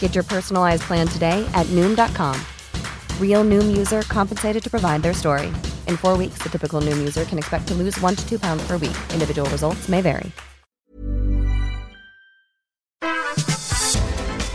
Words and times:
Get 0.00 0.16
your 0.16 0.24
personalized 0.24 0.82
plan 0.82 1.06
today 1.06 1.48
at 1.54 1.66
Noom.com. 1.66 2.36
Real 3.20 3.44
Noom 3.44 3.76
user 3.76 4.02
compensated 4.02 4.62
to 4.64 4.70
provide 4.70 5.02
their 5.02 5.14
story. 5.14 5.46
In 5.86 5.96
four 5.96 6.16
weeks, 6.16 6.38
the 6.38 6.48
typical 6.48 6.80
Noom 6.80 6.98
user 6.98 7.24
can 7.24 7.38
expect 7.38 7.68
to 7.68 7.74
lose 7.74 7.96
one 8.00 8.16
to 8.16 8.28
two 8.28 8.40
pounds 8.40 8.66
per 8.66 8.76
week. 8.76 8.96
Individual 9.12 9.48
results 9.50 9.88
may 9.88 10.00
vary. 10.00 10.32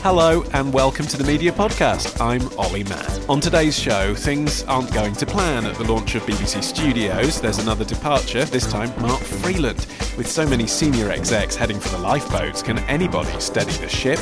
Hello 0.04 0.44
and 0.52 0.74
welcome 0.74 1.08
to 1.08 1.16
the 1.16 1.24
Media 1.24 1.50
Podcast. 1.50 2.20
I'm 2.20 2.42
Olly 2.60 2.84
Mann. 2.84 3.24
On 3.30 3.40
today's 3.40 3.80
show, 3.80 4.14
things 4.14 4.62
aren't 4.64 4.94
going 4.94 5.14
to 5.14 5.26
plan 5.26 5.66
at 5.66 5.76
the 5.76 5.86
launch 5.86 6.16
of 6.16 6.24
BBC 6.24 6.62
Studios. 6.62 7.40
There's 7.40 7.60
another 7.60 7.86
departure, 7.86 8.44
this 8.44 8.70
time 8.70 8.92
Mark 9.02 9.22
Freeland. 9.22 9.88
With 10.18 10.28
so 10.28 10.46
many 10.46 10.68
senior 10.68 11.10
execs 11.10 11.56
heading 11.56 11.80
for 11.80 11.88
the 11.88 12.00
lifeboats, 12.00 12.62
can 12.62 12.80
anybody 12.80 13.32
steady 13.40 13.72
the 13.72 13.88
ship? 13.88 14.20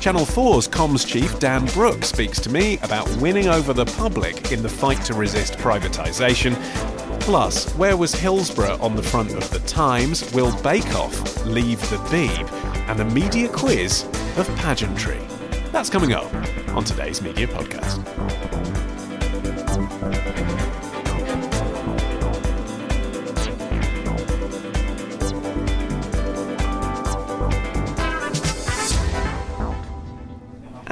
Channel 0.00 0.26
4's 0.26 0.68
comms 0.68 1.06
chief 1.06 1.38
Dan 1.38 1.66
Brooke 1.66 2.04
speaks 2.04 2.40
to 2.40 2.50
me 2.50 2.78
about 2.82 3.08
winning 3.16 3.48
over 3.48 3.72
the 3.72 3.86
public 3.86 4.52
in 4.52 4.62
the 4.62 4.68
fight 4.68 5.02
to 5.04 5.14
resist 5.14 5.54
privatisation. 5.54 6.54
Plus, 7.20 7.72
where 7.74 7.96
was 7.96 8.14
Hillsborough 8.14 8.78
on 8.80 8.96
the 8.96 9.02
front 9.02 9.32
of 9.32 9.48
the 9.50 9.60
Times? 9.60 10.30
Will 10.34 10.54
Bake 10.62 10.94
Off 10.94 11.46
leave 11.46 11.80
the 11.88 11.96
Beeb? 12.08 12.52
And 12.88 13.00
a 13.00 13.04
media 13.04 13.48
quiz 13.48 14.04
of 14.36 14.46
pageantry. 14.56 15.20
That's 15.72 15.88
coming 15.88 16.12
up 16.12 16.32
on 16.74 16.84
today's 16.84 17.22
Media 17.22 17.46
Podcast. 17.46 18.04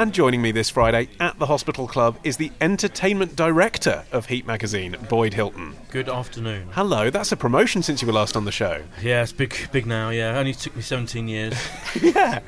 And 0.03 0.13
joining 0.13 0.43
me 0.43 0.51
this 0.51 0.69
Friday 0.69 1.11
at 1.21 1.39
the 1.39 1.47
Hospital 1.47 1.87
Club 1.87 2.19
is 2.25 2.37
the 2.37 2.51
entertainment 2.61 3.37
director 3.37 4.03
of 4.11 4.27
Heat 4.27 4.45
Magazine, 4.45 4.97
Boyd 5.09 5.33
Hilton. 5.33 5.77
Good 5.91 6.09
afternoon. 6.09 6.71
Hello, 6.73 7.09
that's 7.09 7.31
a 7.31 7.37
promotion 7.37 7.85
since 7.85 8.03
you 8.03 8.09
were 8.09 8.13
last 8.13 8.37
on 8.37 8.45
the 8.45 8.51
show. 8.51 8.83
Yeah, 9.01 9.23
it's 9.23 9.31
big, 9.31 9.55
big 9.71 9.87
now. 9.87 10.11
Yeah, 10.11 10.37
only 10.37 10.55
took 10.55 10.75
me 10.75 10.83
17 10.83 11.29
years. 11.29 11.55
yeah. 12.03 12.41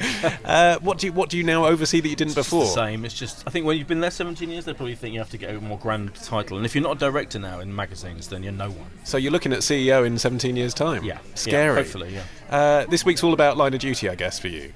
Uh, 0.44 0.80
what 0.80 0.98
do 0.98 1.06
you 1.06 1.12
What 1.12 1.30
do 1.30 1.38
you 1.38 1.44
now 1.44 1.64
oversee 1.66 2.00
that 2.00 2.08
you 2.08 2.16
didn't 2.16 2.36
It's 2.36 2.50
before? 2.50 2.64
the 2.64 2.70
same. 2.72 3.04
It's 3.04 3.14
just 3.14 3.44
I 3.46 3.50
think 3.50 3.66
when 3.66 3.78
you've 3.78 3.86
been 3.86 4.00
there 4.00 4.10
17 4.10 4.50
years, 4.50 4.64
they 4.64 4.74
probably 4.74 4.96
think 4.96 5.12
you 5.12 5.20
have 5.20 5.30
to 5.30 5.38
get 5.38 5.54
a 5.54 5.60
more 5.60 5.78
grand 5.78 6.12
title. 6.16 6.56
And 6.56 6.66
if 6.66 6.74
you're 6.74 6.82
not 6.82 6.96
a 6.96 6.98
director 6.98 7.38
now 7.38 7.60
in 7.60 7.72
magazines, 7.72 8.26
then 8.26 8.42
you're 8.42 8.50
no 8.50 8.70
one. 8.70 8.90
So 9.04 9.16
you're 9.16 9.30
looking 9.30 9.52
at 9.52 9.60
CEO 9.60 10.04
in 10.04 10.18
17 10.18 10.56
years' 10.56 10.74
time. 10.74 11.04
Yeah, 11.04 11.18
Scary. 11.36 11.66
Yeah, 11.66 11.74
hopefully, 11.76 12.14
yeah. 12.14 12.24
Uh, 12.50 12.86
this 12.86 13.04
week's 13.04 13.22
all 13.22 13.32
about 13.32 13.56
Line 13.56 13.74
of 13.74 13.78
Duty, 13.78 14.08
I 14.08 14.16
guess, 14.16 14.40
for 14.40 14.48
you. 14.48 14.72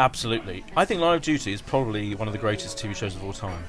Absolutely. 0.00 0.64
I 0.76 0.84
think 0.84 1.00
Line 1.00 1.16
of 1.16 1.22
Duty 1.22 1.52
is 1.52 1.60
probably 1.60 2.14
one 2.14 2.28
of 2.28 2.32
the 2.32 2.38
greatest 2.38 2.78
TV 2.78 2.94
shows 2.94 3.14
of 3.16 3.24
all 3.24 3.32
time. 3.32 3.64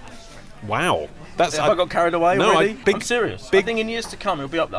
Wow. 0.67 1.07
That's 1.37 1.57
Have 1.57 1.71
I, 1.71 1.75
got 1.75 1.89
carried 1.89 2.13
away 2.13 2.37
no, 2.37 2.53
already? 2.53 2.71
I- 2.71 2.83
big- 2.83 2.95
I'm 2.95 3.01
serious. 3.01 3.49
big- 3.49 3.63
I 3.63 3.65
think 3.65 3.79
in 3.79 3.89
years 3.89 4.05
to 4.07 4.17
come, 4.17 4.39
it'll 4.39 4.49
be 4.49 4.59
up, 4.59 4.73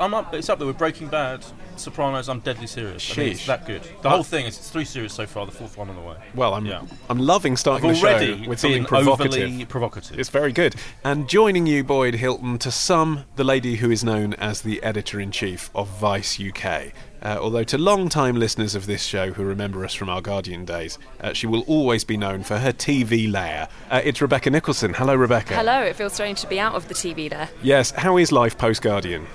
I'm 0.00 0.14
up 0.14 0.34
it's 0.34 0.48
up 0.48 0.58
there 0.58 0.66
with 0.66 0.78
Breaking 0.78 1.08
Bad, 1.08 1.44
Sopranos. 1.82 2.28
I'm 2.28 2.40
deadly 2.40 2.66
serious. 2.66 3.10
I 3.10 3.14
think 3.14 3.32
it's 3.32 3.42
Sheesh. 3.42 3.46
that 3.46 3.66
good. 3.66 3.82
The 4.02 4.10
whole 4.10 4.22
thing 4.22 4.46
is 4.46 4.56
it's 4.58 4.70
three 4.70 4.84
series 4.84 5.12
so 5.12 5.26
far. 5.26 5.44
The 5.46 5.52
fourth 5.52 5.76
one 5.76 5.88
on 5.90 5.96
the 5.96 6.02
way. 6.02 6.16
Well, 6.34 6.54
I'm 6.54 6.64
Yeah. 6.66 6.82
I'm 7.10 7.18
loving 7.18 7.56
starting 7.56 7.92
the 7.92 7.98
Already 7.98 8.44
show 8.44 8.48
with 8.48 8.60
something 8.60 8.78
being 8.78 8.84
provocative. 8.86 9.32
overly 9.42 9.64
provocative. 9.66 10.18
It's 10.18 10.28
very 10.30 10.52
good. 10.52 10.74
And 11.04 11.28
joining 11.28 11.66
you, 11.66 11.84
Boyd 11.84 12.14
Hilton, 12.14 12.58
to 12.58 12.70
some, 12.70 13.24
the 13.36 13.44
lady 13.44 13.76
who 13.76 13.90
is 13.90 14.02
known 14.02 14.34
as 14.34 14.62
the 14.62 14.82
editor 14.82 15.20
in 15.20 15.30
chief 15.32 15.70
of 15.74 15.88
Vice 15.88 16.40
UK. 16.40 16.92
Uh, 17.24 17.38
although 17.40 17.62
to 17.62 17.78
long-time 17.78 18.34
listeners 18.34 18.74
of 18.74 18.86
this 18.86 19.04
show 19.04 19.30
who 19.32 19.44
remember 19.44 19.84
us 19.84 19.94
from 19.94 20.08
our 20.08 20.20
Guardian 20.20 20.64
days, 20.64 20.98
uh, 21.20 21.32
she 21.32 21.46
will 21.46 21.60
always 21.68 22.02
be 22.02 22.16
known 22.16 22.42
for 22.42 22.58
her 22.58 22.72
TV 22.72 23.30
layer. 23.30 23.68
Uh, 23.90 24.00
it's 24.02 24.20
Rebecca 24.20 24.50
Nicholson. 24.50 24.92
Hello, 24.92 25.14
Rebecca. 25.14 25.54
Hello, 25.54 25.82
it 25.82 25.94
feels 25.94 26.14
strange 26.14 26.40
to 26.40 26.48
be 26.48 26.58
out 26.58 26.74
of 26.74 26.88
the 26.88 26.94
TV 26.94 27.30
there. 27.30 27.48
Yes. 27.62 27.92
How 27.92 28.16
is 28.18 28.32
life 28.32 28.58
post 28.58 28.82
Guardian? 28.82 29.26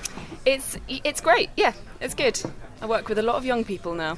It's 0.46 0.78
it's 0.88 1.20
great, 1.22 1.50
yeah, 1.58 1.74
it's 2.02 2.14
good. 2.14 2.40
I 2.82 2.86
work 2.86 3.10
with 3.10 3.18
a 3.20 3.24
lot 3.24 3.36
of 3.36 3.46
young 3.46 3.64
people 3.64 3.94
now. 3.94 4.18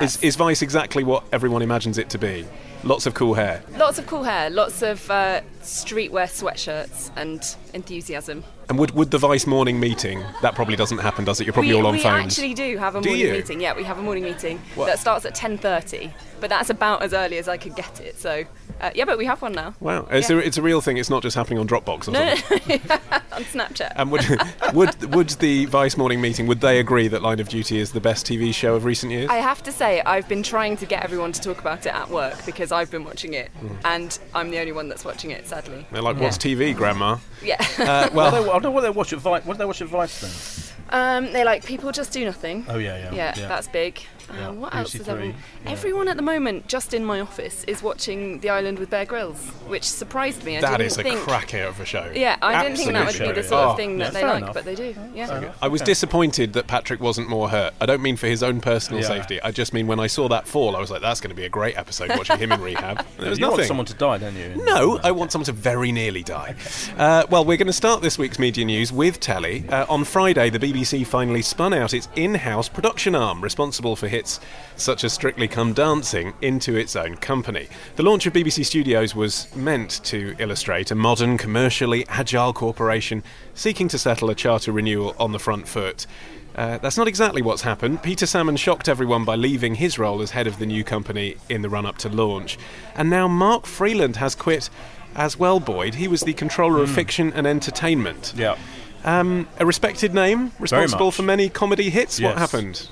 Is, 0.00 0.22
is 0.22 0.36
Vice 0.36 0.62
exactly 0.62 1.02
what 1.02 1.24
everyone 1.32 1.62
imagines 1.62 1.98
it 1.98 2.10
to 2.10 2.18
be? 2.18 2.46
Lots 2.84 3.06
of 3.06 3.14
cool 3.14 3.34
hair. 3.34 3.62
lots 3.76 3.98
of 3.98 4.06
cool 4.06 4.22
hair, 4.22 4.50
lots 4.50 4.82
of 4.82 5.10
uh, 5.10 5.40
streetwear 5.62 6.26
sweatshirts, 6.28 7.10
and 7.16 7.56
enthusiasm. 7.74 8.44
And 8.68 8.78
would, 8.78 8.92
would 8.92 9.10
the 9.10 9.18
Vice 9.18 9.46
morning 9.46 9.80
meeting, 9.80 10.22
that 10.42 10.54
probably 10.54 10.76
doesn't 10.76 10.98
happen, 10.98 11.24
does 11.24 11.40
it? 11.40 11.44
You're 11.46 11.54
probably 11.54 11.72
we 11.72 11.78
all 11.78 11.86
on 11.86 11.94
we 11.94 12.00
phones. 12.02 12.38
We 12.38 12.44
actually 12.44 12.54
do 12.54 12.76
have 12.78 12.94
a 12.94 13.00
Do 13.00 13.08
morning 13.08 13.26
you? 13.26 13.32
meeting. 13.32 13.60
Yeah, 13.60 13.74
we 13.74 13.82
have 13.84 13.98
a 13.98 14.02
morning 14.02 14.22
meeting 14.24 14.58
What? 14.76 14.86
that 14.86 14.98
starts 15.00 15.24
at 15.24 15.34
10:30, 15.34 16.12
but 16.40 16.50
that's 16.50 16.70
about 16.70 17.02
as 17.02 17.12
early 17.12 17.38
as 17.38 17.48
I 17.48 17.56
could 17.56 17.74
get 17.74 18.00
it. 18.00 18.18
So, 18.20 18.44
uh, 18.80 18.90
yeah, 18.94 19.04
but 19.04 19.18
we 19.18 19.24
have 19.26 19.40
one 19.42 19.52
now. 19.52 19.74
Wow, 19.80 20.06
it's, 20.10 20.30
Yeah. 20.30 20.36
a, 20.36 20.38
it's 20.40 20.56
a 20.58 20.62
real 20.62 20.80
thing. 20.80 20.96
It's 20.96 21.10
not 21.10 21.22
just 21.22 21.36
happening 21.36 21.58
on 21.58 21.66
Dropbox 21.68 22.08
or 22.08 22.12
No, 22.12 22.34
something. 22.36 22.80
on 23.32 23.44
Snapchat. 23.44 23.92
And 23.96 24.10
would, 24.10 24.24
would 24.74 25.14
would 25.14 25.28
the 25.30 25.64
Vice 25.66 25.96
morning 25.96 26.20
meeting 26.20 26.46
would 26.46 26.60
they 26.60 26.78
agree 26.80 27.08
that 27.08 27.22
Line 27.22 27.40
of 27.40 27.48
Duty 27.48 27.78
is 27.78 27.92
the 27.92 28.00
best 28.00 28.26
TV 28.26 28.52
show 28.54 28.74
of 28.74 28.84
recent 28.84 29.12
years? 29.12 29.28
I 29.30 29.36
have 29.36 29.62
to 29.64 29.72
say, 29.72 30.00
I've 30.02 30.28
been 30.28 30.42
trying 30.42 30.76
to 30.78 30.86
get 30.86 31.02
everyone 31.04 31.32
to 31.32 31.40
talk 31.40 31.58
about 31.60 31.86
it 31.86 31.94
at 31.94 32.08
work 32.10 32.44
because 32.46 32.72
I've 32.72 32.90
been 32.90 33.04
watching 33.04 33.34
it, 33.34 33.50
Mm. 33.62 33.76
and 33.84 34.18
I'm 34.34 34.50
the 34.50 34.58
only 34.60 34.72
one 34.72 34.88
that's 34.88 35.04
watching 35.04 35.30
it, 35.30 35.46
sadly. 35.46 35.86
They're 35.92 36.02
like, 36.02 36.18
what's 36.20 36.38
TV, 36.38 36.74
Grandma? 36.74 37.18
Yeah. 37.42 37.56
Uh, 37.78 38.08
Well, 38.14 38.32
well, 38.32 38.50
I 38.50 38.52
don't 38.54 38.62
know 38.64 38.70
what 38.70 38.80
they 38.82 38.90
watch 38.90 39.12
at 39.12 39.18
Vice. 39.18 39.44
What 39.44 39.54
do 39.54 39.58
they 39.58 39.64
watch 39.64 39.80
at 39.82 39.88
Vice 39.88 40.20
then? 40.20 40.74
Um, 40.90 41.32
they 41.32 41.44
like 41.44 41.64
people 41.64 41.92
just 41.92 42.12
do 42.12 42.24
nothing. 42.24 42.64
Oh 42.68 42.78
yeah, 42.78 42.96
yeah. 42.96 43.12
yeah, 43.14 43.34
yeah. 43.36 43.48
that's 43.48 43.68
big. 43.68 44.00
Uh, 44.30 44.34
Yeah, 44.34 44.50
what 44.50 44.74
else 44.74 44.94
is 44.94 45.08
everyone? 45.08 45.34
Yeah. 45.64 45.70
Everyone 45.72 46.08
at 46.08 46.16
the 46.16 46.22
moment, 46.22 46.68
just 46.68 46.92
in 46.94 47.04
my 47.04 47.20
office, 47.20 47.64
is 47.64 47.82
watching 47.82 48.40
The 48.40 48.50
Island 48.50 48.78
with 48.78 48.90
Bear 48.90 49.04
Grylls, 49.04 49.38
which 49.66 49.84
surprised 49.84 50.44
me. 50.44 50.56
I 50.56 50.60
that 50.60 50.70
didn't 50.72 50.86
is 50.86 50.98
a 50.98 51.02
think, 51.02 51.20
cracker 51.20 51.62
of 51.64 51.80
a 51.80 51.84
show. 51.84 52.10
Yeah, 52.14 52.36
I 52.42 52.62
didn't 52.62 52.76
think 52.78 52.92
that 52.92 53.00
would 53.00 53.08
Absolute 53.08 53.34
be 53.34 53.40
the 53.42 53.48
sort 53.48 53.64
Oh, 53.66 53.70
of 53.70 53.76
thing 53.76 53.98
that 53.98 54.04
yeah, 54.06 54.10
they 54.10 54.20
fair 54.20 54.28
like, 54.28 54.42
enough. 54.42 54.54
but 54.54 54.64
they 54.64 54.74
do. 54.74 54.94
Yeah. 55.14 55.52
I 55.62 55.68
was 55.68 55.80
disappointed 55.80 56.52
that 56.54 56.66
Patrick 56.66 57.00
wasn't 57.00 57.28
more 57.28 57.48
hurt. 57.48 57.74
I 57.80 57.86
don't 57.86 58.02
mean 58.02 58.16
for 58.16 58.26
his 58.26 58.42
own 58.42 58.60
personal 58.60 59.00
Yeah. 59.00 59.08
safety. 59.08 59.40
I 59.42 59.50
just 59.50 59.72
mean 59.72 59.86
when 59.86 60.00
I 60.00 60.06
saw 60.06 60.28
that 60.28 60.46
fall, 60.46 60.76
I 60.76 60.80
was 60.80 60.90
like, 60.90 61.00
that's 61.00 61.20
going 61.20 61.30
to 61.30 61.36
be 61.36 61.44
a 61.44 61.48
great 61.48 61.76
episode 61.78 62.10
watching 62.10 62.38
him 62.38 62.52
in 62.52 62.60
rehab. 62.60 62.98
And 62.98 63.06
there 63.18 63.30
was 63.30 63.38
you 63.38 63.42
nothing. 63.46 63.58
want 63.58 63.68
someone 63.68 63.86
to 63.86 63.94
die, 63.94 64.18
don't 64.18 64.36
you? 64.36 64.54
No, 64.64 64.98
I 65.02 65.10
want 65.10 65.32
someone 65.32 65.46
to 65.46 65.52
very 65.52 65.90
nearly 65.92 66.22
die. 66.22 66.54
Uh, 66.96 67.24
well, 67.30 67.44
we're 67.44 67.56
going 67.56 67.66
to 67.66 67.72
start 67.72 68.02
this 68.02 68.18
week's 68.18 68.38
media 68.38 68.64
news 68.64 68.92
with 68.92 69.20
telly. 69.20 69.64
Uh, 69.68 69.86
on 69.88 70.04
Friday, 70.04 70.50
the 70.50 70.58
BBC 70.58 71.06
finally 71.06 71.42
spun 71.42 71.72
out 71.72 71.94
its 71.94 72.08
in 72.16 72.34
house 72.34 72.68
production 72.68 73.14
arm, 73.14 73.40
responsible 73.40 73.96
for 73.96 74.08
hits 74.18 74.40
such 74.76 75.04
as 75.04 75.12
Strictly 75.12 75.48
Come 75.48 75.72
Dancing, 75.72 76.34
into 76.40 76.76
its 76.76 76.94
own 76.96 77.16
company. 77.16 77.68
The 77.96 78.02
launch 78.02 78.26
of 78.26 78.32
BBC 78.32 78.64
Studios 78.64 79.14
was 79.14 79.54
meant 79.56 80.00
to 80.04 80.36
illustrate 80.38 80.90
a 80.90 80.94
modern, 80.94 81.36
commercially 81.36 82.04
agile 82.08 82.52
corporation 82.52 83.22
seeking 83.54 83.88
to 83.88 83.98
settle 83.98 84.30
a 84.30 84.34
charter 84.34 84.72
renewal 84.72 85.16
on 85.18 85.32
the 85.32 85.38
front 85.38 85.66
foot. 85.66 86.06
Uh, 86.54 86.78
that's 86.78 86.96
not 86.96 87.06
exactly 87.06 87.42
what's 87.42 87.62
happened. 87.62 88.02
Peter 88.02 88.26
Salmon 88.26 88.56
shocked 88.56 88.88
everyone 88.88 89.24
by 89.24 89.36
leaving 89.36 89.76
his 89.76 89.98
role 89.98 90.20
as 90.22 90.30
head 90.32 90.46
of 90.46 90.58
the 90.58 90.66
new 90.66 90.82
company 90.82 91.36
in 91.48 91.62
the 91.62 91.68
run 91.68 91.86
up 91.86 91.98
to 91.98 92.08
launch. 92.08 92.58
And 92.96 93.10
now 93.10 93.28
Mark 93.28 93.66
Freeland 93.66 94.16
has 94.16 94.34
quit 94.34 94.70
as 95.14 95.38
well, 95.38 95.60
Boyd. 95.60 95.96
He 95.96 96.08
was 96.08 96.22
the 96.22 96.32
controller 96.32 96.82
of 96.82 96.90
fiction 96.90 97.32
and 97.32 97.46
entertainment. 97.46 98.32
Yeah. 98.36 98.56
Um, 99.04 99.48
a 99.58 99.66
respected 99.66 100.14
name, 100.14 100.52
responsible 100.58 101.12
for 101.12 101.22
many 101.22 101.48
comedy 101.48 101.90
hits. 101.90 102.20
What 102.20 102.38
happened? 102.38 102.88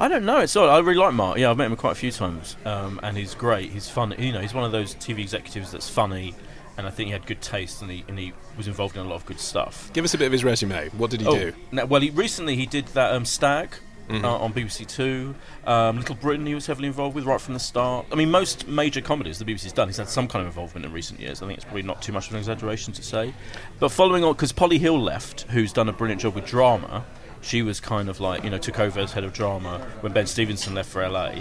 I 0.00 0.08
don't 0.08 0.24
know. 0.24 0.38
It's 0.38 0.56
odd. 0.56 0.68
I 0.68 0.78
really 0.78 0.98
like 0.98 1.14
Mark. 1.14 1.38
Yeah, 1.38 1.50
I've 1.50 1.56
met 1.56 1.70
him 1.70 1.76
quite 1.76 1.92
a 1.92 1.96
few 1.96 2.10
times, 2.10 2.56
um, 2.64 2.98
and 3.02 3.16
he's 3.16 3.34
great. 3.34 3.70
He's 3.70 3.88
funny. 3.88 4.16
You 4.26 4.32
know, 4.32 4.40
he's 4.40 4.54
one 4.54 4.64
of 4.64 4.72
those 4.72 4.94
TV 4.96 5.20
executives 5.20 5.70
that's 5.70 5.88
funny 5.88 6.34
and 6.80 6.86
I 6.86 6.90
think 6.90 7.08
he 7.08 7.12
had 7.12 7.26
good 7.26 7.42
taste, 7.42 7.82
and 7.82 7.90
he 7.90 8.04
and 8.08 8.18
he 8.18 8.32
was 8.56 8.66
involved 8.66 8.96
in 8.96 9.04
a 9.04 9.08
lot 9.08 9.16
of 9.16 9.26
good 9.26 9.38
stuff. 9.38 9.90
Give 9.92 10.02
us 10.02 10.14
a 10.14 10.18
bit 10.18 10.26
of 10.26 10.32
his 10.32 10.42
resume. 10.42 10.88
What 10.96 11.10
did 11.10 11.20
he 11.20 11.26
oh, 11.26 11.34
do? 11.34 11.52
Now, 11.72 11.84
well, 11.84 12.00
he 12.00 12.08
recently 12.08 12.56
he 12.56 12.64
did 12.64 12.86
that 12.88 13.12
um, 13.12 13.24
Stag. 13.24 13.74
Mm-hmm. 14.08 14.24
Uh, 14.24 14.38
on 14.38 14.52
BBC 14.52 14.88
Two, 14.88 15.36
um, 15.64 15.98
Little 15.98 16.16
Britain, 16.16 16.44
he 16.44 16.52
was 16.52 16.66
heavily 16.66 16.88
involved 16.88 17.14
with 17.14 17.26
right 17.26 17.40
from 17.40 17.54
the 17.54 17.60
start. 17.60 18.06
I 18.10 18.16
mean, 18.16 18.28
most 18.28 18.66
major 18.66 19.00
comedies 19.00 19.38
the 19.38 19.44
BBC's 19.44 19.72
done, 19.72 19.86
he's 19.86 19.98
had 19.98 20.08
some 20.08 20.26
kind 20.26 20.40
of 20.40 20.48
involvement 20.48 20.84
in 20.84 20.90
recent 20.90 21.20
years. 21.20 21.40
I 21.42 21.46
think 21.46 21.58
it's 21.58 21.64
probably 21.64 21.84
not 21.84 22.02
too 22.02 22.10
much 22.10 22.26
of 22.26 22.32
an 22.32 22.40
exaggeration 22.40 22.92
to 22.94 23.04
say. 23.04 23.32
But 23.78 23.90
following 23.90 24.24
on, 24.24 24.32
because 24.32 24.50
Polly 24.50 24.78
Hill 24.78 25.00
left, 25.00 25.42
who's 25.42 25.72
done 25.72 25.88
a 25.88 25.92
brilliant 25.92 26.22
job 26.22 26.34
with 26.34 26.44
drama, 26.44 27.06
she 27.40 27.62
was 27.62 27.80
kind 27.80 28.08
of 28.08 28.20
like 28.20 28.44
you 28.44 28.50
know 28.50 28.58
took 28.58 28.78
over 28.78 29.00
as 29.00 29.12
head 29.12 29.24
of 29.24 29.32
drama 29.32 29.78
when 30.00 30.12
Ben 30.12 30.26
Stevenson 30.26 30.74
left 30.74 30.90
for 30.90 31.02
LA. 31.02 31.32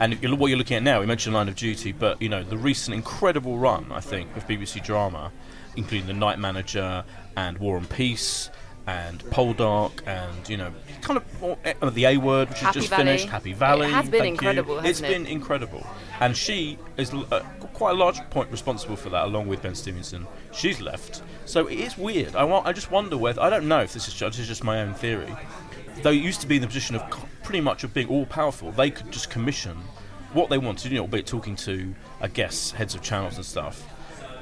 And 0.00 0.20
you- 0.22 0.34
what 0.34 0.48
you're 0.48 0.58
looking 0.58 0.76
at 0.76 0.82
now, 0.82 1.00
we 1.00 1.06
mentioned 1.06 1.34
Line 1.34 1.48
of 1.48 1.54
Duty, 1.56 1.92
but 1.92 2.20
you 2.20 2.28
know 2.28 2.42
the 2.42 2.56
recent 2.58 2.94
incredible 2.94 3.58
run, 3.58 3.86
I 3.92 4.00
think, 4.00 4.34
of 4.36 4.46
BBC 4.46 4.80
drama, 4.82 5.30
including 5.76 6.06
The 6.06 6.12
Night 6.14 6.38
Manager 6.38 7.04
and 7.36 7.58
War 7.58 7.76
and 7.76 7.88
Peace 7.88 8.50
and 8.86 9.20
Poldark 9.26 9.92
and 10.06 10.48
you 10.48 10.56
know 10.56 10.72
kind 11.02 11.18
of 11.18 11.58
uh, 11.82 11.90
the 11.90 12.04
A 12.06 12.16
Word, 12.16 12.48
which 12.48 12.58
Happy 12.60 12.78
is 12.80 12.84
just 12.84 12.90
Valley. 12.90 13.04
finished. 13.04 13.28
Happy 13.28 13.52
Valley. 13.52 13.86
It 13.86 13.90
has 13.92 14.08
been 14.08 14.20
thank 14.20 14.42
you. 14.42 14.48
incredible, 14.48 14.78
It's 14.78 14.86
hasn't 15.00 15.10
it? 15.10 15.18
been 15.18 15.26
incredible, 15.26 15.86
and 16.20 16.36
she 16.36 16.78
is 16.96 17.12
uh, 17.14 17.40
quite 17.72 17.92
a 17.92 17.94
large 17.94 18.18
point 18.30 18.50
responsible 18.50 18.96
for 18.96 19.08
that, 19.10 19.24
along 19.24 19.48
with 19.48 19.62
Ben 19.62 19.74
Stevenson. 19.74 20.26
She's 20.52 20.80
left, 20.80 21.22
so 21.44 21.66
it 21.66 21.78
is 21.78 21.96
weird. 21.98 22.34
I 22.36 22.44
want, 22.44 22.66
I 22.66 22.72
just 22.72 22.90
wonder 22.90 23.16
whether 23.16 23.40
I 23.40 23.50
don't 23.50 23.68
know 23.68 23.80
if 23.80 23.92
this 23.92 24.08
is 24.08 24.14
just, 24.14 24.32
this 24.36 24.40
is 24.40 24.48
just 24.48 24.64
my 24.64 24.80
own 24.82 24.94
theory. 24.94 25.34
Though 26.02 26.10
it 26.10 26.22
used 26.22 26.40
to 26.40 26.46
be 26.46 26.56
in 26.56 26.62
the 26.62 26.68
position 26.68 26.96
of 26.96 27.02
pretty 27.42 27.60
much 27.60 27.84
of 27.84 27.92
being 27.94 28.08
all 28.08 28.26
powerful, 28.26 28.72
they 28.72 28.90
could 28.90 29.10
just 29.12 29.30
commission 29.30 29.76
what 30.32 30.48
they 30.48 30.56
wanted, 30.58 30.90
you 30.90 30.96
know, 30.98 31.02
albeit 31.02 31.26
talking 31.26 31.54
to, 31.56 31.94
I 32.20 32.28
guess, 32.28 32.70
heads 32.70 32.94
of 32.94 33.02
channels 33.02 33.36
and 33.36 33.44
stuff. 33.44 33.86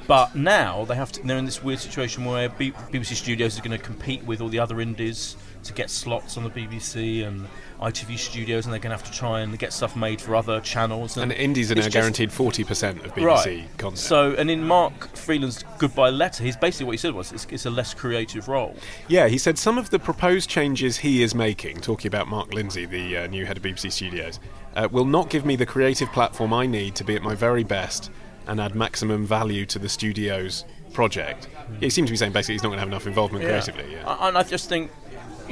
But 0.07 0.35
now 0.35 0.85
they 0.85 0.95
have 0.95 1.11
to. 1.13 1.23
They're 1.23 1.37
in 1.37 1.45
this 1.45 1.63
weird 1.63 1.79
situation 1.79 2.25
where 2.25 2.49
B- 2.49 2.71
BBC 2.71 3.15
Studios 3.15 3.57
are 3.57 3.61
going 3.61 3.77
to 3.77 3.83
compete 3.83 4.23
with 4.23 4.41
all 4.41 4.49
the 4.49 4.59
other 4.59 4.81
indies 4.81 5.35
to 5.63 5.73
get 5.73 5.89
slots 5.89 6.37
on 6.37 6.43
the 6.43 6.49
BBC 6.49 7.25
and 7.25 7.47
ITV 7.79 8.17
Studios, 8.17 8.65
and 8.65 8.73
they're 8.73 8.79
going 8.79 8.91
to 8.91 8.97
have 8.97 9.09
to 9.09 9.17
try 9.17 9.41
and 9.41 9.57
get 9.57 9.73
stuff 9.73 9.95
made 9.95 10.19
for 10.19 10.35
other 10.35 10.59
channels. 10.61 11.17
And 11.17 11.31
indies 11.31 11.71
are 11.71 11.75
now 11.75 11.87
guaranteed 11.87 12.29
40% 12.29 13.05
of 13.05 13.13
BBC 13.13 13.25
right. 13.25 13.77
content. 13.77 13.97
So, 13.97 14.33
and 14.35 14.49
in 14.49 14.63
Mark 14.63 15.15
Freeland's 15.15 15.63
goodbye 15.77 16.09
letter, 16.09 16.43
he's 16.43 16.57
basically 16.57 16.87
what 16.87 16.93
he 16.93 16.97
said 16.97 17.13
was 17.13 17.31
it's, 17.31 17.45
it's 17.49 17.65
a 17.65 17.69
less 17.69 17.93
creative 17.93 18.47
role. 18.47 18.75
Yeah, 19.07 19.27
he 19.27 19.37
said 19.37 19.57
some 19.57 19.77
of 19.77 19.89
the 19.89 19.99
proposed 19.99 20.49
changes 20.49 20.97
he 20.97 21.23
is 21.23 21.35
making, 21.35 21.81
talking 21.81 22.07
about 22.07 22.27
Mark 22.27 22.51
Linsey, 22.51 22.89
the 22.89 23.17
uh, 23.17 23.27
new 23.27 23.45
head 23.45 23.57
of 23.57 23.63
BBC 23.63 23.91
Studios, 23.91 24.39
uh, 24.75 24.87
will 24.91 25.05
not 25.05 25.29
give 25.29 25.45
me 25.45 25.55
the 25.55 25.65
creative 25.65 26.11
platform 26.11 26.53
I 26.53 26.65
need 26.65 26.95
to 26.95 27.03
be 27.03 27.15
at 27.15 27.21
my 27.21 27.35
very 27.35 27.63
best 27.63 28.11
and 28.47 28.59
add 28.59 28.75
maximum 28.75 29.25
value 29.25 29.65
to 29.67 29.79
the 29.79 29.89
studio's 29.89 30.65
project. 30.93 31.47
He 31.79 31.89
seems 31.89 32.09
to 32.09 32.11
be 32.11 32.17
saying 32.17 32.33
basically 32.33 32.55
he's 32.55 32.63
not 32.63 32.69
going 32.69 32.77
to 32.77 32.81
have 32.81 32.89
enough 32.89 33.07
involvement 33.07 33.45
creatively. 33.45 33.85
Yeah. 33.91 34.17
And 34.27 34.37
I 34.37 34.43
just 34.43 34.69
think, 34.69 34.91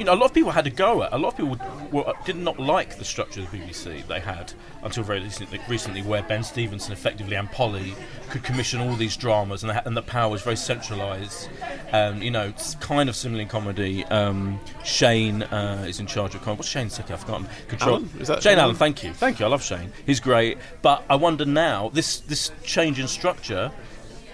you 0.00 0.06
know, 0.06 0.14
a 0.14 0.16
lot 0.16 0.24
of 0.24 0.32
people 0.32 0.50
had 0.50 0.66
a 0.66 0.70
go 0.70 1.02
at. 1.02 1.12
A 1.12 1.18
lot 1.18 1.28
of 1.28 1.36
people 1.36 1.58
were, 1.92 2.10
did 2.24 2.36
not 2.36 2.58
like 2.58 2.96
the 2.96 3.04
structure 3.04 3.42
of 3.42 3.50
the 3.50 3.58
BBC 3.58 4.06
they 4.06 4.18
had 4.18 4.50
until 4.82 5.04
very 5.04 5.20
recently, 5.20 5.60
recently 5.68 6.00
where 6.00 6.22
Ben 6.22 6.42
Stevenson 6.42 6.94
effectively 6.94 7.36
and 7.36 7.52
Polly 7.52 7.94
could 8.30 8.42
commission 8.42 8.80
all 8.80 8.96
these 8.96 9.14
dramas, 9.14 9.62
and 9.62 9.68
the, 9.68 9.86
and 9.86 9.94
the 9.94 10.00
power 10.00 10.30
was 10.30 10.40
very 10.40 10.56
centralised. 10.56 11.50
Um, 11.92 12.22
you 12.22 12.30
know, 12.30 12.48
it's 12.48 12.76
kind 12.76 13.10
of 13.10 13.14
similar 13.14 13.42
in 13.42 13.48
comedy. 13.48 14.06
Um, 14.06 14.58
Shane 14.84 15.42
uh, 15.42 15.84
is 15.86 16.00
in 16.00 16.06
charge 16.06 16.34
of 16.34 16.40
comedy. 16.40 16.60
What's 16.60 16.70
Shane's 16.70 16.94
second? 16.94 17.16
I've 17.16 17.20
forgotten. 17.20 17.48
Control. 17.68 17.96
Allen? 17.96 18.10
Is 18.20 18.28
that 18.28 18.42
Shane 18.42 18.52
Allen? 18.52 18.64
Allen? 18.64 18.76
Thank 18.76 19.04
you, 19.04 19.12
thank 19.12 19.38
you. 19.38 19.44
I 19.44 19.50
love 19.50 19.62
Shane. 19.62 19.92
He's 20.06 20.18
great. 20.18 20.56
But 20.80 21.04
I 21.10 21.16
wonder 21.16 21.44
now 21.44 21.90
this 21.90 22.20
this 22.20 22.52
change 22.62 22.98
in 22.98 23.06
structure 23.06 23.70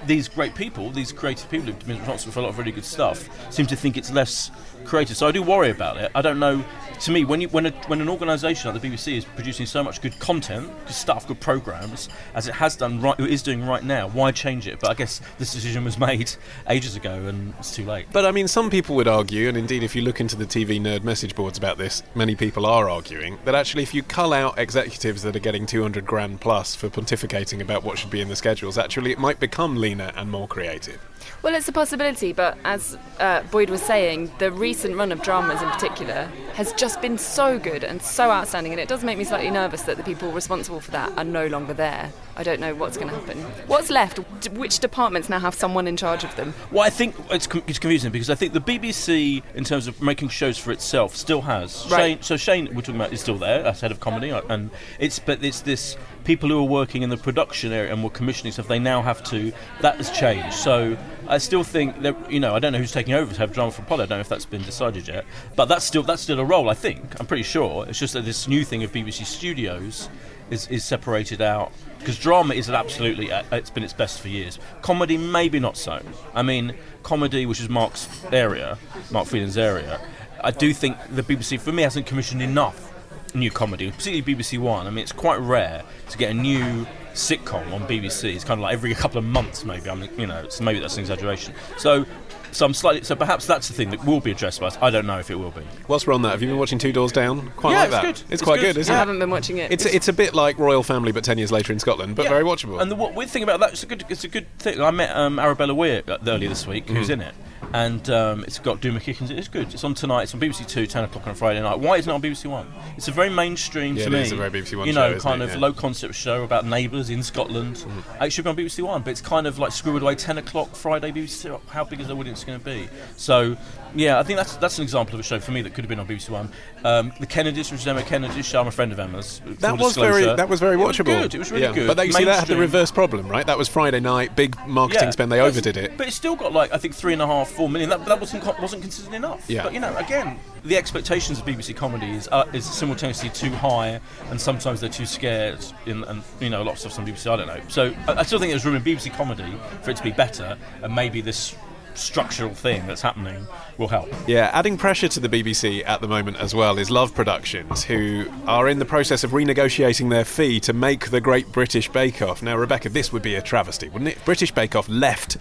these 0.06 0.28
great 0.28 0.54
people, 0.54 0.90
these 0.90 1.12
creative 1.12 1.48
people 1.50 1.66
who've 1.66 1.86
been 1.86 1.98
responsible 1.98 2.32
for 2.32 2.40
a 2.40 2.42
lot 2.42 2.48
of 2.48 2.58
really 2.58 2.72
good 2.72 2.84
stuff, 2.84 3.28
seem 3.52 3.66
to 3.66 3.76
think 3.76 3.96
it's 3.96 4.12
less 4.12 4.50
creative. 4.86 5.16
So 5.16 5.26
I 5.26 5.32
do 5.32 5.42
worry 5.42 5.70
about 5.70 5.96
it. 5.96 6.10
I 6.14 6.22
don't 6.22 6.38
know. 6.38 6.64
To 7.00 7.12
me, 7.12 7.26
when 7.26 7.42
you, 7.42 7.48
when 7.48 7.66
a, 7.66 7.70
when 7.88 8.00
an 8.00 8.08
organisation 8.08 8.72
like 8.72 8.80
the 8.80 8.88
BBC 8.88 9.18
is 9.18 9.24
producing 9.26 9.66
so 9.66 9.84
much 9.84 10.00
good 10.00 10.18
content, 10.18 10.70
good 10.86 10.94
stuff, 10.94 11.28
good 11.28 11.40
programs, 11.40 12.08
as 12.34 12.48
it 12.48 12.54
has 12.54 12.74
done 12.74 13.02
right, 13.02 13.18
it 13.20 13.28
is 13.28 13.42
doing 13.42 13.66
right 13.66 13.84
now, 13.84 14.08
why 14.08 14.32
change 14.32 14.66
it? 14.66 14.80
But 14.80 14.90
I 14.90 14.94
guess 14.94 15.20
this 15.38 15.52
decision 15.52 15.84
was 15.84 15.98
made 16.06 16.32
ages 16.70 16.96
ago, 16.96 17.12
and 17.12 17.52
it's 17.58 17.74
too 17.74 17.84
late. 17.84 18.06
But 18.12 18.24
I 18.24 18.30
mean, 18.30 18.48
some 18.48 18.70
people 18.70 18.96
would 18.96 19.08
argue, 19.08 19.46
and 19.46 19.58
indeed, 19.58 19.82
if 19.82 19.94
you 19.94 20.00
look 20.00 20.20
into 20.20 20.36
the 20.36 20.46
TV 20.46 20.80
nerd 20.80 21.02
message 21.02 21.34
boards 21.34 21.58
about 21.58 21.76
this, 21.76 22.02
many 22.14 22.34
people 22.34 22.64
are 22.64 22.88
arguing 22.88 23.38
that 23.44 23.54
actually, 23.54 23.82
if 23.82 23.92
you 23.92 24.02
cull 24.02 24.32
out 24.32 24.58
executives 24.58 25.22
that 25.22 25.36
are 25.36 25.40
getting 25.40 25.66
200 25.66 26.06
grand 26.06 26.40
plus 26.40 26.74
for 26.74 26.88
pontificating 26.88 27.60
about 27.60 27.84
what 27.84 27.98
should 27.98 28.10
be 28.10 28.22
in 28.22 28.28
the 28.28 28.36
schedules, 28.36 28.78
actually, 28.78 29.12
it 29.12 29.18
might 29.18 29.38
become 29.38 29.76
leaner 29.96 30.12
and 30.16 30.30
more 30.30 30.48
creative. 30.48 31.00
Well, 31.42 31.54
it's 31.54 31.68
a 31.68 31.72
possibility, 31.72 32.32
but 32.32 32.56
as 32.64 32.96
uh, 33.18 33.42
Boyd 33.50 33.70
was 33.70 33.82
saying, 33.82 34.30
the 34.38 34.52
recent 34.52 34.96
run 34.96 35.12
of 35.12 35.22
dramas 35.22 35.60
in 35.60 35.68
particular 35.70 36.30
has 36.54 36.72
just 36.74 37.00
been 37.00 37.18
so 37.18 37.58
good 37.58 37.84
and 37.84 38.00
so 38.00 38.30
outstanding, 38.30 38.72
and 38.72 38.80
it 38.80 38.88
does 38.88 39.02
make 39.02 39.18
me 39.18 39.24
slightly 39.24 39.50
nervous 39.50 39.82
that 39.82 39.96
the 39.96 40.02
people 40.02 40.30
responsible 40.32 40.80
for 40.80 40.90
that 40.92 41.16
are 41.16 41.24
no 41.24 41.46
longer 41.46 41.74
there. 41.74 42.12
I 42.36 42.42
don't 42.42 42.60
know 42.60 42.74
what's 42.74 42.96
going 42.96 43.08
to 43.08 43.14
happen. 43.14 43.38
What's 43.66 43.90
left? 43.90 44.18
Which 44.50 44.78
departments 44.78 45.28
now 45.28 45.38
have 45.38 45.54
someone 45.54 45.86
in 45.86 45.96
charge 45.96 46.22
of 46.22 46.34
them? 46.36 46.54
Well, 46.70 46.84
I 46.84 46.90
think 46.90 47.16
it's, 47.30 47.46
com- 47.46 47.62
it's 47.66 47.78
confusing 47.78 48.12
because 48.12 48.30
I 48.30 48.34
think 48.34 48.52
the 48.52 48.60
BBC, 48.60 49.42
in 49.54 49.64
terms 49.64 49.86
of 49.88 50.02
making 50.02 50.28
shows 50.28 50.58
for 50.58 50.70
itself, 50.70 51.16
still 51.16 51.42
has. 51.42 51.86
Right. 51.90 51.98
Shane, 51.98 52.22
so 52.22 52.36
Shane, 52.36 52.66
we're 52.74 52.82
talking 52.82 52.96
about, 52.96 53.12
is 53.12 53.20
still 53.20 53.38
there 53.38 53.64
as 53.64 53.80
head 53.80 53.90
of 53.90 54.00
comedy, 54.00 54.30
and 54.30 54.70
it's 54.98 55.18
but 55.18 55.42
it's 55.42 55.62
this 55.62 55.96
people 56.26 56.48
who 56.48 56.58
are 56.58 56.68
working 56.68 57.02
in 57.02 57.08
the 57.08 57.16
production 57.16 57.72
area 57.72 57.92
and 57.92 58.02
were 58.02 58.10
commissioning 58.10 58.52
stuff. 58.52 58.66
They 58.66 58.80
now 58.80 59.00
have 59.00 59.22
to. 59.24 59.52
That 59.80 59.96
has 59.96 60.10
changed. 60.10 60.54
So 60.54 60.98
I 61.28 61.38
still 61.38 61.62
think 61.62 62.02
that 62.02 62.30
you 62.30 62.40
know 62.40 62.54
I 62.54 62.58
don't 62.58 62.72
know 62.72 62.78
who's 62.78 62.92
taking 62.92 63.14
over 63.14 63.32
to 63.32 63.38
have 63.38 63.52
drama 63.52 63.70
for 63.70 63.82
Polly. 63.82 64.02
I 64.02 64.06
don't 64.06 64.18
know 64.18 64.20
if 64.20 64.28
that's 64.28 64.44
been 64.44 64.62
decided 64.62 65.06
yet, 65.08 65.24
but 65.54 65.66
that's 65.66 65.84
still 65.84 66.02
that's 66.02 66.20
still 66.20 66.40
a 66.40 66.44
role. 66.44 66.68
I 66.68 66.74
think 66.74 67.18
I'm 67.20 67.26
pretty 67.26 67.44
sure. 67.44 67.86
It's 67.88 67.98
just 67.98 68.12
that 68.14 68.24
this 68.24 68.48
new 68.48 68.64
thing 68.64 68.82
of 68.82 68.92
BBC 68.92 69.24
Studios 69.24 70.08
is 70.50 70.66
is 70.66 70.84
separated 70.84 71.40
out 71.40 71.72
because 72.00 72.18
drama 72.18 72.54
is 72.54 72.68
absolutely 72.68 73.30
it's 73.52 73.70
been 73.70 73.84
its 73.84 73.92
best 73.92 74.20
for 74.20 74.28
years. 74.28 74.58
Comedy 74.82 75.16
maybe 75.16 75.60
not 75.60 75.76
so. 75.76 76.02
I 76.34 76.42
mean, 76.42 76.74
comedy, 77.04 77.46
which 77.46 77.60
is 77.60 77.68
Mark's 77.68 78.08
area, 78.32 78.78
Mark 79.12 79.28
Freeland's 79.28 79.56
area. 79.56 80.00
I 80.42 80.50
do 80.50 80.74
think 80.74 80.96
the 81.10 81.22
BBC 81.22 81.58
for 81.60 81.72
me 81.72 81.82
hasn't 81.82 82.06
commissioned 82.06 82.42
enough 82.42 82.92
new 83.34 83.50
comedy, 83.50 83.90
particularly 83.90 84.22
BBC 84.22 84.58
One. 84.58 84.86
I 84.86 84.90
mean, 84.90 85.02
it's 85.02 85.12
quite 85.12 85.36
rare 85.40 85.82
to 86.10 86.18
get 86.18 86.30
a 86.30 86.34
new 86.34 86.86
sitcom 87.14 87.72
on 87.72 87.82
BBC. 87.86 88.34
It's 88.34 88.44
kind 88.44 88.60
of 88.60 88.62
like 88.62 88.74
every 88.74 88.94
couple 88.94 89.18
of 89.18 89.24
months, 89.24 89.64
maybe. 89.64 89.88
I 89.90 89.94
mean, 89.94 90.10
you 90.18 90.26
know, 90.26 90.48
so 90.48 90.64
maybe 90.64 90.78
that's 90.80 90.94
an 90.96 91.00
exaggeration. 91.00 91.54
So, 91.78 92.04
so 92.52 92.64
I'm 92.66 92.74
slightly. 92.74 93.02
So 93.04 93.14
perhaps 93.16 93.46
that's 93.46 93.68
the 93.68 93.74
thing 93.74 93.90
that 93.90 94.04
will 94.04 94.20
be 94.20 94.30
addressed 94.30 94.60
by 94.60 94.68
us. 94.68 94.78
I 94.80 94.90
don't 94.90 95.06
know 95.06 95.18
if 95.18 95.30
it 95.30 95.34
will 95.34 95.50
be. 95.50 95.62
Whilst 95.88 96.06
we're 96.06 96.12
on 96.14 96.22
that, 96.22 96.30
have 96.30 96.42
you 96.42 96.48
been 96.48 96.58
watching 96.58 96.78
Two 96.78 96.92
Doors 96.92 97.12
Down? 97.12 97.50
Quite 97.56 97.72
Yeah, 97.72 97.78
like 97.78 97.86
it's 97.86 97.92
that. 97.94 98.02
good. 98.02 98.10
It's, 98.10 98.24
It's 98.30 98.42
quite 98.42 98.60
good. 98.60 98.74
good, 98.74 98.80
isn't 98.82 98.94
I 98.94 98.96
it? 98.96 99.00
haven't 99.00 99.18
been 99.18 99.30
watching 99.30 99.58
it. 99.58 99.72
It's 99.72 99.84
it's 99.84 100.08
a 100.08 100.12
bit 100.12 100.34
like 100.34 100.58
Royal 100.58 100.82
Family, 100.82 101.12
but 101.12 101.24
ten 101.24 101.38
years 101.38 101.52
later 101.52 101.72
in 101.72 101.78
Scotland, 101.78 102.16
but 102.16 102.24
Yeah. 102.24 102.28
very 102.30 102.44
watchable. 102.44 102.80
And 102.80 102.90
the 102.90 102.94
what 102.96 103.14
weird 103.14 103.30
thing 103.30 103.42
about 103.42 103.60
that, 103.60 103.72
it's 103.72 103.82
a 103.82 103.86
good, 103.86 104.04
it's 104.08 104.24
a 104.24 104.28
good 104.28 104.46
thing. 104.58 104.80
I 104.80 104.90
met 104.90 105.14
um, 105.16 105.38
Arabella 105.38 105.74
Weir 105.74 106.02
uh, 106.08 106.18
earlier 106.26 106.48
this 106.48 106.66
week, 106.66 106.86
Mm-hmm. 106.86 106.96
who's 106.96 107.10
in 107.10 107.20
it, 107.20 107.34
and 107.72 108.08
um, 108.10 108.44
it's 108.44 108.58
got 108.58 108.80
Doon 108.80 108.96
Mackichan. 108.98 109.30
It's 109.30 109.48
good. 109.48 109.72
It's 109.74 109.84
on 109.84 109.94
tonight. 109.94 110.24
It's 110.24 110.34
on 110.34 110.40
BBC 110.40 110.66
Two, 110.68 110.86
10 110.86 111.04
o'clock 111.04 111.26
on 111.26 111.32
a 111.32 111.34
Friday 111.34 111.60
night. 111.60 111.78
Why 111.78 111.96
isn't 111.96 112.10
it 112.10 112.14
on 112.14 112.22
BBC 112.22 112.46
One? 112.46 112.66
It's 112.96 113.08
a 113.08 113.12
very 113.12 113.28
mainstream 113.30 113.96
Yeah, 113.96 114.04
to 114.04 114.10
it 114.10 114.12
me. 114.12 114.20
is 114.22 114.32
a 114.32 114.36
very 114.36 114.50
BBC 114.50 114.76
One 114.76 114.86
You 114.86 114.92
know, 114.94 115.14
show, 115.14 115.20
kind 115.20 115.42
of 115.42 115.50
Yeah. 115.50 115.58
Low 115.58 115.72
concept 115.72 116.14
show 116.14 116.42
about 116.44 116.64
neighbours 116.66 117.10
in 117.10 117.22
Scotland. 117.22 117.84
Uh, 118.20 118.24
It 118.24 118.30
should 118.32 118.44
be 118.44 118.50
on 118.50 118.56
BBC 118.56 118.82
One, 118.82 119.02
but 119.02 119.10
it's 119.10 119.20
kind 119.20 119.46
of 119.46 119.58
like 119.58 119.70
squirreled 119.70 120.02
away. 120.02 120.14
10 120.14 120.38
o'clock 120.38 120.74
Friday 120.74 121.10
BBC. 121.12 121.42
Two. 121.42 121.60
How 121.68 121.84
big 121.84 122.00
is 122.00 122.08
the 122.08 122.16
audience 122.16 122.44
going 122.44 122.58
to 122.58 122.64
be? 122.64 122.88
So, 123.16 123.56
yeah, 123.94 124.18
I 124.18 124.22
think 124.22 124.38
that's 124.38 124.56
that's 124.56 124.78
an 124.78 124.82
example 124.82 125.14
of 125.14 125.20
a 125.20 125.22
show 125.22 125.38
for 125.40 125.52
me 125.52 125.62
that 125.62 125.74
could 125.74 125.84
have 125.84 125.88
been 125.88 126.00
on 126.00 126.06
BBC 126.06 126.30
One. 126.30 126.50
Um, 126.84 127.12
the 127.20 127.26
Kennedys, 127.26 127.70
which 127.72 127.80
is 127.80 127.86
Emma 127.86 128.02
Kennedy's 128.02 128.46
show. 128.46 128.60
I'm 128.60 128.68
a 128.68 128.70
friend 128.70 128.92
of 128.92 128.98
Emma's. 129.00 129.40
that 129.60 129.78
was 129.78 129.96
very 129.96 130.24
that 130.24 130.48
was 130.48 130.60
very 130.60 130.74
It 130.74 130.78
was 130.78 130.96
watchable. 130.96 131.04
good. 131.22 131.34
It 131.34 131.38
was 131.38 131.50
really 131.50 131.64
Yeah. 131.64 131.72
good. 131.72 131.96
But 131.96 132.06
you 132.06 132.12
see, 132.12 132.24
that 132.24 132.38
had 132.40 132.48
the 132.48 132.56
reverse 132.56 132.90
problem, 132.90 133.28
right? 133.28 133.46
That 133.46 133.58
was 133.58 133.68
Friday 133.68 134.00
night, 134.00 134.36
big 134.36 134.56
marketing 134.66 135.12
spend. 135.12 135.32
They 135.32 135.40
overdid 135.40 135.76
it. 135.76 135.96
But 135.96 136.06
it's 136.08 136.16
still 136.16 136.36
got 136.36 136.52
like 136.52 136.72
I 136.72 136.78
think 136.78 136.94
three 136.94 137.12
and 137.12 137.22
a 137.22 137.26
half, 137.26 137.55
four 137.56 137.68
million. 137.68 137.90
That, 137.90 138.04
that 138.04 138.20
wasn't 138.20 138.44
wasn't 138.60 138.82
considered 138.82 139.14
enough. 139.14 139.48
Yeah. 139.48 139.64
But 139.64 139.72
you 139.72 139.80
know, 139.80 139.96
again, 139.96 140.38
the 140.64 140.76
expectations 140.76 141.38
of 141.38 141.46
BBC 141.46 141.74
comedy 141.74 142.10
is 142.10 142.28
uh, 142.30 142.48
is 142.52 142.64
simultaneously 142.64 143.30
too 143.30 143.50
high, 143.50 144.00
and 144.30 144.40
sometimes 144.40 144.80
they're 144.80 144.90
too 144.90 145.06
scared. 145.06 145.64
In 145.86 146.04
and 146.04 146.22
you 146.40 146.50
know, 146.50 146.62
a 146.62 146.64
lot 146.64 146.72
of 146.72 146.78
stuff's 146.78 146.98
on 146.98 147.06
BBC. 147.06 147.30
I 147.30 147.36
don't 147.36 147.46
know. 147.46 147.60
So 147.68 147.94
I, 148.06 148.14
I 148.14 148.22
still 148.22 148.38
think 148.38 148.52
there's 148.52 148.64
room 148.64 148.76
in 148.76 148.82
BBC 148.82 149.14
comedy 149.14 149.58
for 149.82 149.90
it 149.90 149.96
to 149.96 150.02
be 150.02 150.12
better, 150.12 150.56
and 150.82 150.94
maybe 150.94 151.20
this 151.20 151.56
structural 151.96 152.52
thing 152.52 152.86
that's 152.86 153.00
happening 153.00 153.46
will 153.78 153.88
help. 153.88 154.08
Yeah, 154.26 154.50
adding 154.52 154.76
pressure 154.76 155.08
to 155.08 155.20
the 155.20 155.28
BBC 155.28 155.82
at 155.86 156.00
the 156.00 156.08
moment 156.08 156.36
as 156.36 156.54
well 156.54 156.78
is 156.78 156.90
Love 156.90 157.14
Productions, 157.14 157.84
who 157.84 158.26
are 158.46 158.68
in 158.68 158.78
the 158.78 158.84
process 158.84 159.24
of 159.24 159.30
renegotiating 159.30 160.10
their 160.10 160.24
fee 160.24 160.60
to 160.60 160.72
make 160.72 161.10
the 161.10 161.20
Great 161.20 161.50
British 161.52 161.88
Bake 161.88 162.22
Off. 162.22 162.42
Now, 162.42 162.56
Rebecca, 162.56 162.88
this 162.88 163.12
would 163.12 163.22
be 163.22 163.34
a 163.34 163.42
travesty, 163.42 163.88
wouldn't 163.88 164.10
it? 164.10 164.24
British 164.24 164.52
Bake 164.52 164.76
Off 164.76 164.88
left 164.88 165.38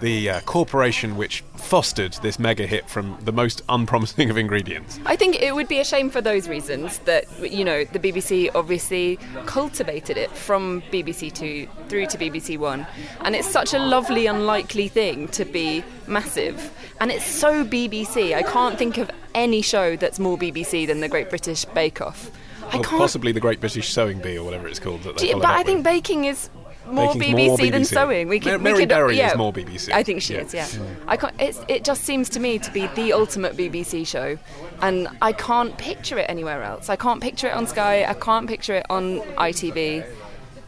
the 0.00 0.28
uh, 0.30 0.40
corporation 0.42 1.16
which 1.16 1.42
fostered 1.56 2.12
this 2.22 2.38
mega 2.38 2.66
hit 2.66 2.88
from 2.88 3.16
the 3.22 3.32
most 3.32 3.62
unpromising 3.68 4.30
of 4.30 4.36
ingredients. 4.36 5.00
I 5.06 5.16
think 5.16 5.36
it 5.42 5.54
would 5.54 5.68
be 5.68 5.78
a 5.80 5.84
shame 5.84 6.10
for 6.10 6.20
those 6.20 6.48
reasons 6.48 6.98
that 7.00 7.24
you 7.50 7.64
know 7.64 7.84
the 7.84 7.98
BBC 7.98 8.50
obviously 8.54 9.18
cultivated 9.46 10.16
it 10.16 10.30
from 10.30 10.82
BBC 10.92 11.32
Two 11.32 11.66
through 11.88 12.06
to 12.06 12.18
BBC 12.18 12.58
One, 12.58 12.86
and 13.22 13.34
it's 13.34 13.48
such 13.48 13.72
a 13.74 13.78
lovely, 13.78 14.26
unlikely 14.26 14.88
thing 14.88 15.28
to 15.28 15.44
be 15.44 15.82
massive, 16.06 16.70
and 17.00 17.10
it's 17.10 17.24
so 17.26 17.64
BBC. 17.64 18.34
I 18.34 18.42
can't 18.42 18.78
think 18.78 18.98
of 18.98 19.10
any 19.34 19.62
show 19.62 19.96
that's 19.96 20.18
more 20.18 20.36
BBC 20.38 20.86
than 20.86 21.00
the 21.00 21.08
Great 21.08 21.28
British 21.30 21.64
Bake 21.66 22.00
Off. 22.00 22.30
I 22.72 22.78
Or 22.78 22.82
can't. 22.82 22.86
possibly 22.98 23.30
the 23.32 23.38
Great 23.40 23.60
British 23.60 23.90
Sewing 23.92 24.18
Bee 24.18 24.38
or 24.38 24.44
whatever 24.44 24.66
it's 24.66 24.80
called. 24.80 25.02
That 25.04 25.18
they 25.18 25.28
you- 25.28 25.34
but 25.36 25.44
I 25.46 25.62
think 25.62 25.78
with. 25.78 25.84
baking 25.84 26.24
is 26.24 26.48
more 26.86 27.14
BBC, 27.14 27.46
more 27.46 27.56
than 27.70 27.84
sewing. 27.84 28.28
We 28.28 28.40
could, 28.40 28.52
we 28.58 28.58
Mary 28.58 28.78
could, 28.80 28.88
Berry 28.88 29.16
yeah, 29.16 29.30
is 29.32 29.36
more 29.36 29.52
BBC. 29.52 29.92
I 29.92 30.02
think 30.02 30.22
she 30.22 30.34
Yeah. 30.34 30.40
is. 30.40 30.54
Yeah, 30.54 30.68
I 31.06 31.16
can't. 31.16 31.34
It's, 31.40 31.60
it 31.68 31.84
just 31.84 32.04
seems 32.04 32.28
to 32.30 32.40
me 32.40 32.58
to 32.58 32.70
be 32.72 32.86
the 32.88 33.12
ultimate 33.12 33.56
BBC 33.56 34.06
show, 34.06 34.38
and 34.82 35.08
I 35.22 35.32
can't 35.32 35.76
picture 35.78 36.18
it 36.18 36.26
anywhere 36.28 36.62
else. 36.62 36.88
I 36.88 36.96
can't 36.96 37.20
picture 37.20 37.46
it 37.48 37.54
on 37.54 37.66
Sky. 37.66 38.04
I 38.04 38.14
can't 38.14 38.48
picture 38.48 38.74
it 38.74 38.86
on 38.90 39.20
ITV. 39.20 40.04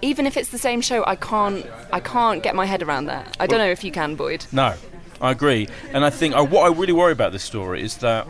Even 0.00 0.26
if 0.26 0.36
it's 0.36 0.50
the 0.50 0.58
same 0.58 0.80
show, 0.80 1.04
I 1.06 1.16
can't. 1.16 1.66
I 1.92 2.00
can't 2.00 2.42
get 2.42 2.54
my 2.54 2.66
head 2.66 2.82
around 2.82 3.06
that. 3.06 3.36
I 3.40 3.46
don't 3.46 3.58
know 3.58 3.70
if 3.70 3.82
you 3.82 3.90
can, 3.90 4.14
Boyd. 4.14 4.46
No, 4.52 4.74
I 5.20 5.30
agree, 5.32 5.68
and 5.92 6.04
I 6.04 6.10
think 6.10 6.36
uh, 6.36 6.44
what 6.44 6.70
I 6.70 6.74
really 6.74 6.92
worry 6.92 7.12
about 7.12 7.32
this 7.32 7.42
story 7.42 7.82
is 7.82 7.96
that 7.98 8.26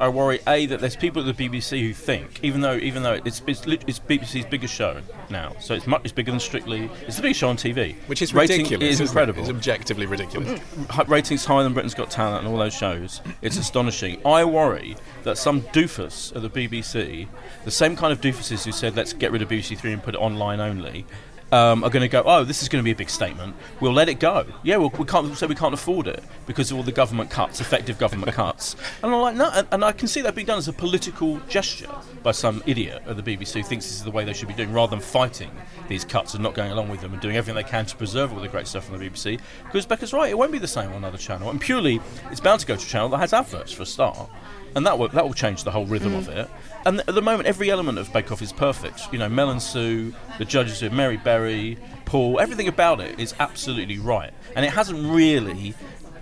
I 0.00 0.08
worry 0.08 0.40
a 0.46 0.66
that 0.66 0.80
there's 0.80 0.96
people 0.96 1.26
at 1.26 1.36
the 1.36 1.48
BBC 1.48 1.80
who 1.80 1.92
think, 1.92 2.40
even 2.42 2.60
though 2.60 2.76
even 2.76 3.02
though 3.02 3.14
it's 3.24 3.42
it's, 3.46 3.62
it's 3.66 3.98
BBC's 3.98 4.46
biggest 4.46 4.74
show 4.74 5.00
now, 5.30 5.54
so 5.60 5.74
it's 5.74 5.86
much 5.86 6.02
it's 6.04 6.12
bigger 6.12 6.30
than 6.30 6.40
Strictly. 6.40 6.90
It's 7.06 7.16
the 7.16 7.22
biggest 7.22 7.40
show 7.40 7.48
on 7.48 7.56
TV, 7.56 7.94
Which 8.06 8.22
is 8.22 8.34
Rating 8.34 8.58
ridiculous. 8.58 8.84
Is 8.88 8.94
isn't 8.94 9.04
it? 9.04 9.08
incredible. 9.10 9.40
It's 9.40 9.50
objectively 9.50 10.06
ridiculous. 10.06 10.60
Ratings 11.06 11.44
higher 11.44 11.62
than 11.62 11.72
Britain's 11.74 11.94
Got 11.94 12.10
Talent 12.10 12.44
and 12.44 12.48
all 12.52 12.58
those 12.58 12.74
shows. 12.74 13.20
It's 13.42 13.56
astonishing. 13.56 14.20
I 14.26 14.44
worry 14.44 14.96
that 15.24 15.38
some 15.38 15.62
doofus 15.62 16.34
at 16.34 16.42
the 16.42 16.50
BBC, 16.50 17.28
the 17.64 17.70
same 17.70 17.96
kind 17.96 18.12
of 18.12 18.20
doofuses 18.20 18.64
who 18.64 18.72
said 18.72 18.96
let's 18.96 19.12
get 19.12 19.30
rid 19.32 19.42
of 19.42 19.48
BBC 19.48 19.78
Three 19.78 19.92
and 19.92 20.02
put 20.02 20.14
it 20.14 20.18
online 20.18 20.60
only, 20.60 21.06
um, 21.52 21.84
are 21.84 21.90
going 21.90 22.02
to 22.02 22.08
go. 22.08 22.22
Oh, 22.24 22.44
this 22.44 22.62
is 22.62 22.68
going 22.68 22.82
to 22.82 22.84
be 22.84 22.90
a 22.90 22.96
big 22.96 23.10
statement. 23.10 23.54
We'll 23.80 23.92
let 23.92 24.08
it 24.08 24.18
go. 24.18 24.46
Yeah, 24.62 24.78
well, 24.78 24.90
we 24.98 25.04
can't 25.04 25.36
say 25.36 25.46
we 25.46 25.54
can't 25.54 25.74
afford 25.74 26.08
it 26.08 26.24
because 26.46 26.70
of 26.70 26.78
all 26.78 26.82
the 26.82 26.92
government 26.92 27.30
cuts, 27.30 27.60
effective 27.60 27.98
government 27.98 28.32
cuts. 28.34 28.74
And 29.02 29.14
I'm 29.14 29.20
like, 29.20 29.36
no, 29.36 29.50
and, 29.52 29.68
and 29.70 29.84
I 29.84 29.92
can 29.92 30.08
see 30.08 30.22
that 30.22 30.34
being 30.34 30.46
done 30.46 30.58
as 30.58 30.66
a 30.66 30.72
political 30.72 31.38
gesture 31.48 31.94
by 32.22 32.32
some 32.32 32.62
idiot 32.66 33.02
at 33.06 33.16
the 33.16 33.22
BBC 33.22 33.58
who 33.58 33.62
thinks 33.62 33.84
this 33.84 33.96
is 33.96 34.04
the 34.04 34.10
way 34.10 34.24
they 34.24 34.32
should 34.32 34.48
be 34.48 34.54
doing, 34.54 34.72
rather 34.72 34.90
than 34.90 35.00
fighting 35.00 35.50
these 35.88 36.04
cuts 36.04 36.34
and 36.34 36.42
not 36.42 36.54
going 36.54 36.72
along 36.72 36.88
with 36.88 37.02
them 37.02 37.12
and 37.12 37.20
doing 37.20 37.36
everything 37.36 37.54
they 37.54 37.68
can 37.68 37.84
to 37.84 37.96
preserve 37.96 38.32
all 38.32 38.40
the 38.40 38.48
great 38.48 38.66
stuff 38.66 38.90
on 38.90 38.98
the 38.98 39.06
BBC. 39.06 39.38
Because 39.64 39.84
Becca's 39.84 40.12
right, 40.12 40.30
it 40.30 40.38
won't 40.38 40.52
be 40.52 40.58
the 40.58 40.66
same 40.66 40.90
on 40.90 40.96
another 40.96 41.18
channel. 41.18 41.50
And 41.50 41.60
purely, 41.60 42.00
it's 42.30 42.40
bound 42.40 42.60
to 42.60 42.66
go 42.66 42.76
to 42.76 42.82
a 42.82 42.88
channel 42.88 43.10
that 43.10 43.18
has 43.18 43.32
adverts 43.32 43.72
for 43.72 43.82
a 43.82 43.86
start. 43.86 44.30
And 44.74 44.86
that 44.86 44.98
will, 44.98 45.08
that 45.08 45.24
will 45.24 45.34
change 45.34 45.64
the 45.64 45.70
whole 45.70 45.86
rhythm 45.86 46.14
of 46.14 46.28
mm. 46.28 46.36
it. 46.36 46.50
And 46.84 47.00
at 47.00 47.14
the 47.14 47.22
moment, 47.22 47.48
every 47.48 47.70
element 47.70 47.98
of 47.98 48.12
Bake 48.12 48.32
Off 48.32 48.42
is 48.42 48.52
perfect. 48.52 49.12
You 49.12 49.18
know, 49.18 49.28
Mel 49.28 49.50
and 49.50 49.62
Sue, 49.62 50.14
the 50.38 50.44
judges 50.44 50.82
are 50.82 50.90
Mary 50.90 51.16
Berry, 51.16 51.78
Paul, 52.04 52.40
everything 52.40 52.68
about 52.68 53.00
it 53.00 53.20
is 53.20 53.34
absolutely 53.38 53.98
right. 53.98 54.32
And 54.56 54.64
it 54.64 54.72
hasn't 54.72 55.06
really 55.12 55.74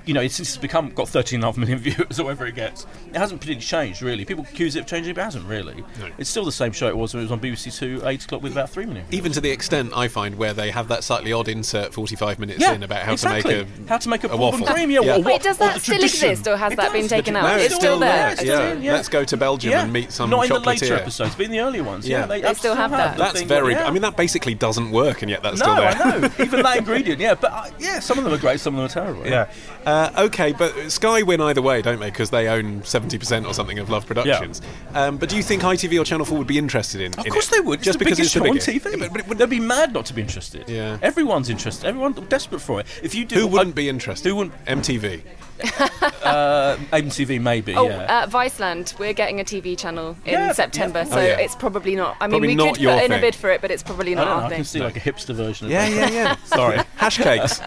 you 0.06 0.14
know, 0.14 0.22
since 0.28 0.48
it's 0.50 0.56
become 0.56 0.90
got 0.90 1.06
13.5 1.06 1.56
million 1.56 1.78
viewers 1.80 2.18
or 2.20 2.24
whatever 2.24 2.46
it 2.46 2.54
gets, 2.54 2.86
it 3.08 3.16
hasn't 3.16 3.40
particularly 3.40 3.60
changed 3.64 4.02
really. 4.02 4.24
People 4.24 4.44
accuse 4.44 4.76
it 4.76 4.80
of 4.80 4.86
changing, 4.86 5.14
but 5.14 5.20
it 5.20 5.24
hasn't 5.24 5.46
really. 5.46 5.84
It's 6.18 6.30
still 6.30 6.44
the 6.44 6.52
same 6.52 6.72
show 6.72 6.88
it 6.88 6.96
was 6.96 7.14
when 7.14 7.20
it 7.22 7.24
was 7.24 7.32
on 7.32 7.40
BBC 7.40 7.76
Two, 7.76 8.00
8 8.04 8.24
o'clock 8.24 8.42
with 8.42 8.52
about 8.52 8.70
3 8.70 8.86
million 8.86 9.04
viewers. 9.06 9.18
Even 9.18 9.32
to 9.32 9.40
the 9.40 9.50
extent 9.50 9.92
I 9.94 10.08
find 10.08 10.36
where 10.36 10.52
they 10.52 10.70
have 10.70 10.88
that 10.88 11.04
slightly 11.04 11.32
odd 11.32 11.48
insert 11.48 11.92
45 11.94 12.38
minutes 12.38 12.60
yeah, 12.60 12.72
in 12.72 12.82
about 12.82 13.02
how 13.02 13.12
exactly. 13.12 13.52
to 13.54 13.64
make 13.64 13.78
a 13.86 13.88
how 13.88 13.98
to 13.98 14.08
make 14.08 14.24
a, 14.24 14.26
a 14.26 14.30
bourbon 14.30 14.60
waffle. 14.60 14.66
cream. 14.74 14.90
Yeah, 14.90 15.00
Yeah. 15.00 15.16
Or 15.16 15.22
Wait, 15.22 15.42
does 15.42 15.58
that 15.58 15.80
still 15.80 15.96
tradition. 15.96 16.30
exist, 16.30 16.46
or 16.48 16.56
has 16.56 16.72
It 16.72 16.76
that 16.76 16.84
does, 16.84 16.92
been 16.92 17.08
taken 17.08 17.36
out? 17.36 17.42
No, 17.42 17.56
It's 17.56 17.66
it's 17.66 17.74
still 17.76 17.98
there. 17.98 18.30
It's 18.30 18.40
It's 18.40 18.48
yeah. 18.48 18.70
still- 18.70 18.82
yeah. 18.82 18.92
Let's 18.92 19.08
go 19.08 19.24
to 19.24 19.36
Belgium 19.36 19.70
Yeah. 19.72 19.82
and 19.82 19.92
meet 19.92 20.12
some 20.12 20.30
Not 20.30 20.44
in 20.44 20.52
the 20.52 20.60
later 20.60 20.94
episodes, 20.94 21.34
but 21.34 21.46
in 21.46 21.50
the 21.52 21.60
early 21.60 21.80
ones. 21.80 22.08
Yeah. 22.08 22.20
Yeah, 22.20 22.26
They 22.40 22.54
still 22.54 22.74
have 22.74 22.90
that. 22.92 23.16
That's 23.18 23.42
very. 23.42 23.76
I 23.76 23.90
mean, 23.90 24.02
that 24.02 24.16
basically 24.16 24.54
doesn't 24.54 24.90
work, 24.90 25.22
and 25.22 25.30
yet 25.30 25.42
that's 25.42 25.58
still 25.60 25.74
there. 25.76 25.94
No, 25.96 26.04
I 26.04 26.18
know. 26.18 26.28
Even 26.44 26.62
that 26.62 26.76
ingredient, 26.78 27.20
yeah. 27.20 27.34
But 27.34 27.52
uh, 27.52 27.64
yeah, 27.78 28.00
some 28.00 28.18
of 28.18 28.24
them 28.24 28.32
are 28.32 28.38
great, 28.38 28.60
some 28.60 28.74
of 28.74 28.78
them 28.78 28.86
are 28.86 29.06
terrible. 29.06 29.26
Yeah. 29.30 29.50
Uh, 29.90 30.24
okay, 30.26 30.52
but 30.52 30.72
Sky 30.90 31.22
win 31.22 31.40
either 31.40 31.60
way, 31.62 31.82
don't 31.82 31.98
they? 31.98 32.10
Because 32.10 32.30
they 32.30 32.46
own 32.48 32.80
70% 32.82 33.46
or 33.46 33.52
something 33.54 33.78
of 33.80 33.90
Love 33.90 34.06
Productions. 34.06 34.62
Um, 34.94 35.16
but 35.16 35.28
do 35.28 35.36
you 35.36 35.42
think 35.42 35.62
ITV 35.62 36.00
or 36.00 36.04
Channel 36.04 36.24
4 36.24 36.38
would 36.38 36.46
be 36.46 36.58
interested 36.58 37.00
in 37.00 37.12
Of 37.14 37.26
in 37.26 37.32
course 37.32 37.48
it? 37.48 37.56
they 37.56 37.60
would. 37.60 37.82
Just 37.82 37.98
the 37.98 38.04
because 38.04 38.20
it's 38.20 38.32
the 38.32 38.40
show 38.40 38.46
on. 38.48 38.56
TV. 38.58 39.00
Yeah, 39.00 39.08
but- 39.12 39.26
but- 39.28 39.38
They'd 39.38 39.50
be 39.50 39.58
mad 39.60 39.92
not 39.92 40.06
to 40.06 40.14
be 40.14 40.22
interested. 40.22 40.68
Yeah. 40.68 40.98
Everyone's 41.02 41.48
interested. 41.50 41.86
Everyone's 41.86 42.20
desperate 42.28 42.60
for 42.60 42.78
it. 42.80 42.86
If 43.02 43.14
you 43.14 43.24
do, 43.24 43.36
Who 43.40 43.46
wouldn't 43.48 43.74
I- 43.74 43.82
be 43.82 43.88
interested? 43.88 44.28
Who 44.28 44.36
wouldn't? 44.36 44.54
MTV. 44.66 45.22
Uh, 46.30 46.76
MTV 46.92 47.40
maybe. 47.40 47.74
Oh, 47.74 47.88
yeah. 47.88 48.22
uh, 48.22 48.26
Viceland, 48.28 48.96
we're 49.00 49.12
getting 49.14 49.40
a 49.40 49.44
TV 49.44 49.76
channel 49.76 50.16
in 50.24 50.32
Yeah, 50.34 50.52
September, 50.52 51.00
yeah. 51.00 51.04
so 51.04 51.18
Oh, 51.18 51.20
yeah. 51.24 51.38
it's 51.38 51.56
probably 51.56 51.96
not. 51.96 52.16
I 52.20 52.26
mean, 52.26 52.32
Probably 52.32 52.48
we 52.48 52.54
not 52.54 52.64
could 52.64 52.72
put 52.74 52.80
your 52.80 53.00
in 53.00 53.10
a 53.12 53.20
bid 53.20 53.34
for 53.34 53.50
it, 53.50 53.60
but 53.60 53.70
it's 53.72 53.82
probably 53.82 54.14
not 54.14 54.24
don't 54.26 54.28
know. 54.36 54.40
our 54.40 54.44
I 54.44 54.48
thing. 54.50 54.56
can 54.58 54.64
see 54.64 54.80
like 54.80 54.96
a 54.96 55.00
hipster 55.00 55.34
version. 55.34 55.66
Of 55.66 55.72
Yeah, 55.72 55.88
that. 55.90 56.12
yeah, 56.12 56.22
yeah. 56.22 56.36
Sorry. 56.44 56.78
Hash 56.96 57.16
cakes. 57.18 57.60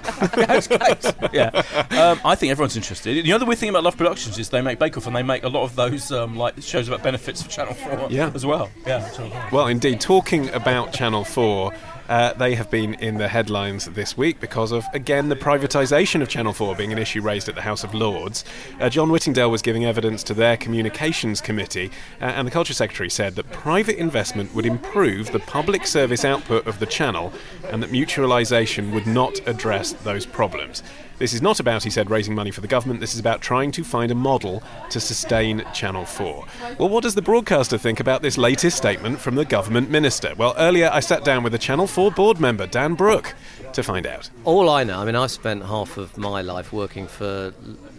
yeah, 1.33 1.49
um, 1.91 2.19
I 2.23 2.35
think 2.35 2.51
everyone's 2.51 2.77
interested. 2.77 3.15
You 3.25 3.33
know, 3.33 3.39
the 3.39 3.45
weird 3.45 3.59
thing 3.59 3.69
about 3.69 3.83
Love 3.83 3.97
Productions 3.97 4.37
is 4.39 4.49
they 4.49 4.61
make 4.61 4.79
Bake 4.79 4.97
Off 4.97 5.07
and 5.07 5.15
they 5.15 5.23
make 5.23 5.43
a 5.43 5.49
lot 5.49 5.63
of 5.63 5.75
those 5.75 6.11
um, 6.11 6.37
like 6.37 6.61
shows 6.61 6.87
about 6.87 7.03
benefits 7.03 7.41
for 7.41 7.49
Channel 7.49 7.73
Four 7.73 8.07
Yeah. 8.09 8.31
as 8.33 8.45
well. 8.45 8.69
Yeah, 8.87 9.09
Well, 9.51 9.67
indeed, 9.67 9.99
talking 9.99 10.49
about 10.51 10.93
Channel 10.93 11.23
4, 11.25 11.73
uh, 12.09 12.33
they 12.33 12.55
have 12.55 12.69
been 12.69 12.93
in 12.95 13.17
the 13.17 13.27
headlines 13.27 13.85
this 13.85 14.17
week 14.17 14.39
because 14.39 14.71
of, 14.71 14.85
again, 14.93 15.29
the 15.29 15.35
privatisation 15.35 16.21
of 16.21 16.29
Channel 16.29 16.53
4 16.53 16.75
being 16.75 16.91
an 16.91 16.97
issue 16.97 17.21
raised 17.21 17.49
at 17.49 17.55
the 17.55 17.61
House 17.61 17.83
of 17.83 17.93
Lords. 17.93 18.43
Uh, 18.79 18.89
John 18.89 19.09
Whittingdale 19.09 19.51
was 19.51 19.61
giving 19.61 19.85
evidence 19.85 20.23
to 20.23 20.33
their 20.33 20.57
Communications 20.57 21.41
Committee, 21.41 21.91
uh, 22.21 22.25
and 22.25 22.47
the 22.47 22.51
Culture 22.51 22.73
Secretary 22.73 23.09
said 23.09 23.35
that 23.35 23.51
private 23.51 23.97
investment 23.97 24.53
would 24.53 24.65
improve 24.65 25.31
the 25.31 25.39
public 25.39 25.87
service 25.87 26.25
output 26.25 26.67
of 26.67 26.79
the 26.79 26.85
channel 26.85 27.33
and 27.69 27.81
that 27.81 27.91
mutualisation 27.91 28.91
would 28.91 29.07
not 29.07 29.39
address 29.47 29.93
those 29.93 30.25
problems. 30.25 30.83
This 31.19 31.33
is 31.33 31.41
not 31.41 31.59
about, 31.59 31.83
he 31.83 31.89
said, 31.89 32.09
raising 32.09 32.33
money 32.35 32.51
for 32.51 32.61
the 32.61 32.67
government. 32.67 32.99
This 32.99 33.13
is 33.13 33.19
about 33.19 33.41
trying 33.41 33.71
to 33.73 33.83
find 33.83 34.11
a 34.11 34.15
model 34.15 34.63
to 34.89 34.99
sustain 34.99 35.63
Channel 35.73 36.05
4. 36.05 36.45
Well, 36.79 36.89
what 36.89 37.03
does 37.03 37.15
the 37.15 37.21
broadcaster 37.21 37.77
think 37.77 37.99
about 37.99 38.21
this 38.21 38.37
latest 38.37 38.75
statement 38.77 39.19
from 39.19 39.35
the 39.35 39.45
government 39.45 39.89
minister? 39.89 40.33
Well, 40.35 40.55
earlier 40.57 40.89
I 40.91 40.99
sat 41.01 41.23
down 41.23 41.43
with 41.43 41.53
a 41.53 41.57
Channel 41.59 41.87
4 41.87 42.11
board 42.11 42.39
member, 42.39 42.65
Dan 42.65 42.95
Brooke, 42.95 43.35
to 43.73 43.83
find 43.83 44.05
out. 44.07 44.29
All 44.43 44.69
I 44.69 44.83
know, 44.83 44.99
I 44.99 45.05
mean, 45.05 45.15
I've 45.15 45.31
spent 45.31 45.63
half 45.63 45.97
of 45.97 46.17
my 46.17 46.41
life 46.41 46.73
working 46.73 47.07
for 47.07 47.53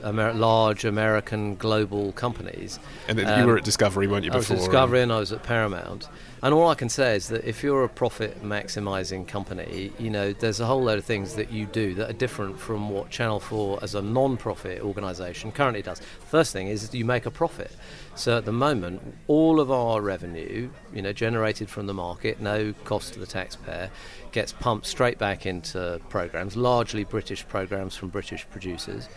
Amer- 0.05 0.35
large 0.35 0.85
American 0.85 1.57
global 1.57 2.13
companies. 2.13 2.79
And 3.09 3.19
then 3.19 3.27
you 3.27 3.45
Um, 3.45 3.47
were 3.49 3.57
at 3.57 3.65
Discovery, 3.65 4.07
weren't 4.07 4.25
you, 4.25 4.31
before? 4.31 4.55
I 4.57 4.59
was 4.59 4.63
at 4.63 4.71
Discovery 4.71 5.03
and 5.03 5.13
I 5.13 5.19
was 5.21 5.33
at 5.33 5.43
Paramount. 5.43 6.09
And 6.45 6.53
all 6.53 6.69
I 6.69 6.75
can 6.75 6.91
say 6.91 7.17
is 7.17 7.29
that 7.29 7.49
if 7.49 7.63
you're 7.63 7.85
a 7.85 7.89
profit 7.89 8.43
maximising 8.43 9.27
company, 9.27 9.93
you 9.99 10.11
know, 10.11 10.35
there's 10.35 10.61
a 10.61 10.67
whole 10.67 10.83
load 10.83 10.99
of 10.99 11.05
things 11.07 11.37
that 11.37 11.51
you 11.51 11.65
do 11.65 11.95
that 11.95 12.11
are 12.11 12.13
different 12.13 12.61
from 12.61 12.91
what 12.91 13.09
Channel 13.09 13.41
4 13.41 13.79
as 13.81 13.95
a 13.95 14.03
non 14.03 14.37
profit 14.37 14.83
organisation 14.83 15.53
currently 15.53 15.81
does. 15.81 16.03
First 16.29 16.53
thing 16.53 16.69
is 16.69 16.93
you 16.93 17.07
make 17.07 17.25
a 17.25 17.31
profit. 17.31 17.75
So 18.15 18.37
at 18.37 18.45
the 18.45 18.53
moment, 18.53 19.17
all 19.27 19.59
of 19.59 19.71
our 19.71 20.03
revenue, 20.03 20.69
you 20.93 21.01
know, 21.01 21.15
generated 21.15 21.71
from 21.71 21.87
the 21.87 21.95
market, 21.95 22.43
no 22.43 22.75
cost 22.85 23.15
to 23.15 23.21
the 23.21 23.27
taxpayer, 23.27 23.91
gets 24.35 24.53
pumped 24.53 24.85
straight 24.85 25.17
back 25.17 25.47
into 25.47 26.01
programs, 26.09 26.57
largely 26.57 27.05
British 27.05 27.47
programs 27.47 27.95
from 27.97 28.09
British 28.09 28.45
producers. 28.51 29.09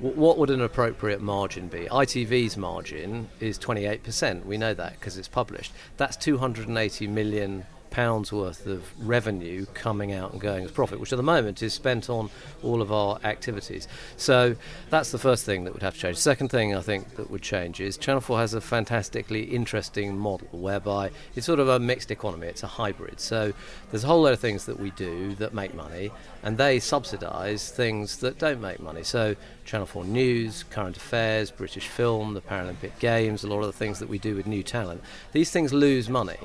W- 0.00 0.18
what 0.18 0.38
would 0.38 0.48
an 0.48 0.62
appropriate 0.62 1.20
margin 1.20 1.68
be? 1.68 1.80
ITV's 1.80 2.56
margin 2.56 3.28
is 3.40 3.58
28%. 3.58 4.46
We 4.46 4.56
know 4.56 4.72
that 4.72 4.94
because 4.94 5.18
it's 5.18 5.28
published. 5.28 5.72
That's 5.98 6.16
280 6.16 7.06
million 7.08 7.66
pounds 7.94 8.32
worth 8.32 8.66
of 8.66 8.82
revenue 9.06 9.64
coming 9.72 10.12
out 10.12 10.32
and 10.32 10.40
going 10.40 10.64
as 10.64 10.72
profit, 10.72 10.98
which 10.98 11.12
at 11.12 11.16
the 11.16 11.22
moment 11.22 11.62
is 11.62 11.72
spent 11.72 12.10
on 12.10 12.28
all 12.64 12.82
of 12.82 12.90
our 12.90 13.20
activities. 13.22 13.86
So 14.16 14.56
that's 14.90 15.12
the 15.12 15.18
first 15.18 15.46
thing 15.46 15.62
that 15.62 15.72
would 15.72 15.82
have 15.82 15.94
to 15.94 16.00
change. 16.00 16.16
Second 16.16 16.48
thing 16.48 16.74
I 16.74 16.80
think 16.80 17.14
that 17.14 17.30
would 17.30 17.42
change 17.42 17.80
is 17.80 17.96
Channel 17.96 18.20
4 18.20 18.38
has 18.38 18.52
a 18.52 18.60
fantastically 18.60 19.44
interesting 19.44 20.18
model 20.18 20.48
whereby 20.50 21.12
it's 21.36 21.46
sort 21.46 21.60
of 21.60 21.68
a 21.68 21.78
mixed 21.78 22.10
economy, 22.10 22.48
it's 22.48 22.64
a 22.64 22.66
hybrid. 22.66 23.20
So 23.20 23.52
there's 23.92 24.02
a 24.02 24.08
whole 24.08 24.22
lot 24.22 24.32
of 24.32 24.40
things 24.40 24.66
that 24.66 24.80
we 24.80 24.90
do 24.90 25.36
that 25.36 25.54
make 25.54 25.72
money, 25.72 26.10
and 26.42 26.58
they 26.58 26.80
subsidise 26.80 27.70
things 27.70 28.16
that 28.18 28.40
don't 28.40 28.60
make 28.60 28.80
money. 28.80 29.04
So 29.04 29.36
Channel 29.64 29.86
4 29.86 30.04
News, 30.04 30.64
current 30.64 30.96
affairs, 30.96 31.50
British 31.50 31.88
film, 31.88 32.34
the 32.34 32.40
Paralympic 32.40 32.98
Games, 32.98 33.44
a 33.44 33.48
lot 33.48 33.60
of 33.60 33.66
the 33.66 33.72
things 33.72 33.98
that 33.98 34.08
we 34.08 34.18
do 34.18 34.36
with 34.36 34.46
new 34.46 34.62
talent, 34.62 35.02
these 35.32 35.50
things 35.50 35.72
lose 35.72 36.08
money. 36.08 36.36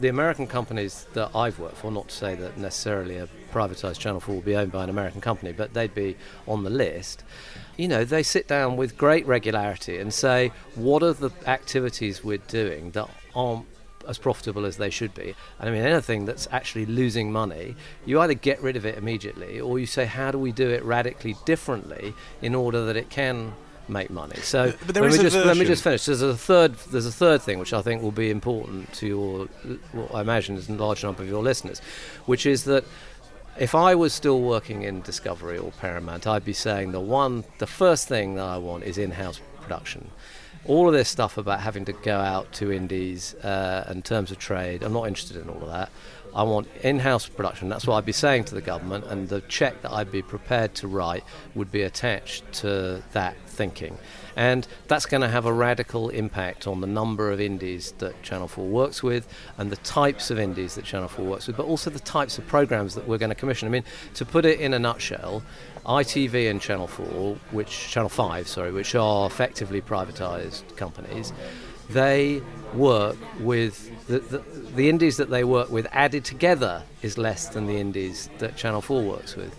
The 0.00 0.08
American 0.08 0.46
companies 0.46 1.06
that 1.12 1.30
I've 1.34 1.58
worked 1.58 1.76
for, 1.76 1.90
not 1.90 2.08
to 2.08 2.14
say 2.14 2.34
that 2.34 2.56
necessarily 2.56 3.18
a 3.18 3.28
privatised 3.52 3.98
Channel 3.98 4.20
4 4.20 4.34
will 4.34 4.42
be 4.42 4.56
owned 4.56 4.72
by 4.72 4.84
an 4.84 4.90
American 4.90 5.20
company, 5.20 5.52
but 5.52 5.74
they'd 5.74 5.94
be 5.94 6.16
on 6.48 6.64
the 6.64 6.70
list. 6.70 7.24
You 7.76 7.88
know, 7.88 8.04
they 8.04 8.22
sit 8.22 8.48
down 8.48 8.76
with 8.76 8.96
great 8.96 9.26
regularity 9.26 9.98
and 9.98 10.12
say, 10.12 10.52
what 10.74 11.02
are 11.02 11.12
the 11.12 11.30
activities 11.46 12.24
we're 12.24 12.38
doing 12.38 12.92
that 12.92 13.08
aren't 13.34 13.66
as 14.08 14.18
profitable 14.18 14.64
as 14.64 14.76
they 14.76 14.90
should 14.90 15.14
be. 15.14 15.34
And 15.58 15.68
I 15.68 15.72
mean, 15.72 15.82
anything 15.82 16.24
that's 16.24 16.48
actually 16.50 16.86
losing 16.86 17.32
money, 17.32 17.76
you 18.04 18.20
either 18.20 18.34
get 18.34 18.60
rid 18.62 18.76
of 18.76 18.84
it 18.84 18.98
immediately 18.98 19.60
or 19.60 19.78
you 19.78 19.86
say, 19.86 20.06
how 20.06 20.30
do 20.30 20.38
we 20.38 20.52
do 20.52 20.68
it 20.70 20.84
radically 20.84 21.36
differently 21.44 22.14
in 22.40 22.54
order 22.54 22.84
that 22.86 22.96
it 22.96 23.10
can 23.10 23.54
make 23.88 24.10
money. 24.10 24.36
So 24.36 24.72
but 24.86 24.94
there 24.94 25.02
let, 25.02 25.12
me 25.12 25.18
just, 25.18 25.36
let 25.36 25.56
me 25.56 25.64
just 25.64 25.82
finish. 25.82 26.04
There's 26.04 26.22
a 26.22 26.36
third. 26.36 26.74
There's 26.90 27.06
a 27.06 27.12
third 27.12 27.42
thing 27.42 27.58
which 27.58 27.72
I 27.72 27.82
think 27.82 28.02
will 28.02 28.12
be 28.12 28.30
important 28.30 28.92
to 28.94 29.06
your, 29.06 29.46
what 29.92 30.14
I 30.14 30.20
imagine 30.20 30.56
is 30.56 30.68
a 30.68 30.72
large 30.72 31.02
number 31.02 31.22
of 31.22 31.28
your 31.28 31.42
listeners, 31.42 31.80
which 32.26 32.46
is 32.46 32.64
that 32.64 32.84
if 33.58 33.74
I 33.74 33.94
was 33.94 34.12
still 34.12 34.40
working 34.40 34.82
in 34.82 35.02
Discovery 35.02 35.58
or 35.58 35.72
Paramount, 35.72 36.26
I'd 36.26 36.44
be 36.44 36.54
saying 36.54 36.92
the 36.92 37.00
one, 37.00 37.44
the 37.58 37.66
first 37.66 38.08
thing 38.08 38.36
that 38.36 38.44
I 38.44 38.56
want 38.56 38.84
is 38.84 38.98
in-house 38.98 39.40
production. 39.60 40.10
All 40.64 40.86
of 40.86 40.94
this 40.94 41.08
stuff 41.08 41.38
about 41.38 41.60
having 41.60 41.84
to 41.86 41.92
go 41.92 42.18
out 42.18 42.52
to 42.54 42.70
indies 42.70 43.34
uh, 43.36 43.84
and 43.88 44.04
terms 44.04 44.30
of 44.30 44.38
trade, 44.38 44.82
I'm 44.82 44.92
not 44.92 45.08
interested 45.08 45.36
in 45.36 45.48
all 45.48 45.60
of 45.60 45.68
that. 45.68 45.90
I 46.34 46.42
want 46.44 46.66
in-house 46.82 47.28
production. 47.28 47.68
That's 47.68 47.86
what 47.86 47.96
I'd 47.96 48.06
be 48.06 48.12
saying 48.12 48.44
to 48.44 48.54
the 48.54 48.62
government, 48.62 49.04
and 49.06 49.28
the 49.28 49.42
check 49.42 49.82
that 49.82 49.92
I'd 49.92 50.10
be 50.10 50.22
prepared 50.22 50.74
to 50.76 50.88
write 50.88 51.24
would 51.54 51.70
be 51.70 51.82
attached 51.82 52.50
to 52.54 53.02
that 53.12 53.36
thinking. 53.46 53.98
And 54.34 54.66
that's 54.88 55.04
going 55.04 55.20
to 55.20 55.28
have 55.28 55.44
a 55.44 55.52
radical 55.52 56.08
impact 56.08 56.66
on 56.66 56.80
the 56.80 56.86
number 56.86 57.30
of 57.30 57.40
indies 57.40 57.92
that 57.98 58.22
Channel 58.22 58.48
4 58.48 58.66
works 58.66 59.02
with 59.02 59.28
and 59.58 59.70
the 59.70 59.76
types 59.76 60.30
of 60.30 60.38
indies 60.38 60.74
that 60.76 60.84
Channel 60.86 61.08
4 61.08 61.24
works 61.24 61.46
with, 61.46 61.56
but 61.58 61.66
also 61.66 61.90
the 61.90 62.00
types 62.00 62.38
of 62.38 62.46
programs 62.46 62.94
that 62.94 63.06
we're 63.06 63.18
going 63.18 63.28
to 63.28 63.34
commission. 63.34 63.68
I 63.68 63.70
mean, 63.70 63.84
to 64.14 64.24
put 64.24 64.46
it 64.46 64.58
in 64.58 64.72
a 64.72 64.78
nutshell, 64.78 65.42
ITV 65.84 66.50
and 66.50 66.60
Channel 66.60 66.86
4, 66.86 67.36
which 67.50 67.90
Channel 67.90 68.08
5, 68.08 68.48
sorry, 68.48 68.72
which 68.72 68.94
are 68.94 69.26
effectively 69.26 69.82
privatized 69.82 70.76
companies, 70.76 71.34
they 71.92 72.42
work 72.74 73.16
with 73.40 73.90
the, 74.06 74.18
the, 74.18 74.38
the 74.74 74.88
indies 74.88 75.16
that 75.18 75.30
they 75.30 75.44
work 75.44 75.70
with 75.70 75.86
added 75.92 76.24
together 76.24 76.82
is 77.02 77.18
less 77.18 77.48
than 77.48 77.66
the 77.66 77.76
indies 77.76 78.28
that 78.38 78.56
Channel 78.56 78.80
4 78.80 79.02
works 79.02 79.36
with. 79.36 79.54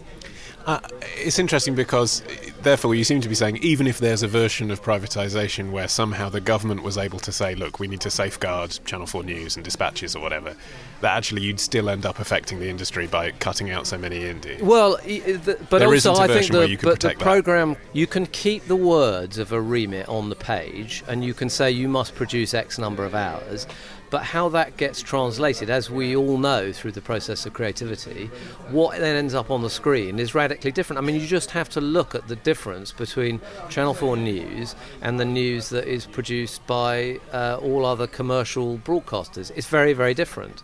Uh, 0.66 0.80
it's 1.18 1.40
interesting 1.40 1.76
because, 1.76 2.24
therefore, 2.62 2.96
you 2.96 3.04
seem 3.04 3.20
to 3.20 3.28
be 3.28 3.36
saying 3.36 3.58
even 3.58 3.86
if 3.86 4.00
there's 4.00 4.24
a 4.24 4.28
version 4.28 4.72
of 4.72 4.82
privatisation 4.82 5.72
where 5.72 5.88
somehow 5.90 6.30
the 6.30 6.40
government 6.40 6.84
was 6.84 6.98
able 6.98 7.20
to 7.20 7.32
say, 7.32 7.54
look, 7.54 7.80
we 7.80 7.88
need 7.88 8.00
to 8.02 8.10
safeguard 8.10 8.80
Channel 8.86 9.06
4 9.06 9.24
News 9.24 9.56
and 9.58 9.66
dispatches 9.66 10.16
or 10.16 10.22
whatever, 10.22 10.56
that 11.02 11.18
actually 11.18 11.42
you'd 11.42 11.60
still 11.60 11.90
end 11.90 12.06
up 12.06 12.20
affecting 12.20 12.60
the 12.60 12.70
industry 12.70 13.08
by 13.08 13.32
cutting 13.32 13.72
out 13.72 13.88
so 13.88 13.98
many 13.98 14.26
indies. 14.26 14.62
Well, 14.62 14.96
the, 15.04 15.58
but 15.70 15.80
There 15.80 15.90
also 15.90 16.16
I 16.16 16.28
think 16.28 16.48
the, 16.48 16.60
but 16.60 16.70
the 16.70 16.78
protect 16.78 17.20
that. 17.20 17.26
program 17.26 17.76
you 17.92 18.08
can 18.08 18.26
keep 18.28 18.66
the 18.66 18.78
words 18.78 19.38
of 19.38 19.52
a 19.52 19.60
remit 19.60 20.08
on 20.08 20.30
the 20.30 20.36
page, 20.36 21.04
and 21.08 21.26
you 21.26 21.34
can 21.34 21.50
say 21.50 21.72
you 21.72 21.90
must 21.90 22.16
produce 22.16 22.54
X 22.54 22.80
number 22.80 23.04
of 23.04 23.14
hours. 23.14 23.68
But 24.14 24.26
how 24.26 24.48
that 24.50 24.78
gets 24.78 25.02
translated, 25.02 25.72
as 25.72 25.90
we 25.90 26.16
all 26.16 26.38
know 26.38 26.72
through 26.72 26.92
the 26.92 27.02
process 27.02 27.48
of 27.48 27.54
creativity, 27.54 28.28
what 28.70 29.00
then 29.00 29.16
ends 29.16 29.34
up 29.34 29.50
on 29.50 29.64
the 29.64 29.72
screen 29.72 30.20
is 30.20 30.36
radically 30.36 30.72
different. 30.72 31.00
I 31.00 31.02
mean, 31.02 31.20
you 31.20 31.26
just 31.26 31.50
have 31.50 31.68
to 31.70 31.82
look 31.82 32.14
at 32.14 32.28
the 32.28 32.36
difference 32.36 32.92
between 32.92 33.42
Channel 33.70 33.96
4 33.96 34.16
News 34.18 34.76
and 35.02 35.20
the 35.20 35.26
news 35.26 35.70
that 35.70 35.88
is 35.88 36.06
produced 36.06 36.64
by 36.68 37.22
uh, 37.32 37.58
all 37.60 37.88
other 37.88 38.06
commercial 38.06 38.78
broadcasters. 38.78 39.52
It's 39.56 39.66
very, 39.66 39.94
very 39.94 40.14
different. 40.14 40.62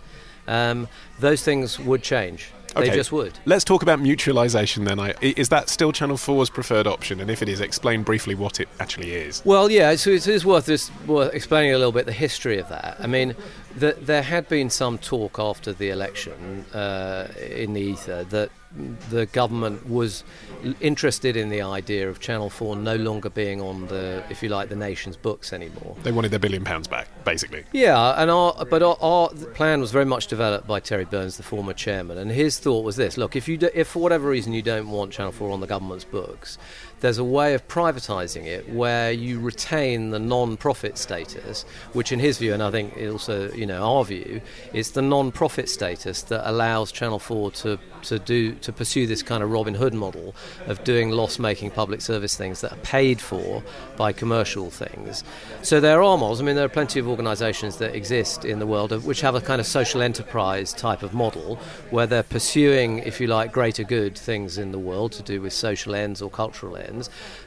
Um, 0.47 0.87
those 1.19 1.43
things 1.43 1.79
would 1.79 2.03
change. 2.03 2.51
They 2.75 2.89
just 2.89 3.11
would. 3.11 3.37
Let's 3.45 3.63
talk 3.63 3.81
about 3.81 3.99
mutualisation 3.99 4.85
then. 4.87 4.99
I- 4.99 5.15
is 5.21 5.49
that 5.49 5.69
still 5.69 5.91
Channel 5.91 6.17
4's 6.17 6.49
preferred 6.49 6.87
option? 6.87 7.19
And 7.19 7.29
if 7.29 7.41
it 7.41 7.49
is, 7.49 7.61
explain 7.61 8.03
briefly 8.03 8.35
what 8.35 8.59
it 8.59 8.69
actually 8.79 9.13
is. 9.13 9.41
Well, 9.45 9.69
yeah, 9.71 9.95
so 9.95 10.11
it 10.11 10.27
is 10.27 10.45
worth 10.45 10.65
this 10.65 10.91
worth 11.07 11.33
explaining 11.33 11.73
a 11.73 11.77
little 11.77 11.91
bit 11.91 12.05
the 12.05 12.11
history 12.11 12.57
of 12.59 12.69
that. 12.69 12.97
I 12.99 13.07
mean, 13.07 13.35
the, 13.75 13.97
there 13.99 14.23
had 14.23 14.47
been 14.47 14.69
some 14.69 14.97
talk 14.97 15.39
after 15.39 15.73
the 15.73 15.89
election 15.89 16.65
uh, 16.73 17.27
in 17.49 17.73
the 17.73 17.81
ether 17.81 18.23
that 18.25 18.51
the 19.09 19.25
government 19.27 19.89
was 19.89 20.23
interested 20.79 21.35
in 21.35 21.49
the 21.49 21.61
idea 21.61 22.07
of 22.07 22.19
Channel 22.19 22.49
4 22.49 22.75
no 22.75 22.95
longer 22.95 23.29
being 23.29 23.61
on 23.61 23.87
the, 23.87 24.23
if 24.29 24.43
you 24.43 24.49
like, 24.49 24.69
the 24.69 24.75
nation's 24.75 25.17
books 25.17 25.53
anymore. 25.53 25.95
They 26.03 26.11
wanted 26.11 26.29
their 26.29 26.39
billion 26.39 26.63
pounds 26.63 26.87
back, 26.87 27.07
basically. 27.23 27.63
Yeah, 27.71 28.21
and 28.21 28.29
our 28.29 28.65
but 28.65 28.83
our, 28.83 28.97
our 29.01 29.29
plan 29.53 29.81
was 29.81 29.91
very 29.91 30.05
much 30.05 30.27
developed 30.27 30.67
by 30.67 30.79
Terry 30.79 31.05
Burns, 31.05 31.37
the 31.37 31.43
former 31.43 31.73
chairman, 31.73 32.17
and 32.17 32.31
his 32.31 32.59
thought 32.59 32.83
was 32.83 32.95
this: 32.95 33.17
look, 33.17 33.35
if 33.35 33.47
you 33.47 33.57
do, 33.57 33.69
if 33.73 33.87
for 33.87 33.99
whatever 33.99 34.29
reason 34.29 34.53
you 34.53 34.61
don't 34.61 34.89
want 34.89 35.11
Channel 35.11 35.31
Four 35.31 35.51
on 35.51 35.61
the 35.61 35.67
government's 35.67 36.05
books, 36.05 36.57
there's 37.01 37.17
a 37.17 37.23
way 37.23 37.53
of 37.53 37.67
privatising 37.67 38.45
it 38.45 38.69
where 38.69 39.11
you 39.11 39.39
retain 39.39 40.11
the 40.11 40.19
non-profit 40.19 40.97
status, 40.97 41.63
which 41.93 42.11
in 42.11 42.19
his 42.19 42.37
view, 42.37 42.53
and 42.53 42.61
I 42.61 42.71
think 42.71 42.97
also 42.97 43.51
you 43.53 43.65
know 43.65 43.83
our 43.83 44.05
view, 44.05 44.41
is 44.73 44.91
the 44.91 45.01
non-profit 45.01 45.69
status 45.69 46.23
that 46.23 46.49
allows 46.49 46.91
Channel 46.91 47.19
Four 47.19 47.51
to 47.51 47.79
to 48.03 48.19
do 48.19 48.53
to 48.55 48.71
pursue 48.71 49.07
this 49.07 49.23
kind 49.23 49.43
of 49.43 49.51
Robin 49.51 49.73
Hood 49.73 49.93
model 49.93 50.35
of 50.67 50.83
doing 50.83 51.11
loss-making 51.11 51.71
public 51.71 52.01
service 52.01 52.35
things 52.35 52.61
that 52.61 52.71
are 52.71 52.77
paid 52.77 53.19
for 53.21 53.63
by 53.97 54.11
commercial 54.13 54.69
things. 54.69 55.23
So 55.61 55.79
there 55.79 56.01
are 56.01 56.17
models. 56.17 56.41
I 56.41 56.43
mean, 56.43 56.55
there 56.55 56.65
are 56.65 56.69
plenty 56.69 56.99
of 56.99 57.07
organisations 57.07 57.77
that 57.77 57.95
exist 57.95 58.45
in 58.45 58.59
the 58.59 58.67
world 58.67 58.91
of, 58.91 59.05
which 59.05 59.21
have 59.21 59.35
a 59.35 59.41
kind 59.41 59.59
of 59.59 59.67
social 59.67 60.01
enterprise 60.01 60.73
type 60.73 61.03
of 61.03 61.13
model 61.13 61.57
where 61.89 62.07
they're 62.07 62.23
pursuing, 62.23 62.99
if 62.99 63.19
you 63.19 63.27
like, 63.27 63.51
greater 63.51 63.83
good 63.83 64.17
things 64.17 64.57
in 64.57 64.71
the 64.71 64.79
world 64.79 65.11
to 65.13 65.23
do 65.23 65.41
with 65.41 65.53
social 65.53 65.95
ends 65.95 66.21
or 66.21 66.29
cultural 66.29 66.75
ends 66.77 66.88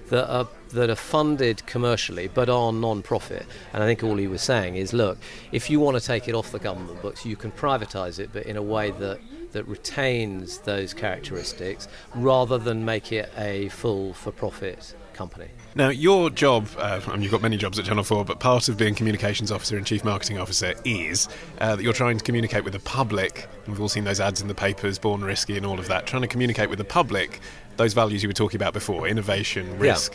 that 0.09 0.31
are 0.31 0.49
that 0.71 0.91
are 0.91 0.97
funded 0.97 1.67
commercially 1.67 2.29
but 2.29 2.49
are 2.49 2.73
non-profit. 2.73 3.47
And 3.73 3.83
I 3.83 3.87
think 3.87 4.03
all 4.03 4.17
he 4.17 4.27
was 4.27 4.43
saying 4.43 4.77
is, 4.77 4.93
look, 4.93 5.19
if 5.53 5.69
you 5.69 5.81
want 5.81 5.99
to 5.99 6.05
take 6.05 6.29
it 6.29 6.35
off 6.35 6.53
the 6.53 6.59
government 6.59 7.03
books, 7.03 7.27
you 7.27 7.37
can 7.37 7.53
privatise 7.53 8.19
it, 8.19 8.31
but 8.33 8.47
in 8.47 8.57
a 8.57 8.63
way 8.63 8.91
that 8.91 9.21
that 9.53 9.69
retains 9.69 10.59
those 10.59 10.95
characteristics 10.95 11.89
rather 12.15 12.59
than 12.59 12.85
make 12.85 13.13
it 13.13 13.31
a 13.37 13.69
full 13.69 14.15
for-profit 14.15 14.95
company. 15.13 15.49
Now, 15.75 15.89
your 15.89 16.29
job, 16.29 16.69
uh, 16.77 17.01
I 17.07 17.13
mean, 17.13 17.23
you've 17.23 17.33
got 17.33 17.41
many 17.41 17.57
jobs 17.57 17.79
at 17.79 17.87
Channel 17.87 18.05
4, 18.05 18.27
but 18.27 18.41
part 18.41 18.69
of 18.69 18.77
being 18.77 18.95
communications 18.95 19.51
officer 19.51 19.79
and 19.79 19.87
chief 19.87 20.05
marketing 20.05 20.39
officer 20.39 20.75
is 20.85 21.29
uh, 21.61 21.77
that 21.77 21.83
you're 21.83 21.95
trying 21.95 22.19
to 22.19 22.25
communicate 22.25 22.63
with 22.63 22.75
the 22.75 22.81
public. 22.81 23.49
We've 23.67 23.81
all 23.81 23.89
seen 23.89 24.05
those 24.05 24.21
ads 24.21 24.43
in 24.43 24.49
the 24.49 24.55
papers, 24.55 24.99
Born 24.99 25.25
Risky 25.25 25.57
and 25.57 25.65
all 25.65 25.79
of 25.79 25.89
that, 25.89 26.07
trying 26.07 26.23
to 26.23 26.29
communicate 26.29 26.69
with 26.69 26.79
the 26.79 26.85
public 26.85 27.41
those 27.79 27.95
values 27.95 28.23
you 28.23 28.29
were 28.29 28.35
talking 28.35 28.59
about 28.59 28.75
before 28.75 29.09
innovation, 29.09 29.79
risk. 29.79 30.15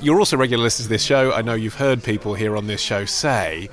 You're 0.00 0.18
also 0.18 0.38
regular 0.38 0.64
listeners 0.64 0.86
to 0.86 0.90
this 0.90 1.04
show. 1.04 1.32
I 1.32 1.42
know 1.42 1.52
you've 1.52 1.74
heard 1.74 2.02
people 2.02 2.32
here 2.32 2.56
on 2.56 2.66
this 2.66 2.80
show 2.80 3.04
say, 3.04 3.68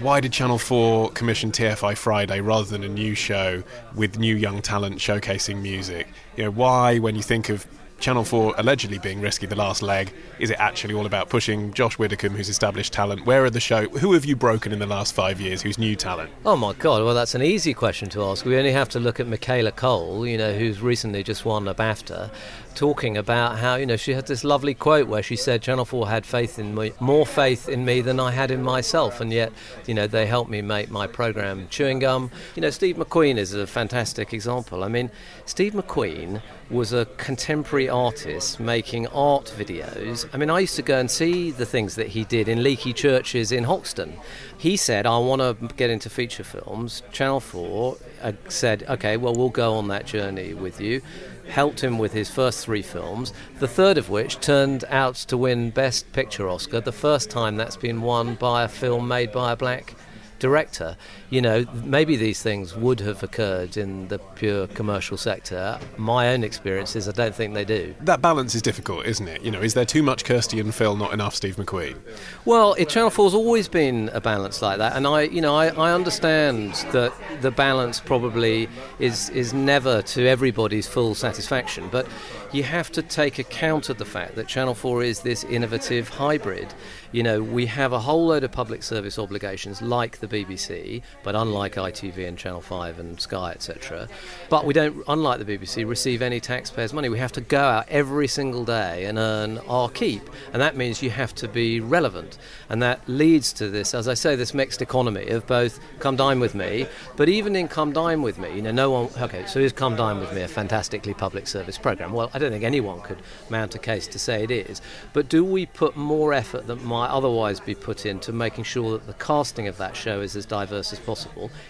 why 0.00 0.20
did 0.20 0.32
Channel 0.32 0.58
4 0.58 1.12
commission 1.12 1.50
TFI 1.50 1.96
Friday 1.96 2.42
rather 2.42 2.68
than 2.68 2.84
a 2.84 2.88
new 2.88 3.14
show 3.14 3.62
with 3.94 4.18
new 4.18 4.36
young 4.36 4.60
talent 4.60 4.96
showcasing 4.96 5.62
music? 5.62 6.08
You 6.36 6.44
know, 6.44 6.50
why, 6.50 6.98
when 6.98 7.16
you 7.16 7.22
think 7.22 7.48
of 7.48 7.66
Channel 8.00 8.24
4 8.24 8.54
allegedly 8.56 8.98
being 8.98 9.20
risky 9.20 9.44
the 9.44 9.54
last 9.54 9.82
leg, 9.82 10.10
is 10.38 10.50
it 10.50 10.58
actually 10.58 10.94
all 10.94 11.04
about 11.04 11.28
pushing 11.28 11.70
Josh 11.74 11.98
Widdicombe, 11.98 12.34
who's 12.34 12.48
established 12.48 12.94
talent? 12.94 13.26
Where 13.26 13.44
are 13.44 13.50
the 13.50 13.60
show? 13.60 13.88
Who 13.90 14.14
have 14.14 14.24
you 14.24 14.34
broken 14.36 14.72
in 14.72 14.78
the 14.78 14.86
last 14.86 15.14
five 15.14 15.38
years 15.38 15.60
who's 15.60 15.76
new 15.76 15.94
talent? 15.94 16.30
Oh 16.46 16.56
my 16.56 16.72
God! 16.72 17.04
Well, 17.04 17.14
that's 17.14 17.34
an 17.34 17.42
easy 17.42 17.74
question 17.74 18.08
to 18.10 18.24
ask. 18.24 18.46
We 18.46 18.56
only 18.56 18.72
have 18.72 18.88
to 18.90 19.00
look 19.00 19.20
at 19.20 19.26
Michaela 19.26 19.72
Coel, 19.72 20.26
you 20.26 20.38
know, 20.38 20.54
who's 20.54 20.80
recently 20.80 21.22
just 21.22 21.44
won 21.44 21.68
a 21.68 21.74
BAFTA, 21.74 22.30
talking 22.74 23.16
about 23.16 23.58
how 23.58 23.74
you 23.76 23.86
know 23.86 23.96
she 23.96 24.12
had 24.12 24.26
this 24.26 24.44
lovely 24.44 24.74
quote 24.74 25.08
where 25.08 25.22
she 25.22 25.36
said 25.36 25.62
Channel 25.62 25.84
Four 25.84 26.08
had 26.08 26.24
faith 26.24 26.58
in 26.58 26.74
me, 26.74 26.92
more 27.00 27.26
faith 27.26 27.68
in 27.68 27.84
me 27.84 28.00
than 28.00 28.18
I 28.20 28.30
had 28.30 28.50
in 28.50 28.62
myself, 28.62 29.20
and 29.20 29.32
yet 29.32 29.52
you 29.86 29.94
know 29.94 30.06
they 30.06 30.26
helped 30.26 30.50
me 30.50 30.62
make 30.62 30.90
my 30.90 31.06
program 31.06 31.68
Chewing 31.68 31.98
Gum. 31.98 32.30
You 32.54 32.62
know, 32.62 32.70
Steve 32.70 32.96
McQueen 32.96 33.36
is 33.36 33.54
a 33.54 33.66
fantastic 33.66 34.32
example. 34.32 34.84
I 34.84 34.88
mean, 34.88 35.10
Steve 35.46 35.74
McQueen 35.74 36.42
was 36.70 36.92
a 36.92 37.04
contemporary 37.16 37.88
artist 37.88 38.60
making 38.60 39.06
art 39.08 39.52
videos. 39.56 40.28
I 40.32 40.36
mean, 40.36 40.50
I 40.50 40.60
used 40.60 40.76
to 40.76 40.82
go 40.82 40.98
and 40.98 41.10
see 41.10 41.50
the 41.50 41.66
things 41.66 41.96
that 41.96 42.08
he 42.08 42.24
did 42.24 42.48
in 42.48 42.62
leaky 42.62 42.92
churches 42.92 43.50
in 43.50 43.64
Hoxton. 43.64 44.16
He 44.56 44.76
said, 44.76 45.04
I 45.04 45.18
want 45.18 45.40
to 45.40 45.74
get 45.74 45.90
into 45.90 46.08
feature 46.08 46.44
films. 46.44 47.02
Channel 47.12 47.40
4 47.40 47.96
uh, 48.22 48.32
said, 48.48 48.84
okay, 48.88 49.16
well, 49.16 49.34
we'll 49.34 49.48
go 49.48 49.74
on 49.74 49.88
that 49.88 50.06
journey 50.06 50.54
with 50.54 50.80
you. 50.80 51.02
Helped 51.50 51.82
him 51.82 51.98
with 51.98 52.12
his 52.12 52.30
first 52.30 52.64
three 52.64 52.80
films, 52.80 53.32
the 53.58 53.66
third 53.66 53.98
of 53.98 54.08
which 54.08 54.38
turned 54.38 54.84
out 54.88 55.16
to 55.16 55.36
win 55.36 55.70
Best 55.70 56.12
Picture 56.12 56.48
Oscar, 56.48 56.80
the 56.80 56.92
first 56.92 57.28
time 57.28 57.56
that's 57.56 57.76
been 57.76 58.02
won 58.02 58.36
by 58.36 58.62
a 58.62 58.68
film 58.68 59.08
made 59.08 59.32
by 59.32 59.50
a 59.52 59.56
black 59.56 59.94
director. 60.38 60.96
You 61.30 61.40
know, 61.40 61.64
maybe 61.84 62.16
these 62.16 62.42
things 62.42 62.74
would 62.74 62.98
have 63.00 63.22
occurred 63.22 63.76
in 63.76 64.08
the 64.08 64.18
pure 64.18 64.66
commercial 64.66 65.16
sector. 65.16 65.78
My 65.96 66.32
own 66.32 66.42
experience 66.42 66.96
is 66.96 67.08
I 67.08 67.12
don't 67.12 67.34
think 67.34 67.54
they 67.54 67.64
do. 67.64 67.94
That 68.00 68.20
balance 68.20 68.56
is 68.56 68.62
difficult, 68.62 69.06
isn't 69.06 69.28
it? 69.28 69.42
You 69.42 69.52
know, 69.52 69.60
is 69.60 69.74
there 69.74 69.84
too 69.84 70.02
much 70.02 70.24
Kirsty 70.24 70.58
and 70.58 70.74
Phil, 70.74 70.96
not 70.96 71.12
enough 71.12 71.36
Steve 71.36 71.54
McQueen? 71.54 71.96
Well, 72.44 72.74
it, 72.74 72.88
Channel 72.88 73.10
4's 73.10 73.32
always 73.32 73.68
been 73.68 74.10
a 74.12 74.20
balance 74.20 74.60
like 74.60 74.78
that, 74.78 74.96
and 74.96 75.06
I, 75.06 75.22
you 75.22 75.40
know, 75.40 75.54
I, 75.54 75.68
I 75.68 75.92
understand 75.92 76.74
that 76.90 77.12
the 77.42 77.52
balance 77.52 78.00
probably 78.00 78.68
is 78.98 79.30
is 79.30 79.54
never 79.54 80.02
to 80.02 80.26
everybody's 80.26 80.88
full 80.88 81.14
satisfaction, 81.14 81.88
but 81.92 82.08
you 82.52 82.64
have 82.64 82.90
to 82.92 83.02
take 83.02 83.38
account 83.38 83.88
of 83.88 83.98
the 83.98 84.04
fact 84.04 84.34
that 84.34 84.48
Channel 84.48 84.74
4 84.74 85.04
is 85.04 85.20
this 85.20 85.44
innovative 85.44 86.08
hybrid. 86.08 86.74
You 87.12 87.22
know, 87.22 87.42
we 87.42 87.66
have 87.66 87.92
a 87.92 88.00
whole 88.00 88.26
load 88.26 88.42
of 88.42 88.50
public 88.50 88.82
service 88.82 89.18
obligations 89.18 89.80
like 89.80 90.18
the 90.18 90.26
BBC, 90.26 91.02
but 91.22 91.34
unlike 91.34 91.74
ITV 91.74 92.26
and 92.26 92.38
Channel 92.38 92.60
5 92.60 92.98
and 92.98 93.20
Sky, 93.20 93.50
etc. 93.52 94.08
But 94.48 94.64
we 94.64 94.74
don't, 94.74 95.02
unlike 95.08 95.44
the 95.44 95.58
BBC, 95.58 95.86
receive 95.86 96.22
any 96.22 96.40
taxpayers' 96.40 96.92
money. 96.92 97.08
We 97.08 97.18
have 97.18 97.32
to 97.32 97.40
go 97.40 97.60
out 97.60 97.88
every 97.88 98.28
single 98.28 98.64
day 98.64 99.04
and 99.04 99.18
earn 99.18 99.58
our 99.68 99.88
keep. 99.88 100.28
And 100.52 100.62
that 100.62 100.76
means 100.76 101.02
you 101.02 101.10
have 101.10 101.34
to 101.36 101.48
be 101.48 101.80
relevant. 101.80 102.38
And 102.68 102.82
that 102.82 103.06
leads 103.08 103.52
to 103.54 103.68
this, 103.68 103.94
as 103.94 104.08
I 104.08 104.14
say, 104.14 104.36
this 104.36 104.54
mixed 104.54 104.80
economy 104.80 105.28
of 105.28 105.46
both 105.46 105.78
come 105.98 106.16
dine 106.16 106.40
with 106.40 106.54
me, 106.54 106.86
but 107.16 107.28
even 107.28 107.54
in 107.54 107.68
come 107.68 107.92
dine 107.92 108.22
with 108.22 108.38
me, 108.38 108.54
you 108.54 108.62
know, 108.62 108.72
no 108.72 108.90
one, 108.90 109.08
okay, 109.20 109.44
so 109.46 109.60
is 109.60 109.72
come 109.72 109.96
dine 109.96 110.18
with 110.18 110.32
me 110.32 110.42
a 110.42 110.48
fantastically 110.48 111.14
public 111.14 111.46
service 111.46 111.78
programme? 111.78 112.12
Well, 112.12 112.30
I 112.32 112.38
don't 112.38 112.50
think 112.50 112.64
anyone 112.64 113.02
could 113.02 113.18
mount 113.50 113.74
a 113.74 113.78
case 113.78 114.06
to 114.08 114.18
say 114.18 114.42
it 114.44 114.50
is. 114.50 114.80
But 115.12 115.28
do 115.28 115.44
we 115.44 115.66
put 115.66 115.96
more 115.96 116.32
effort 116.32 116.66
than 116.66 116.84
might 116.84 117.08
otherwise 117.08 117.60
be 117.60 117.74
put 117.74 118.06
into 118.06 118.32
making 118.32 118.64
sure 118.64 118.92
that 118.92 119.06
the 119.06 119.14
casting 119.14 119.68
of 119.68 119.76
that 119.78 119.96
show 119.96 120.20
is 120.20 120.36
as 120.36 120.46
diverse 120.46 120.92
as 120.92 120.98
possible? 120.98 121.09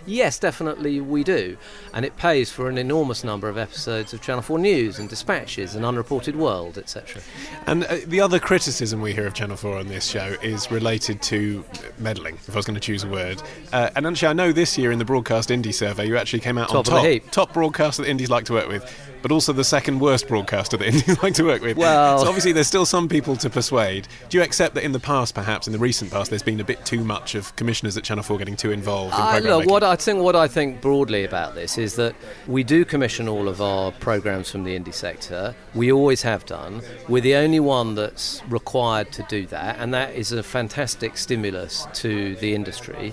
Yes, 0.07 0.39
definitely 0.39 1.01
we 1.01 1.25
do. 1.25 1.57
And 1.93 2.05
it 2.05 2.17
pays 2.17 2.51
for 2.51 2.69
an 2.69 2.79
enormous 2.79 3.25
number 3.25 3.49
of 3.49 3.59
episodes 3.59 4.13
of 4.13 4.21
Channel 4.21 4.43
4 4.43 4.59
News 4.59 4.99
and 4.99 5.09
Dispatches 5.09 5.75
and 5.75 5.85
Unreported 5.85 6.37
World, 6.37 6.79
etc. 6.79 7.23
And 7.67 7.85
uh, 7.85 7.99
the 8.07 8.21
other 8.21 8.39
criticism 8.39 9.01
we 9.01 9.13
hear 9.13 9.27
of 9.27 9.35
Channel 9.35 9.57
4 9.57 9.79
on 9.79 9.89
this 9.89 10.07
show 10.07 10.37
is 10.43 10.71
related 10.71 11.23
to 11.23 11.65
meddling, 11.99 12.35
if 12.35 12.51
I 12.51 12.57
was 12.57 12.67
going 12.67 12.75
to 12.75 12.81
choose 12.81 13.05
a 13.05 13.09
word. 13.09 13.43
Uh, 13.73 13.91
and 13.97 14.07
actually, 14.07 14.29
I 14.29 14.33
know 14.33 14.53
this 14.53 14.77
year 14.79 14.93
in 14.93 14.99
the 14.99 15.05
Broadcast 15.05 15.51
Indie 15.51 15.75
survey, 15.75 16.07
you 16.07 16.17
actually 16.17 16.41
came 16.41 16.59
out 16.59 16.69
Top 16.69 16.89
on 16.89 17.05
top, 17.05 17.31
top 17.31 17.53
broadcaster 17.53 18.03
that 18.03 18.09
Indies 18.09 18.31
like 18.31 18.45
to 18.47 18.53
work 18.53 18.69
with, 18.69 18.83
but 19.23 19.33
also 19.33 19.53
the 19.53 19.65
second 19.65 19.99
worst 20.01 20.29
broadcaster 20.29 20.77
that 20.77 20.87
Indies 20.95 21.23
like 21.23 21.35
to 21.35 21.45
work 21.45 21.63
with. 21.63 21.77
Well- 21.77 22.19
so 22.21 22.27
obviously, 22.29 22.53
there's 22.53 22.67
still 22.67 22.87
some 22.87 23.09
people 23.09 23.37
to 23.37 23.51
persuade. 23.51 24.09
Do 24.29 24.39
you 24.39 24.45
accept 24.45 24.75
that 24.75 24.85
in 24.85 24.93
the 24.93 25.01
past, 25.01 25.35
perhaps 25.35 25.67
in 25.67 25.73
the 25.73 25.79
recent 25.79 26.11
past, 26.11 26.31
there's 26.31 26.43
been 26.43 26.61
a 26.61 26.65
bit 26.65 26.85
too 26.85 27.05
much 27.05 27.35
of 27.35 27.55
commissioners 27.57 27.97
at 27.97 28.05
Channel 28.05 28.25
4 28.25 28.39
getting 28.39 28.57
too 28.57 28.71
involved 28.71 29.15
in 29.15 29.21
Uh, 29.21 29.41
look, 29.59 29.67
what 29.67 29.83
I 29.83 29.97
think, 29.97 30.23
what 30.23 30.37
I 30.37 30.49
think 30.49 30.81
broadly 30.81 31.25
about 31.25 31.55
this 31.55 31.79
is 31.79 31.95
that 31.97 32.15
we 32.47 32.63
do 32.65 32.85
commission 32.85 33.29
all 33.29 33.49
of 33.49 33.61
our 33.61 33.93
programs 33.93 34.51
from 34.51 34.65
the 34.65 34.79
indie 34.79 34.95
sector. 34.95 35.55
We 35.75 35.93
always 35.93 36.23
have 36.23 36.47
done. 36.47 36.83
We're 37.09 37.23
the 37.23 37.37
only 37.37 37.61
one 37.61 37.95
that's 37.95 38.43
required 38.49 39.13
to 39.13 39.23
do 39.29 39.47
that, 39.47 39.77
and 39.79 39.93
that 39.95 40.15
is 40.15 40.33
a 40.33 40.43
fantastic 40.43 41.17
stimulus 41.17 41.87
to 41.95 42.37
the 42.37 42.55
industry. 42.55 43.13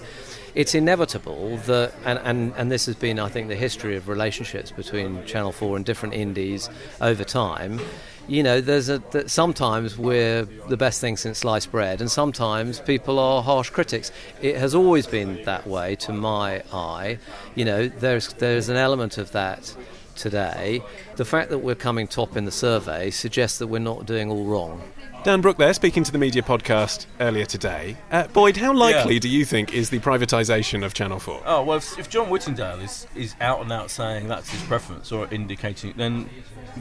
It's 0.57 0.73
inevitable 0.73 1.57
that, 1.67 1.93
and, 2.03 2.17
and, 2.23 2.51
and 2.57 2.71
this 2.71 2.87
has 2.87 2.95
been, 2.95 3.19
I 3.19 3.29
think, 3.29 3.47
the 3.47 3.55
history 3.55 3.95
of 3.95 4.07
relationships 4.07 4.71
between 4.71 5.23
Channel 5.27 5.51
4 5.51 5.77
and 5.77 5.85
different 5.85 6.15
indies 6.15 6.67
over 6.99 7.23
time. 7.23 7.79
You 8.27 8.41
know, 8.41 8.59
there's 8.59 8.89
a 8.89 8.97
that 9.11 9.29
sometimes 9.29 9.99
we're 9.99 10.45
the 10.45 10.75
best 10.75 10.99
thing 10.99 11.15
since 11.15 11.37
sliced 11.37 11.69
bread, 11.69 12.01
and 12.01 12.09
sometimes 12.09 12.79
people 12.79 13.19
are 13.19 13.43
harsh 13.43 13.69
critics. 13.69 14.11
It 14.41 14.57
has 14.57 14.73
always 14.73 15.05
been 15.05 15.43
that 15.43 15.67
way, 15.67 15.95
to 15.97 16.11
my 16.11 16.63
eye. 16.73 17.19
You 17.53 17.65
know, 17.65 17.87
there's 17.87 18.33
there's 18.33 18.67
an 18.67 18.77
element 18.77 19.19
of 19.19 19.33
that 19.33 19.75
today. 20.15 20.81
The 21.17 21.25
fact 21.25 21.51
that 21.51 21.59
we're 21.59 21.75
coming 21.75 22.07
top 22.07 22.35
in 22.35 22.45
the 22.45 22.51
survey 22.51 23.11
suggests 23.11 23.59
that 23.59 23.67
we're 23.67 23.77
not 23.77 24.07
doing 24.07 24.31
all 24.31 24.45
wrong. 24.45 24.81
Dan 25.27 25.41
Brooke 25.41 25.57
there, 25.57 25.73
speaking 25.73 26.05
to 26.05 26.11
the 26.13 26.17
media 26.17 26.41
podcast 26.41 27.05
earlier 27.19 27.43
today. 27.43 27.97
Uh, 28.11 28.27
Boyd, 28.27 28.55
how 28.55 28.71
likely 28.71 29.15
Yeah. 29.15 29.19
do 29.19 29.27
you 29.27 29.43
think 29.43 29.73
is 29.73 29.89
the 29.89 29.99
privatisation 29.99 30.85
of 30.85 30.93
Channel 30.93 31.19
4? 31.19 31.41
Oh 31.45 31.63
well, 31.63 31.79
if, 31.79 31.99
if 31.99 32.09
John 32.09 32.29
Whittingdale 32.29 32.79
is, 32.79 33.07
is 33.13 33.35
out 33.41 33.59
and 33.59 33.69
out 33.69 33.91
saying 33.91 34.29
that's 34.29 34.49
his 34.49 34.61
preference 34.63 35.11
or 35.11 35.27
indicating, 35.29 35.93
then 35.97 36.29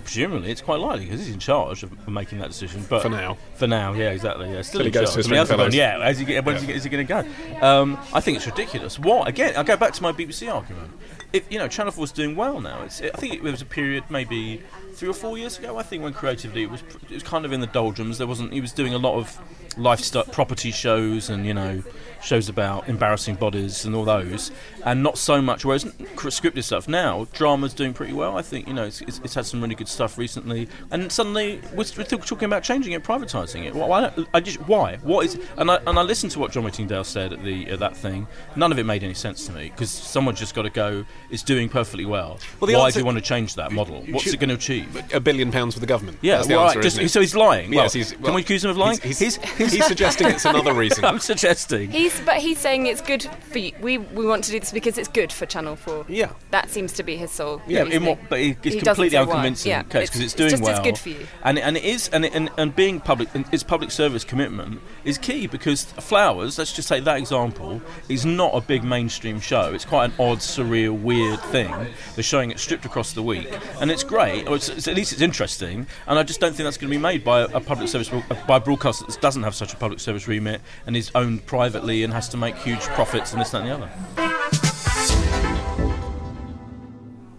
presumably 0.04 0.52
it's 0.52 0.60
quite 0.60 0.78
likely 0.78 1.06
because 1.06 1.26
he's 1.26 1.34
in 1.34 1.40
charge 1.40 1.82
of, 1.82 2.06
making 2.06 2.38
that 2.38 2.46
decision. 2.46 2.86
But 2.88 3.02
For 3.02 3.08
now. 3.08 3.36
for 3.56 3.66
now, 3.66 3.94
yeah, 3.94 4.10
exactly. 4.10 4.48
Yeah, 4.48 4.62
still 4.62 4.78
Till 4.78 4.80
he 4.82 4.86
in 4.86 4.92
goes 4.92 5.12
charge. 5.14 5.26
to 5.26 5.34
I 5.34 5.36
mean, 5.38 5.44
Stringfellows. 5.46 5.72
that's 5.72 5.74
the 5.74 5.80
one, 5.82 6.00
yeah, 6.00 6.06
as 6.08 6.18
he 6.20 6.24
get, 6.24 6.44
when's 6.44 6.62
he, 6.62 6.72
is 6.72 6.84
he 6.84 6.88
going 6.88 7.04
to 7.04 7.12
go? 7.58 7.66
Um, 7.66 7.98
I 8.12 8.20
think 8.20 8.36
it's 8.36 8.46
ridiculous. 8.46 8.96
What 8.96 9.26
again? 9.26 9.56
I 9.56 9.64
go 9.64 9.76
back 9.76 9.92
to 9.94 10.02
my 10.04 10.12
BBC 10.12 10.48
argument. 10.54 10.92
If 11.32 11.50
you 11.50 11.58
know, 11.58 11.66
Channel 11.66 11.92
4's 11.92 12.12
doing 12.12 12.36
well 12.36 12.60
now. 12.60 12.82
It's, 12.84 13.02
I 13.02 13.08
think 13.08 13.34
it 13.34 13.42
was 13.42 13.60
a 13.60 13.66
period 13.66 14.04
maybe 14.08 14.62
three 14.96 15.08
or 15.08 15.14
four 15.14 15.36
years 15.36 15.58
ago. 15.58 15.76
I 15.76 15.82
think 15.82 16.02
when 16.02 16.14
creatively 16.14 16.62
it 16.62 16.70
was 16.70 16.82
it 17.10 17.14
was 17.14 17.22
kind 17.22 17.44
of 17.44 17.52
in 17.52 17.60
the 17.60 17.66
doldrums. 17.66 18.18
There 18.18 18.26
wasn't. 18.26 18.52
He 18.52 18.60
was 18.60 18.72
doing 18.72 18.94
a 18.94 18.98
lot 18.98 19.16
of 19.16 19.38
lifestyle 19.76 20.24
property 20.24 20.70
shows 20.70 21.28
and 21.28 21.44
you 21.44 21.52
know 21.52 21.82
shows 22.26 22.48
about 22.48 22.88
embarrassing 22.88 23.36
bodies 23.36 23.84
and 23.84 23.94
all 23.94 24.04
those, 24.04 24.50
and 24.84 25.02
not 25.02 25.16
so 25.16 25.40
much. 25.40 25.64
Whereas 25.64 25.84
cr- 26.16 26.28
scripted 26.28 26.64
stuff 26.64 26.88
now, 26.88 27.26
drama's 27.32 27.72
doing 27.72 27.94
pretty 27.94 28.12
well. 28.12 28.36
I 28.36 28.42
think 28.42 28.66
you 28.66 28.74
know 28.74 28.84
it's, 28.84 29.00
it's, 29.02 29.20
it's 29.24 29.34
had 29.34 29.46
some 29.46 29.62
really 29.62 29.74
good 29.74 29.88
stuff 29.88 30.18
recently, 30.18 30.68
and 30.90 31.10
suddenly 31.10 31.60
we're, 31.72 31.84
we're 31.96 32.04
talking 32.04 32.44
about 32.46 32.62
changing 32.62 32.92
it, 32.92 33.02
privatising 33.04 33.64
it. 33.64 33.74
Why? 33.74 34.12
I, 34.34 34.40
just 34.40 34.58
why? 34.68 34.96
What 35.02 35.24
is? 35.26 35.38
And 35.56 35.70
I 35.70 35.76
and 35.86 35.98
I 35.98 36.02
listened 36.02 36.32
to 36.32 36.38
what 36.38 36.50
John 36.52 36.64
Whittingdale 36.64 37.04
said 37.04 37.32
at 37.32 37.44
the 37.44 37.68
at 37.70 37.78
that 37.78 37.96
thing. 37.96 38.26
None 38.56 38.72
of 38.72 38.78
it 38.78 38.84
made 38.84 39.04
any 39.04 39.14
sense 39.14 39.46
to 39.46 39.52
me 39.52 39.70
because 39.70 39.90
someone's 39.90 40.38
just 40.38 40.54
got 40.54 40.62
to 40.62 40.70
go. 40.70 41.04
It's 41.30 41.42
doing 41.42 41.68
perfectly 41.68 42.04
well. 42.04 42.38
Well, 42.60 42.72
why 42.72 42.86
answer- 42.86 42.98
do 42.98 43.00
you 43.00 43.06
want 43.06 43.18
to 43.18 43.24
change 43.24 43.54
that 43.54 43.72
model? 43.72 44.02
What's 44.08 44.24
Should- 44.24 44.34
it 44.34 44.40
going 44.40 44.48
to 44.50 44.54
achieve? 44.56 45.14
A 45.14 45.20
billion 45.20 45.52
pounds 45.52 45.74
for 45.74 45.80
the 45.80 45.86
government. 45.86 46.18
Yeah, 46.22 46.36
That's 46.36 46.48
the 46.48 46.54
well, 46.54 46.64
answer, 46.66 46.78
right, 46.80 46.82
just, 46.82 47.12
so 47.12 47.20
he's 47.20 47.34
lying. 47.36 47.72
Yes, 47.72 47.94
Well, 47.94 48.22
can 48.22 48.34
we 48.34 48.40
accuse 48.42 48.64
him 48.64 48.70
of 48.70 48.76
lying? 48.76 48.98
He's, 49.02 49.18
he's, 49.18 49.36
he's 49.56 49.86
suggesting 49.86 50.28
it's 50.28 50.44
another 50.44 50.72
reason. 50.74 51.04
I'm 51.04 51.18
suggesting. 51.18 51.90
He's, 51.90 52.15
but 52.24 52.36
he's 52.38 52.58
saying 52.58 52.86
it's 52.86 53.00
good 53.00 53.22
for 53.50 53.58
you. 53.58 53.72
We, 53.80 53.98
we 53.98 54.26
want 54.26 54.44
to 54.44 54.50
do 54.50 54.60
this 54.60 54.72
because 54.72 54.98
it's 54.98 55.08
good 55.08 55.32
for 55.32 55.46
Channel 55.46 55.76
4. 55.76 56.06
Yeah. 56.08 56.32
That 56.50 56.70
seems 56.70 56.92
to 56.94 57.02
be 57.02 57.16
his 57.16 57.30
sole. 57.30 57.60
Yeah, 57.66 57.84
in 57.84 58.04
what, 58.04 58.18
but 58.28 58.38
it- 58.40 58.58
it's 58.62 58.74
He 58.76 58.80
completely 58.80 59.18
unconvincing 59.18 59.70
Yeah, 59.70 59.82
case 59.82 60.08
because 60.10 60.20
it's- 60.20 60.24
it's, 60.24 60.34
doing 60.34 60.50
just, 60.50 60.62
well. 60.62 60.72
It's 60.72 60.80
good 60.80 60.98
for 60.98 61.08
you. 61.10 61.26
and 61.44 61.58
and 61.58 61.76
it 61.76 61.84
is, 61.84 62.08
and, 62.08 62.24
it, 62.24 62.34
and 62.34 62.50
and 62.56 62.74
being 62.74 63.00
public, 63.00 63.28
and 63.34 63.44
its 63.52 63.62
public 63.62 63.90
service 63.90 64.24
commitment 64.24 64.80
is 65.04 65.18
key 65.18 65.46
because 65.46 65.84
Flowers, 65.84 66.58
let's 66.58 66.72
just 66.72 66.88
take 66.88 67.04
that 67.04 67.18
example, 67.18 67.80
is 68.08 68.24
not 68.26 68.52
a 68.54 68.60
big 68.60 68.84
mainstream 68.84 69.40
show. 69.40 69.72
It's 69.74 69.84
quite 69.84 70.06
an 70.06 70.12
odd, 70.18 70.38
surreal, 70.38 71.00
weird 71.00 71.40
thing. 71.40 71.74
They're 72.14 72.22
showing 72.24 72.50
it 72.50 72.58
stripped 72.58 72.84
across 72.84 73.12
the 73.12 73.22
week, 73.22 73.48
and 73.80 73.90
it's 73.90 74.04
great. 74.04 74.46
Or 74.48 74.56
it's, 74.56 74.68
it's- 74.68 74.88
at 74.88 74.94
least 74.94 75.12
it's 75.12 75.22
interesting. 75.22 75.86
And 76.06 76.18
I 76.18 76.22
just 76.22 76.40
don't 76.40 76.54
think 76.54 76.64
that's 76.66 76.76
going 76.78 76.90
to 76.90 76.96
be 76.96 77.02
made 77.02 77.24
by 77.24 77.40
a, 77.42 77.44
a 77.56 77.60
public 77.60 77.88
service 77.88 78.08
by 78.46 78.56
a 78.56 78.60
broadcaster 78.60 79.04
that 79.06 79.20
doesn't 79.20 79.42
have 79.42 79.54
such 79.54 79.72
a 79.72 79.76
public 79.76 80.00
service 80.00 80.26
remit 80.28 80.60
and 80.86 80.96
is 80.96 81.10
owned 81.14 81.44
privately 81.46 82.02
and 82.06 82.14
has 82.14 82.28
to 82.28 82.36
make 82.36 82.56
huge 82.56 82.80
profits 82.80 83.32
and 83.32 83.40
this, 83.40 83.50
that, 83.50 83.62
and 83.62 83.68
the 83.68 83.74
other. 83.74 83.90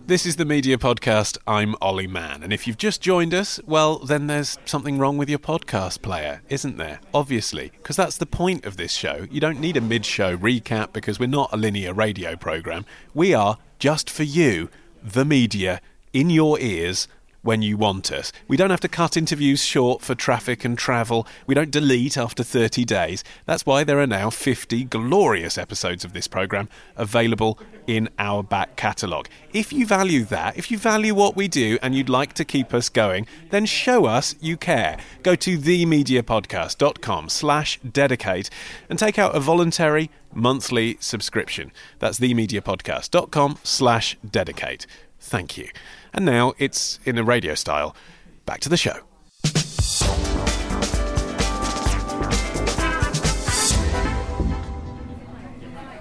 This 0.05 0.25
is 0.25 0.35
the 0.35 0.45
Media 0.45 0.77
Podcast. 0.77 1.37
I'm 1.47 1.75
Olly 1.81 2.05
Mann. 2.05 2.43
And 2.43 2.51
if 2.51 2.67
you've 2.67 2.77
just 2.77 3.01
joined 3.01 3.33
us, 3.33 3.61
well, 3.65 3.99
then 3.99 4.27
there's 4.27 4.57
something 4.65 4.97
wrong 4.97 5.17
with 5.17 5.29
your 5.29 5.39
podcast 5.39 6.01
player, 6.01 6.41
isn't 6.49 6.77
there? 6.77 6.99
Obviously, 7.13 7.71
because 7.77 7.95
that's 7.95 8.17
the 8.17 8.25
point 8.25 8.65
of 8.65 8.75
this 8.75 8.91
show. 8.91 9.25
You 9.31 9.39
don't 9.39 9.59
need 9.59 9.77
a 9.77 9.81
mid 9.81 10.05
show 10.05 10.37
recap 10.37 10.91
because 10.91 11.17
we're 11.17 11.27
not 11.27 11.53
a 11.53 11.57
linear 11.57 11.93
radio 11.93 12.35
programme. 12.35 12.85
We 13.13 13.33
are, 13.33 13.57
just 13.79 14.09
for 14.09 14.23
you, 14.23 14.69
the 15.01 15.23
media 15.23 15.81
in 16.11 16.29
your 16.29 16.59
ears 16.59 17.07
when 17.47 17.61
you 17.61 17.77
want 17.77 18.11
us. 18.11 18.33
We 18.49 18.57
don't 18.57 18.71
have 18.71 18.81
to 18.81 18.89
cut 18.89 19.15
interviews 19.15 19.63
short 19.63 20.01
for 20.01 20.13
traffic 20.13 20.65
and 20.65 20.77
travel. 20.77 21.25
We 21.45 21.55
don't 21.55 21.71
delete 21.71 22.17
after 22.17 22.43
30 22.43 22.83
days. 22.83 23.23
That's 23.45 23.65
why 23.65 23.85
there 23.85 24.01
are 24.01 24.05
now 24.05 24.29
50 24.29 24.83
glorious 24.83 25.57
episodes 25.57 26.03
of 26.03 26.11
this 26.11 26.27
programme 26.27 26.67
available 26.97 27.57
in 27.87 28.09
our 28.19 28.43
back 28.43 28.75
catalogue. 28.75 29.29
If 29.53 29.71
you 29.71 29.85
value 29.85 30.25
that, 30.25 30.57
if 30.57 30.69
you 30.69 30.77
value 30.77 31.15
what 31.15 31.37
we 31.37 31.47
do 31.47 31.79
and 31.81 31.95
you'd 31.95 32.09
like 32.09 32.33
to 32.33 32.43
keep 32.43 32.73
us 32.73 32.89
going, 32.89 33.25
then 33.49 33.65
show 33.65 34.03
us 34.03 34.35
you 34.41 34.57
care. 34.57 34.97
Go 35.23 35.33
to 35.35 35.57
themediapodcast.com 35.57 37.29
slash 37.29 37.79
dedicate 37.79 38.49
and 38.89 38.99
take 38.99 39.17
out 39.17 39.37
a 39.37 39.39
voluntary 39.39 40.11
monthly 40.33 40.97
subscription. 40.99 41.71
That's 41.99 42.19
themediapodcast.com 42.19 43.59
slash 43.63 44.17
dedicate. 44.29 44.85
Thank 45.21 45.57
you. 45.57 45.69
And 46.17 46.25
now 46.25 46.53
it's 46.57 46.99
in 47.05 47.19
a 47.19 47.23
radio 47.23 47.53
style. 47.53 47.95
Back 48.47 48.59
to 48.61 48.69
the 48.69 48.75
show. 48.75 49.01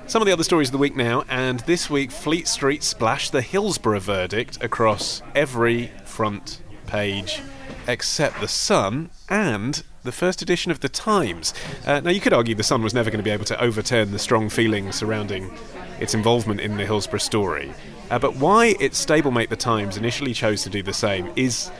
Some 0.07 0.23
of 0.23 0.27
the 0.27 0.33
other 0.33 0.43
stories 0.43 0.69
of 0.69 0.73
the 0.73 0.79
week 0.79 0.97
now, 0.97 1.25
and 1.29 1.61
this 1.61 1.91
week 1.91 2.11
Fleet 2.11 2.49
Street 2.49 2.83
splashed 2.83 3.33
the 3.33 3.43
Hillsborough 3.43 4.01
verdict 4.01 4.57
across 4.65 5.21
every 5.35 5.89
front 6.07 6.63
page 6.87 7.43
except 7.87 8.41
The 8.41 8.49
Sun 8.49 9.11
and 9.29 9.83
the 10.03 10.13
first 10.13 10.41
edition 10.41 10.73
of 10.73 10.81
The 10.81 10.89
Times. 10.89 11.53
Uh, 11.85 12.01
now, 12.01 12.11
you 12.11 12.21
could 12.21 12.33
argue 12.33 12.55
The 12.55 12.63
Sun 12.63 12.83
was 12.83 12.95
never 12.95 13.11
going 13.11 13.19
to 13.19 13.25
be 13.25 13.31
able 13.31 13.45
to 13.45 13.61
overturn 13.61 14.13
the 14.13 14.19
strong 14.19 14.49
feelings 14.49 14.97
surrounding 14.97 15.53
its 16.01 16.15
involvement 16.15 16.61
in 16.61 16.79
the 16.79 16.87
Hillsborough 16.87 17.19
story, 17.19 17.75
uh, 18.11 18.19
but 18.19 18.37
why 18.37 18.75
its 18.81 19.05
stablemate 19.05 19.49
The 19.49 19.57
Times 19.57 19.97
initially 19.97 20.33
chose 20.35 20.63
to 20.65 20.71
do 20.71 20.83
the 20.83 20.93
same 20.93 21.31
is 21.37 21.71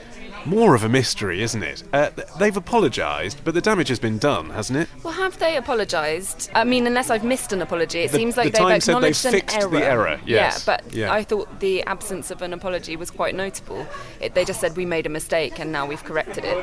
more 0.45 0.75
of 0.75 0.83
a 0.83 0.89
mystery, 0.89 1.41
isn't 1.41 1.61
it? 1.63 1.83
Uh, 1.91 2.09
they've 2.39 2.55
apologised, 2.55 3.41
but 3.43 3.53
the 3.53 3.59
damage 3.59 3.89
has 3.89 3.99
been 3.99 4.17
done, 4.17 4.49
hasn't 4.51 4.79
it? 4.79 4.87
Well, 5.03 5.13
have 5.13 5.37
they 5.39 5.57
apologised? 5.57 6.49
I 6.55 6.63
mean, 6.63 6.87
unless 6.87 7.09
I've 7.09 7.25
missed 7.25 7.51
an 7.51 7.61
apology, 7.61 7.99
it 8.01 8.11
The- 8.11 8.17
seems 8.17 8.37
like 8.37 8.45
the 8.45 8.51
they've 8.51 8.61
Times 8.61 8.83
said 8.85 8.93
they've 8.93 8.97
acknowledged 9.11 9.25
an 9.25 9.31
fixed 9.33 9.57
error. 9.57 9.69
the 9.69 9.83
error, 9.85 10.19
yes. 10.25 10.65
Yeah, 10.65 10.77
but 10.77 10.93
Yeah. 10.93 11.11
I 11.11 11.23
thought 11.23 11.59
the 11.59 11.83
absence 11.83 12.31
of 12.31 12.41
an 12.41 12.53
apology 12.53 12.95
was 12.95 13.11
quite 13.11 13.35
notable. 13.35 13.85
It, 14.21 14.35
they 14.35 14.45
just 14.45 14.61
said 14.61 14.77
we 14.77 14.85
made 14.85 15.05
a 15.05 15.09
mistake 15.09 15.59
and 15.59 15.71
now 15.71 15.85
we've 15.85 16.03
corrected 16.03 16.45
it. 16.45 16.57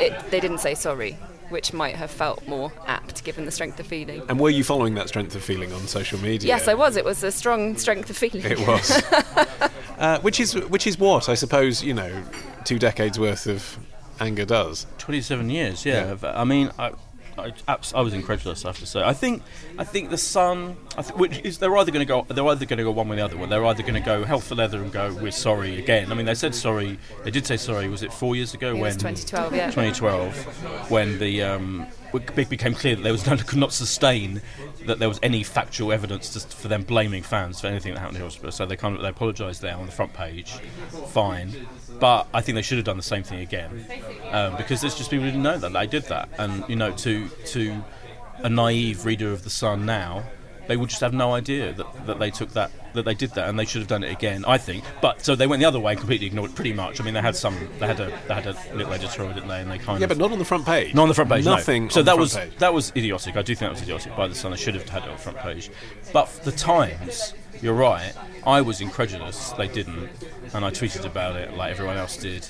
it 0.00 0.30
they 0.30 0.40
didn't 0.40 0.58
say 0.58 0.74
sorry. 0.74 1.16
Which 1.50 1.72
might 1.72 1.96
have 1.96 2.10
felt 2.10 2.46
more 2.48 2.72
apt 2.86 3.24
given 3.24 3.44
the 3.44 3.50
strength 3.50 3.78
of 3.80 3.86
feeling. 3.86 4.22
And 4.28 4.40
were 4.40 4.50
you 4.50 4.64
following 4.64 4.94
that 4.94 5.08
strength 5.08 5.34
of 5.34 5.42
feeling 5.42 5.72
on 5.72 5.86
social 5.86 6.18
media? 6.20 6.48
Yes, 6.48 6.68
I 6.68 6.74
was. 6.74 6.96
It 6.96 7.04
was 7.04 7.22
a 7.22 7.32
strong 7.32 7.76
strength 7.76 8.10
of 8.10 8.16
feeling. 8.16 8.44
It 8.44 8.66
was. 8.66 8.90
uh, 9.98 10.18
which 10.20 10.40
is 10.40 10.54
which 10.54 10.86
is 10.86 10.98
what 10.98 11.28
I 11.28 11.34
suppose 11.34 11.82
you 11.82 11.94
know, 11.94 12.22
two 12.64 12.78
decades 12.78 13.18
worth 13.18 13.46
of 13.46 13.78
anger 14.20 14.44
does. 14.44 14.86
27 14.98 15.50
years, 15.50 15.84
yeah. 15.84 16.16
I 16.22 16.44
mean, 16.44 16.70
I, 16.78 16.92
I, 17.46 17.52
abs- 17.72 17.92
I 17.94 18.00
was 18.00 18.14
incredulous. 18.14 18.64
I 18.64 18.68
have 18.68 18.78
to 18.78 18.86
say. 18.86 19.02
I 19.02 19.12
think, 19.12 19.42
I 19.78 19.84
think 19.84 20.10
the 20.10 20.18
Sun, 20.18 20.76
I 20.96 21.02
th- 21.02 21.14
which 21.16 21.40
is 21.44 21.58
they're 21.58 21.76
either 21.76 21.90
going 21.90 22.06
to 22.06 22.12
go, 22.12 22.26
they're 22.28 22.46
either 22.46 22.64
going 22.66 22.78
to 22.78 22.84
go 22.84 22.90
one 22.90 23.08
way 23.08 23.14
or 23.14 23.18
the 23.18 23.24
other. 23.24 23.36
Well, 23.36 23.48
they're 23.48 23.64
either 23.64 23.82
going 23.82 23.94
to 23.94 24.00
go 24.00 24.24
hell 24.24 24.40
for 24.40 24.54
leather 24.54 24.82
and 24.82 24.92
go, 24.92 25.12
we're 25.14 25.30
sorry 25.30 25.78
again. 25.78 26.10
I 26.10 26.14
mean, 26.14 26.26
they 26.26 26.34
said 26.34 26.54
sorry. 26.54 26.98
They 27.24 27.30
did 27.30 27.46
say 27.46 27.56
sorry. 27.56 27.88
Was 27.88 28.02
it 28.02 28.12
four 28.12 28.36
years 28.36 28.54
ago 28.54 28.74
It 28.74 28.80
when 28.80 28.92
2012, 28.92 29.54
yeah. 29.54 29.66
2012, 29.70 30.90
when 30.90 31.18
the 31.18 31.42
um, 31.42 31.86
it 32.12 32.48
became 32.48 32.74
clear 32.74 32.96
that 32.96 33.02
there 33.02 33.12
was 33.12 33.22
could 33.22 33.58
not 33.58 33.72
sustain 33.72 34.42
that 34.86 34.98
there 34.98 35.08
was 35.08 35.20
any 35.22 35.42
factual 35.42 35.92
evidence 35.92 36.30
to, 36.30 36.40
for 36.56 36.68
them 36.68 36.82
blaming 36.82 37.22
fans 37.22 37.60
for 37.60 37.66
anything 37.66 37.94
that 37.94 38.00
happened 38.00 38.16
to 38.16 38.22
Hillsborough. 38.22 38.50
So 38.50 38.66
they 38.66 38.76
kind 38.76 38.96
of 38.96 39.02
they 39.02 39.08
apologised 39.08 39.62
there 39.62 39.76
on 39.76 39.86
the 39.86 39.92
front 39.92 40.12
page, 40.14 40.52
fine. 41.08 41.66
But 41.98 42.28
I 42.32 42.40
think 42.40 42.56
they 42.56 42.62
should 42.62 42.78
have 42.78 42.86
done 42.86 42.96
the 42.96 43.02
same 43.02 43.22
thing 43.22 43.40
again 43.40 43.86
um, 44.30 44.56
because 44.56 44.80
there's 44.80 44.96
just 44.96 45.10
people 45.10 45.24
who 45.24 45.30
didn't 45.32 45.42
know 45.42 45.58
that 45.58 45.72
they 45.72 45.86
did 45.86 46.04
that, 46.04 46.28
and 46.38 46.64
you 46.68 46.76
know, 46.76 46.92
to 46.92 47.28
to 47.28 47.84
a 48.38 48.48
naive 48.48 49.04
reader 49.04 49.32
of 49.32 49.44
the 49.44 49.50
Sun 49.50 49.84
now, 49.84 50.24
they 50.70 50.76
would 50.76 50.88
just 50.88 51.00
have 51.00 51.12
no 51.12 51.34
idea 51.34 51.72
that, 51.72 52.06
that 52.06 52.18
they 52.20 52.30
took 52.30 52.50
that 52.52 52.70
that 52.94 53.04
they 53.04 53.14
did 53.14 53.30
that 53.32 53.48
and 53.48 53.58
they 53.58 53.64
should 53.64 53.80
have 53.80 53.88
done 53.88 54.04
it 54.04 54.10
again 54.12 54.44
I 54.46 54.56
think 54.56 54.84
but 55.02 55.24
so 55.24 55.34
they 55.34 55.46
went 55.48 55.58
the 55.60 55.66
other 55.66 55.80
way 55.80 55.92
and 55.92 55.98
completely 55.98 56.26
ignored 56.28 56.50
it 56.50 56.54
pretty 56.54 56.72
much 56.72 57.00
I 57.00 57.04
mean 57.04 57.14
they 57.14 57.20
had 57.20 57.34
some 57.34 57.56
they 57.80 57.86
had 57.88 57.98
a 57.98 58.06
they 58.28 58.34
had 58.34 58.46
a 58.46 58.56
little 58.74 58.92
editorial 58.92 59.34
didn't 59.34 59.48
they 59.48 59.60
and 59.60 59.70
they 59.70 59.78
kind 59.78 59.98
Yeah, 60.00 60.04
of 60.04 60.10
but 60.10 60.18
not 60.18 60.30
on 60.32 60.38
the 60.38 60.44
front 60.44 60.64
page. 60.64 60.94
not 60.94 61.02
on 61.02 61.08
the 61.08 61.14
front 61.14 61.28
page. 61.30 61.44
no. 61.44 61.56
Nothing. 61.56 61.90
So 61.90 62.00
on 62.00 62.06
that 62.06 62.16
was 62.18 62.36
page. 62.36 62.56
that 62.58 62.72
was 62.72 62.92
idiotic. 62.96 63.36
I 63.36 63.42
do 63.42 63.54
think 63.54 63.68
that 63.68 63.72
was 63.72 63.82
idiotic 63.82 64.16
by 64.16 64.28
the 64.28 64.34
Sun. 64.34 64.52
They 64.52 64.56
should 64.56 64.74
have 64.76 64.88
had 64.88 65.02
it 65.02 65.08
on 65.08 65.16
the 65.16 65.22
front 65.22 65.38
page. 65.38 65.70
But 66.12 66.28
the 66.44 66.52
Times, 66.52 67.34
you're 67.60 67.74
right. 67.74 68.12
I 68.46 68.60
was 68.62 68.80
incredulous. 68.80 69.50
They 69.50 69.68
didn't, 69.68 70.08
and 70.54 70.64
I 70.64 70.70
tweeted 70.70 71.04
about 71.04 71.36
it 71.36 71.54
like 71.56 71.70
everyone 71.72 71.96
else 71.96 72.16
did. 72.16 72.46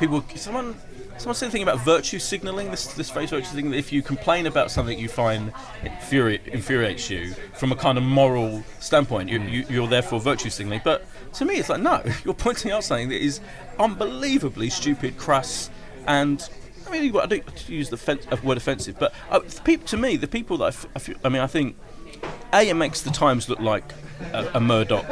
People, 0.00 0.24
someone. 0.34 0.74
Someone 1.18 1.34
said 1.34 1.48
the 1.48 1.52
thing 1.52 1.62
about 1.62 1.80
virtue 1.80 2.20
signalling. 2.20 2.70
This 2.70 2.94
this 2.94 3.10
phrase 3.10 3.30
virtue 3.30 3.46
signalling. 3.46 3.78
If 3.78 3.92
you 3.92 4.02
complain 4.02 4.46
about 4.46 4.70
something 4.70 4.96
you 4.96 5.08
find 5.08 5.52
infuri- 5.82 6.46
infuriates 6.46 7.10
you 7.10 7.34
from 7.54 7.72
a 7.72 7.76
kind 7.76 7.98
of 7.98 8.04
moral 8.04 8.62
standpoint, 8.78 9.28
you, 9.28 9.40
you, 9.40 9.64
you're 9.68 9.88
therefore 9.88 10.20
virtue 10.20 10.48
signalling. 10.48 10.82
But 10.84 11.06
to 11.34 11.44
me, 11.44 11.56
it's 11.56 11.68
like 11.68 11.80
no, 11.80 12.02
you're 12.24 12.34
pointing 12.34 12.70
out 12.70 12.84
something 12.84 13.08
that 13.08 13.20
is 13.20 13.40
unbelievably 13.80 14.70
stupid, 14.70 15.18
crass, 15.18 15.70
and 16.06 16.48
I 16.86 16.90
mean, 16.90 17.16
I 17.16 17.26
don't 17.26 17.68
use 17.68 17.90
the 17.90 18.18
uh, 18.30 18.36
word 18.42 18.56
offensive, 18.56 18.96
but 18.98 19.12
uh, 19.28 19.40
the 19.40 19.60
peop- 19.62 19.86
to 19.86 19.96
me, 19.96 20.16
the 20.16 20.28
people 20.28 20.58
that 20.58 20.64
I, 20.64 20.68
f- 20.68 20.86
I, 20.94 20.98
feel, 21.00 21.16
I 21.24 21.28
mean, 21.28 21.42
I 21.42 21.46
think 21.46 21.76
a 22.52 22.62
it 22.62 22.74
makes 22.74 23.02
the 23.02 23.10
Times 23.10 23.48
look 23.48 23.60
like 23.60 23.92
a, 24.32 24.50
a 24.54 24.60
Murdoch 24.60 25.04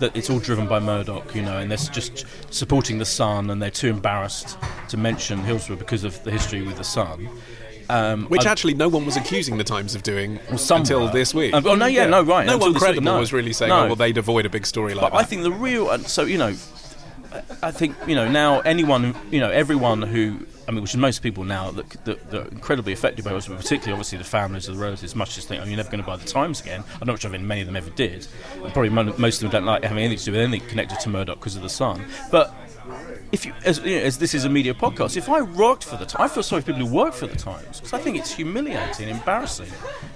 that 0.00 0.16
it's 0.16 0.28
all 0.30 0.38
driven 0.38 0.66
by 0.66 0.78
Murdoch, 0.80 1.34
you 1.34 1.42
know, 1.42 1.58
and 1.58 1.70
they're 1.70 1.78
just 1.78 2.26
supporting 2.50 2.98
the 2.98 3.04
Sun, 3.04 3.50
and 3.50 3.60
they're 3.62 3.70
too 3.70 3.88
embarrassed 3.88 4.56
to 4.88 4.96
mention 4.96 5.38
Hillsborough 5.38 5.76
because 5.76 6.04
of 6.04 6.22
the 6.24 6.30
history 6.30 6.62
with 6.62 6.76
the 6.76 6.84
Sun. 6.84 7.28
Um, 7.90 8.26
Which 8.26 8.46
I- 8.46 8.50
actually 8.50 8.74
no 8.74 8.88
one 8.88 9.04
was 9.04 9.16
accusing 9.16 9.58
the 9.58 9.64
Times 9.64 9.94
of 9.94 10.02
doing 10.02 10.38
some 10.56 10.78
until 10.80 11.08
this 11.08 11.34
week. 11.34 11.52
Um, 11.52 11.66
oh, 11.66 11.74
no, 11.74 11.86
yeah, 11.86 12.06
no, 12.06 12.22
right, 12.22 12.46
No 12.46 12.56
one 12.56 12.70
week, 12.72 12.78
credible 12.78 13.02
no. 13.04 13.18
was 13.18 13.32
really 13.32 13.52
saying, 13.52 13.68
No. 13.70 13.84
oh, 13.84 13.86
well, 13.88 13.96
they'd 13.96 14.16
avoid 14.18 14.46
a 14.46 14.48
big 14.50 14.66
story 14.66 14.94
like 14.94 15.02
But 15.02 15.10
that. 15.10 15.18
I 15.18 15.24
think 15.24 15.42
the 15.42 15.52
real, 15.52 15.98
so 16.00 16.22
you 16.24 16.38
know, 16.38 16.54
I 17.62 17.70
think 17.70 17.96
you 18.06 18.14
know 18.14 18.28
now 18.30 18.60
anyone, 18.60 19.14
you 19.30 19.40
know, 19.40 19.50
everyone 19.50 20.02
who, 20.02 20.46
I 20.72 20.74
mean, 20.74 20.82
which 20.82 20.94
is 20.94 20.96
most 20.96 21.22
people 21.22 21.44
now 21.44 21.70
that, 21.72 21.90
that, 22.06 22.30
that 22.30 22.46
are 22.46 22.48
incredibly 22.48 22.94
affected 22.94 23.26
by 23.26 23.34
it, 23.34 23.44
particularly 23.44 23.92
obviously 23.92 24.16
the 24.16 24.24
families 24.24 24.68
of 24.68 24.76
the 24.76 24.82
relatives, 24.82 25.14
much 25.14 25.36
as 25.36 25.44
think, 25.44 25.60
oh, 25.60 25.66
you're 25.66 25.76
never 25.76 25.90
going 25.90 26.00
to 26.00 26.06
buy 26.06 26.16
the 26.16 26.24
Times 26.24 26.62
again. 26.62 26.82
I'm 26.98 27.06
not 27.06 27.20
sure 27.20 27.34
if 27.34 27.38
many 27.42 27.60
of 27.60 27.66
them 27.66 27.76
ever 27.76 27.90
did. 27.90 28.26
And 28.54 28.72
probably 28.72 28.88
most 28.88 29.42
of 29.42 29.50
them 29.50 29.50
don't 29.50 29.66
like 29.66 29.82
having 29.82 29.98
anything 29.98 30.18
to 30.20 30.24
do 30.24 30.32
with 30.32 30.40
anything 30.40 30.66
connected 30.70 30.98
to 31.00 31.10
Murdoch 31.10 31.38
because 31.40 31.56
of 31.56 31.62
the 31.62 31.68
Sun. 31.68 32.06
But 32.30 32.54
if 33.32 33.46
you, 33.46 33.54
as, 33.64 33.78
you 33.78 33.96
know, 33.96 34.02
as 34.02 34.18
this 34.18 34.34
is 34.34 34.44
a 34.44 34.48
media 34.50 34.74
podcast, 34.74 35.16
if 35.16 35.30
I 35.30 35.40
worked 35.40 35.84
for 35.84 35.96
the 35.96 36.04
Times, 36.04 36.30
I 36.30 36.34
feel 36.34 36.42
sorry 36.42 36.60
for 36.60 36.66
people 36.66 36.86
who 36.86 36.94
work 36.94 37.14
for 37.14 37.26
the 37.26 37.36
Times 37.36 37.80
because 37.80 37.94
I 37.94 37.98
think 37.98 38.18
it's 38.18 38.32
humiliating, 38.32 39.08
embarrassing 39.08 39.70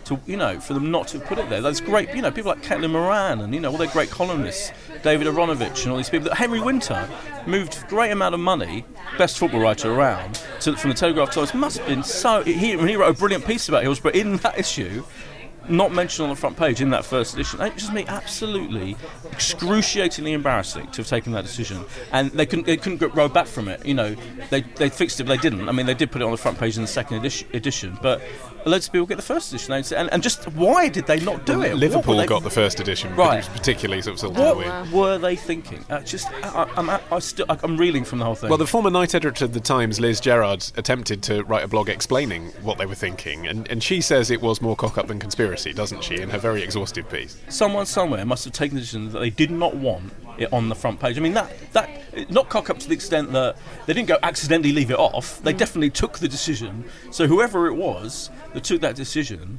to 0.05 0.21
you 0.27 0.37
know 0.37 0.61
for 0.61 0.75
them 0.75 0.91
not 0.91 1.09
to 1.09 1.19
put 1.19 1.39
it 1.39 1.49
there. 1.49 1.63
That's 1.63 1.81
great, 1.81 2.15
you 2.15 2.21
know, 2.21 2.31
people 2.31 2.51
like 2.53 2.63
Caitlin 2.63 2.91
Moran 2.91 3.41
and 3.41 3.55
you 3.55 3.61
know 3.61 3.73
all 3.73 3.79
their 3.79 3.89
great 3.89 4.11
columnists, 4.11 4.71
David 5.03 5.27
Aaronovitch 5.27 5.83
and 5.83 5.93
all 5.93 5.97
these 5.97 6.11
people. 6.11 6.29
That 6.29 6.37
Henry 6.37 6.61
Winter 6.61 7.09
moved 7.47 7.79
a 7.83 7.89
great 7.89 8.11
amount 8.11 8.35
of 8.35 8.41
money, 8.41 8.85
best 9.17 9.39
football 9.39 9.61
writer 9.61 9.91
around, 9.91 10.35
to, 10.61 10.77
from 10.77 10.91
the 10.91 10.97
Telegraph 10.97 11.31
Times. 11.31 11.55
Must 11.55 11.79
have 11.79 11.89
been 11.89 12.03
so. 12.03 12.43
He, 12.43 12.77
he 12.77 12.97
wrote 12.97 13.17
a 13.17 13.19
brilliant 13.19 13.47
piece 13.47 13.71
about 13.71 13.83
Hillsborough 13.83 14.13
in 14.13 14.37
that 14.39 14.59
issue 14.59 15.03
not 15.69 15.93
mentioned 15.93 16.25
on 16.25 16.31
the 16.31 16.37
front 16.37 16.57
page 16.57 16.81
in 16.81 16.91
that 16.91 17.05
first 17.05 17.35
edition. 17.35 17.61
It 17.61 17.77
just 17.77 17.93
made 17.93 18.09
absolutely 18.09 18.97
excruciatingly 19.33 20.33
embarrassing 20.33 20.87
to 20.93 20.99
have 20.99 21.07
taken 21.07 21.33
that 21.33 21.45
decision, 21.45 21.85
and 22.13 22.31
they 22.33 22.47
couldn't 22.47 22.67
they 22.67 22.77
couldn't 22.77 23.03
row 23.15 23.29
back 23.29 23.47
from 23.47 23.69
it. 23.69 23.85
You 23.85 23.95
know, 23.95 24.17
they 24.51 24.63
they 24.63 24.89
fixed 24.89 25.21
it, 25.21 25.25
but 25.25 25.37
they 25.41 25.49
didn't. 25.51 25.69
I 25.69 25.73
mean, 25.73 25.87
they 25.87 25.95
did 25.95 26.11
put 26.11 26.23
it 26.23 26.25
on 26.25 26.31
the 26.31 26.37
front 26.37 26.59
page 26.59 26.77
in 26.77 26.83
the 26.83 26.89
second 26.89 27.19
edition, 27.19 27.49
edition 27.53 27.99
but 28.03 28.21
a 28.67 28.69
loads 28.69 28.89
of 28.89 28.93
people 28.93 29.07
get 29.07 29.17
the 29.17 29.23
first 29.23 29.53
edition, 29.53 29.73
and, 29.73 30.13
and 30.13 30.23
just 30.23 30.45
why 30.53 30.89
did 30.89 31.07
they 31.07 31.21
not 31.21 31.47
do 31.47 31.63
it? 31.63 31.75
Liverpool 31.77 32.25
got 32.27 32.43
the 32.43 32.51
first 32.51 32.81
edition, 32.81 33.15
Right. 33.15 33.35
it 33.35 33.49
was 33.49 33.49
particularly 33.49 34.03
sort 34.03 34.23
of 34.25 34.37
What 34.37 34.91
were 34.91 35.19
they 35.19 35.37
thinking? 35.37 35.85
Uh, 35.89 36.01
just, 36.01 36.29
I, 36.43 36.65
I, 36.65 36.71
I'm, 36.77 36.91
I 36.91 37.19
still, 37.21 37.47
I'm 37.49 37.77
reeling 37.77 38.05
from 38.05 38.19
the 38.19 38.25
whole 38.25 38.35
thing. 38.35 38.49
Well, 38.49 38.59
the 38.59 38.67
former 38.67 38.91
night 38.91 39.15
editor 39.15 39.45
of 39.45 39.53
the 39.53 39.61
Times, 39.61 40.01
Liz 40.01 40.19
Gerard, 40.21 40.67
attempted 40.77 41.23
to 41.25 41.45
write 41.45 41.63
a 41.63 41.69
blog 41.69 41.89
explaining 41.89 42.49
what 42.63 42.77
they 42.79 42.87
were 42.87 42.97
thinking, 42.97 43.47
and, 43.47 43.71
and 43.71 43.83
she 43.85 44.01
says 44.01 44.33
it 44.33 44.43
was 44.43 44.61
more 44.61 44.75
cock 44.75 44.99
up 44.99 45.07
than 45.07 45.21
conspiracy, 45.21 45.56
doesn't 45.65 46.03
she, 46.05 46.21
in 46.21 46.31
her 46.31 46.39
very 46.39 46.63
exhaustive 46.63 47.09
piece? 47.11 47.37
someone 47.49 47.87
somewhere 47.87 48.25
must 48.25 48.45
have 48.45 48.53
taken 48.53 48.75
the 48.75 48.81
decision 48.81 49.11
that 49.13 49.19
they 49.19 49.31
did 49.31 49.51
not 49.51 49.75
want 49.75 50.13
it 50.39 50.53
on 50.53 50.69
the 50.69 50.75
front 50.75 51.01
page. 51.01 51.17
I 51.17 51.21
mean, 51.21 51.35
that 51.35 51.51
that 51.73 52.31
not 52.31 52.49
cock 52.49 52.71
up 52.71 52.79
to 52.79 52.89
the 52.89 52.95
extent 52.95 53.33
that 53.33 53.57
they 53.87 53.93
didn't 53.93 54.09
go 54.09 54.19
accidentally 54.23 54.73
leave 54.73 54.91
it 54.91 54.99
off. 54.99 55.43
They 55.43 55.55
mm. 55.55 55.59
definitely 55.59 55.91
took 55.91 56.19
the 56.19 56.29
decision. 56.29 56.85
So 57.11 57.27
whoever 57.27 57.67
it 57.67 57.75
was 57.75 58.31
that 58.55 58.65
took 58.65 58.81
that 58.81 58.97
decision, 58.97 59.59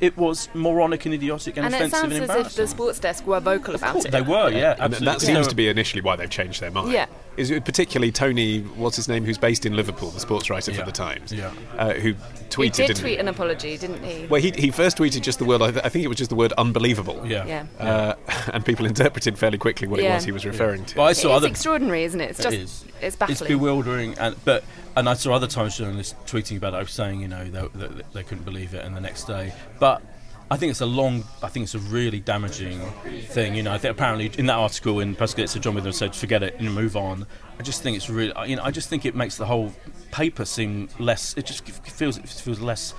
it 0.00 0.16
was 0.16 0.48
moronic 0.54 1.04
and 1.06 1.14
idiotic 1.14 1.56
and, 1.56 1.66
And 1.66 1.74
it 1.74 1.78
offensive 1.78 1.98
sounds 1.98 2.14
and 2.14 2.30
as 2.30 2.46
if 2.48 2.54
the 2.54 2.66
sports 2.66 2.98
desk 2.98 3.26
were 3.26 3.40
vocal 3.40 3.74
Of 3.74 3.82
about 3.82 3.92
course, 3.94 4.04
it. 4.06 4.10
they 4.10 4.22
were, 4.22 4.50
yeah, 4.50 4.72
And 4.72 4.94
absolutely. 4.94 5.06
that 5.06 5.20
seems 5.20 5.38
were- 5.38 5.50
to 5.50 5.56
be 5.56 5.68
initially 5.68 6.02
why 6.02 6.16
they've 6.16 6.30
changed 6.30 6.60
their 6.60 6.70
mind. 6.70 6.92
Yeah. 6.92 7.06
Is 7.38 7.50
particularly 7.64 8.10
Tony, 8.10 8.60
what's 8.60 8.96
his 8.96 9.08
name, 9.08 9.24
who's 9.24 9.38
based 9.38 9.64
in 9.64 9.76
Liverpool, 9.76 10.10
the 10.10 10.18
sports 10.20 10.50
writer 10.50 10.72
Yeah. 10.72 10.78
for 10.80 10.84
the 10.86 10.92
Times, 10.92 11.32
Yeah. 11.32 11.52
uh, 11.78 11.92
who 11.92 12.14
tweeted, 12.50 12.72
did 12.74 12.86
didn't 12.88 12.96
tweet 13.00 13.18
an 13.20 13.28
apology, 13.28 13.78
didn't 13.78 14.02
he? 14.02 14.26
Well, 14.26 14.40
he, 14.40 14.50
he 14.50 14.70
first 14.72 14.98
tweeted 14.98 15.22
just 15.22 15.38
the 15.38 15.44
word, 15.44 15.62
I, 15.62 15.70
th- 15.70 15.84
I 15.84 15.88
think 15.88 16.04
it 16.04 16.08
was 16.08 16.16
just 16.18 16.30
the 16.30 16.36
word 16.36 16.52
unbelievable. 16.58 17.22
Yeah. 17.24 17.46
yeah. 17.46 17.66
Uh, 17.78 18.14
and 18.52 18.64
people 18.64 18.86
interpreted 18.86 19.38
fairly 19.38 19.56
quickly 19.56 19.86
what 19.86 20.00
it 20.00 20.10
was 20.10 20.24
he 20.24 20.32
was 20.32 20.44
referring 20.44 20.84
to. 20.86 20.96
But 20.96 21.02
I 21.04 21.12
saw 21.12 21.30
is 21.30 21.36
other. 21.36 21.48
extraordinary, 21.48 22.02
isn't 22.04 22.20
it? 22.20 22.30
It's 22.30 22.42
just, 22.42 22.56
is. 22.56 22.84
it's 23.00 23.14
baffling. 23.16 23.32
It's 23.34 23.48
bewildering, 23.48 24.18
and 24.18 24.34
but 24.44 24.64
and 24.96 25.08
I 25.08 25.14
saw 25.14 25.34
other 25.34 25.46
Times 25.46 25.76
journalists 25.76 26.16
tweeting 26.26 26.56
about 26.56 26.74
it, 26.74 26.88
saying 26.88 27.20
you 27.20 27.28
know 27.28 27.44
they, 27.44 27.68
they, 27.74 28.02
they 28.14 28.22
couldn't 28.24 28.44
believe 28.44 28.74
it, 28.74 28.84
and 28.84 28.96
the 28.96 29.00
next 29.00 29.24
day, 29.28 29.52
but. 29.78 30.02
I 30.50 30.56
think 30.56 30.70
it's 30.70 30.80
a 30.80 30.86
long. 30.86 31.24
I 31.42 31.48
think 31.48 31.64
it's 31.64 31.74
a 31.74 31.78
really 31.78 32.20
damaging 32.20 32.80
thing. 33.26 33.54
You 33.54 33.62
know, 33.62 33.72
I 33.72 33.78
think 33.78 33.92
apparently 33.92 34.30
in 34.38 34.46
that 34.46 34.56
article 34.56 35.00
in 35.00 35.14
Press 35.14 35.34
Sir 35.34 35.58
John 35.58 35.74
Witherow 35.74 35.92
said, 35.92 36.14
"Forget 36.14 36.42
it, 36.42 36.56
and 36.58 36.74
move 36.74 36.96
on." 36.96 37.26
I 37.58 37.62
just 37.62 37.82
think 37.82 37.96
it's 37.96 38.08
really. 38.08 38.32
You 38.46 38.56
know, 38.56 38.62
I 38.62 38.70
just 38.70 38.88
think 38.88 39.04
it 39.04 39.14
makes 39.14 39.36
the 39.36 39.46
whole 39.46 39.74
paper 40.10 40.44
seem 40.46 40.88
less. 40.98 41.34
It 41.36 41.44
just 41.44 41.68
feels 41.68 42.16
it 42.16 42.28
feels 42.28 42.60
less 42.60 42.94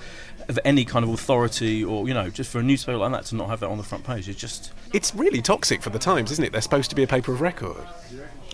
of 0.48 0.58
any 0.64 0.84
kind 0.84 1.04
of 1.04 1.10
authority, 1.10 1.84
or 1.84 2.06
you 2.06 2.14
know, 2.14 2.30
just 2.30 2.52
for 2.52 2.60
a 2.60 2.62
newspaper 2.62 2.98
like 2.98 3.12
that 3.12 3.24
to 3.26 3.34
not 3.34 3.48
have 3.48 3.60
that 3.60 3.68
on 3.68 3.78
the 3.78 3.84
front 3.84 4.04
page. 4.04 4.28
It 4.28 4.36
just 4.36 4.72
it's 4.92 5.12
really 5.14 5.42
toxic 5.42 5.82
for 5.82 5.90
the 5.90 5.98
Times, 5.98 6.30
isn't 6.30 6.44
it? 6.44 6.52
They're 6.52 6.60
supposed 6.60 6.90
to 6.90 6.96
be 6.96 7.02
a 7.02 7.08
paper 7.08 7.32
of 7.32 7.40
record. 7.40 7.84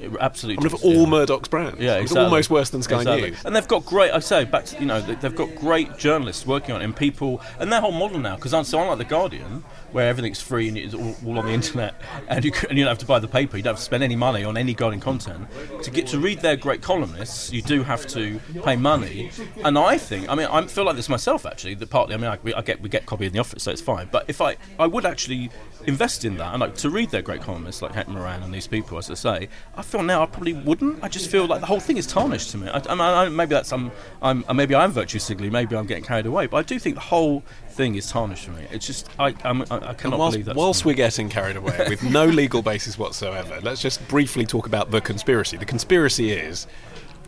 It 0.00 0.10
absolutely. 0.20 0.62
I 0.62 0.68
mean, 0.68 0.74
of 0.74 0.84
all 0.84 0.92
yeah. 1.02 1.06
Murdoch's 1.06 1.48
brands. 1.48 1.80
Yeah, 1.80 1.96
it's 1.96 2.14
almost 2.14 2.50
worse 2.50 2.70
than 2.70 2.82
Sky 2.82 2.98
Exactly. 2.98 3.30
News. 3.30 3.44
And 3.44 3.54
they've 3.56 3.66
got 3.68 3.84
great. 3.84 4.12
I 4.12 4.18
say 4.20 4.44
back 4.44 4.64
to 4.66 4.80
you 4.80 4.86
know 4.86 5.00
they- 5.00 5.14
they've 5.16 5.34
got 5.34 5.54
great 5.56 5.96
journalists 5.98 6.46
working 6.46 6.74
on 6.74 6.80
it 6.80 6.84
and 6.84 6.94
people 6.96 7.40
and 7.58 7.72
their 7.72 7.80
whole 7.80 7.92
model 7.92 8.18
now 8.18 8.36
because 8.36 8.52
I'm 8.54 8.64
so 8.64 8.80
unlike 8.80 8.98
the 8.98 9.04
Guardian 9.04 9.64
where 9.92 10.08
everything's 10.08 10.40
free 10.42 10.68
and 10.68 10.76
it's 10.76 10.92
all, 10.94 11.16
all 11.26 11.38
on 11.38 11.46
the 11.46 11.52
internet 11.52 11.94
and 12.28 12.44
you 12.44 12.52
and 12.68 12.76
you 12.78 12.84
don't 12.84 12.90
have 12.90 12.98
to 12.98 13.06
buy 13.06 13.18
the 13.18 13.28
paper, 13.28 13.56
you 13.56 13.62
don't 13.62 13.72
have 13.72 13.78
to 13.78 13.84
spend 13.84 14.02
any 14.02 14.16
money 14.16 14.44
on 14.44 14.56
any 14.56 14.74
Guardian 14.74 15.00
content. 15.00 15.46
To 15.82 15.90
get 15.90 16.06
to 16.08 16.18
read 16.18 16.40
their 16.40 16.56
great 16.56 16.82
columnists, 16.82 17.52
you 17.52 17.62
do 17.62 17.82
have 17.82 18.06
to 18.08 18.38
pay 18.64 18.76
money. 18.76 19.30
And 19.64 19.78
I 19.78 19.98
think 19.98 20.28
I 20.28 20.34
mean 20.34 20.46
I 20.46 20.66
feel 20.66 20.84
like 20.84 20.96
this 20.96 21.08
myself 21.08 21.46
actually. 21.46 21.74
That 21.74 21.90
partly 21.90 22.14
I 22.14 22.18
mean 22.18 22.30
I, 22.30 22.38
we, 22.42 22.52
I 22.54 22.62
get 22.62 22.80
we 22.80 22.88
get 22.88 23.06
copy 23.06 23.26
in 23.26 23.32
the 23.32 23.38
office 23.38 23.62
so 23.62 23.70
it's 23.70 23.80
fine. 23.82 24.08
But 24.10 24.24
if 24.28 24.40
I 24.40 24.56
I 24.78 24.86
would 24.86 25.06
actually 25.06 25.50
invest 25.86 26.24
in 26.24 26.36
that 26.36 26.52
and 26.52 26.60
like 26.60 26.74
to 26.76 26.90
read 26.90 27.10
their 27.10 27.22
great 27.22 27.40
columnists 27.40 27.80
like 27.80 27.92
Hank 27.92 28.08
Moran 28.08 28.42
and 28.42 28.52
these 28.52 28.66
people 28.66 28.98
as 28.98 29.10
I 29.10 29.14
say, 29.14 29.48
I 29.76 29.82
feel 29.86 30.02
now 30.02 30.22
I 30.22 30.26
probably 30.26 30.52
wouldn't. 30.52 31.02
I 31.02 31.08
just 31.08 31.30
feel 31.30 31.46
like 31.46 31.60
the 31.60 31.66
whole 31.66 31.80
thing 31.80 31.96
is 31.96 32.06
tarnished 32.06 32.50
to 32.50 32.58
me. 32.58 32.68
I, 32.68 32.78
I 32.78 33.24
I, 33.24 33.28
maybe 33.28 33.50
that's 33.50 33.72
I'm, 33.72 33.90
I'm 34.20 34.44
uh, 34.48 34.54
maybe 34.54 34.74
I'm 34.74 34.90
virtue 34.90 35.18
signaling, 35.18 35.52
maybe 35.52 35.76
I'm 35.76 35.86
getting 35.86 36.04
carried 36.04 36.26
away, 36.26 36.46
but 36.46 36.58
I 36.58 36.62
do 36.62 36.78
think 36.78 36.96
the 36.96 37.00
whole 37.00 37.42
thing 37.70 37.94
is 37.94 38.10
tarnished 38.10 38.44
for 38.44 38.52
me. 38.52 38.66
It's 38.70 38.86
just 38.86 39.08
I 39.18 39.34
I'm, 39.44 39.62
I, 39.62 39.90
I 39.90 39.94
cannot 39.94 40.18
whilst, 40.18 40.34
believe 40.34 40.46
that. 40.46 40.56
whilst 40.56 40.84
we're 40.84 40.94
getting 40.94 41.28
carried 41.28 41.56
away 41.56 41.86
with 41.88 42.02
no 42.02 42.26
legal 42.42 42.62
basis 42.62 42.98
whatsoever, 42.98 43.60
let's 43.62 43.80
just 43.80 44.06
briefly 44.08 44.44
talk 44.44 44.66
about 44.66 44.90
the 44.90 45.00
conspiracy. 45.00 45.56
The 45.56 45.66
conspiracy 45.66 46.30
is 46.30 46.66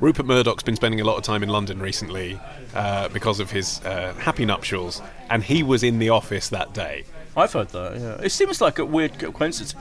Rupert 0.01 0.27
Murdoch's 0.27 0.63
been 0.63 0.77
spending 0.77 1.01
a 1.01 1.05
lot 1.05 1.17
of 1.17 1.25
time 1.25 1.43
in 1.43 1.49
London 1.49 1.81
recently 1.81 2.39
uh, 2.75 3.09
because 3.09 3.41
of 3.41 3.51
his 3.51 3.81
uh, 3.85 4.15
happy 4.15 4.45
nuptials, 4.45 5.03
and 5.29 5.43
he 5.43 5.63
was 5.63 5.83
in 5.83 5.99
the 5.99 6.11
office 6.11 6.49
that 6.51 6.73
day. 6.73 7.05
I've 7.39 7.53
heard 7.53 7.69
that. 7.71 7.97
Yeah, 7.99 8.21
it 8.27 8.31
seems 8.31 8.61
like 8.61 8.79
a 8.79 8.85
weird 8.85 9.19
coincidence. 9.19 9.75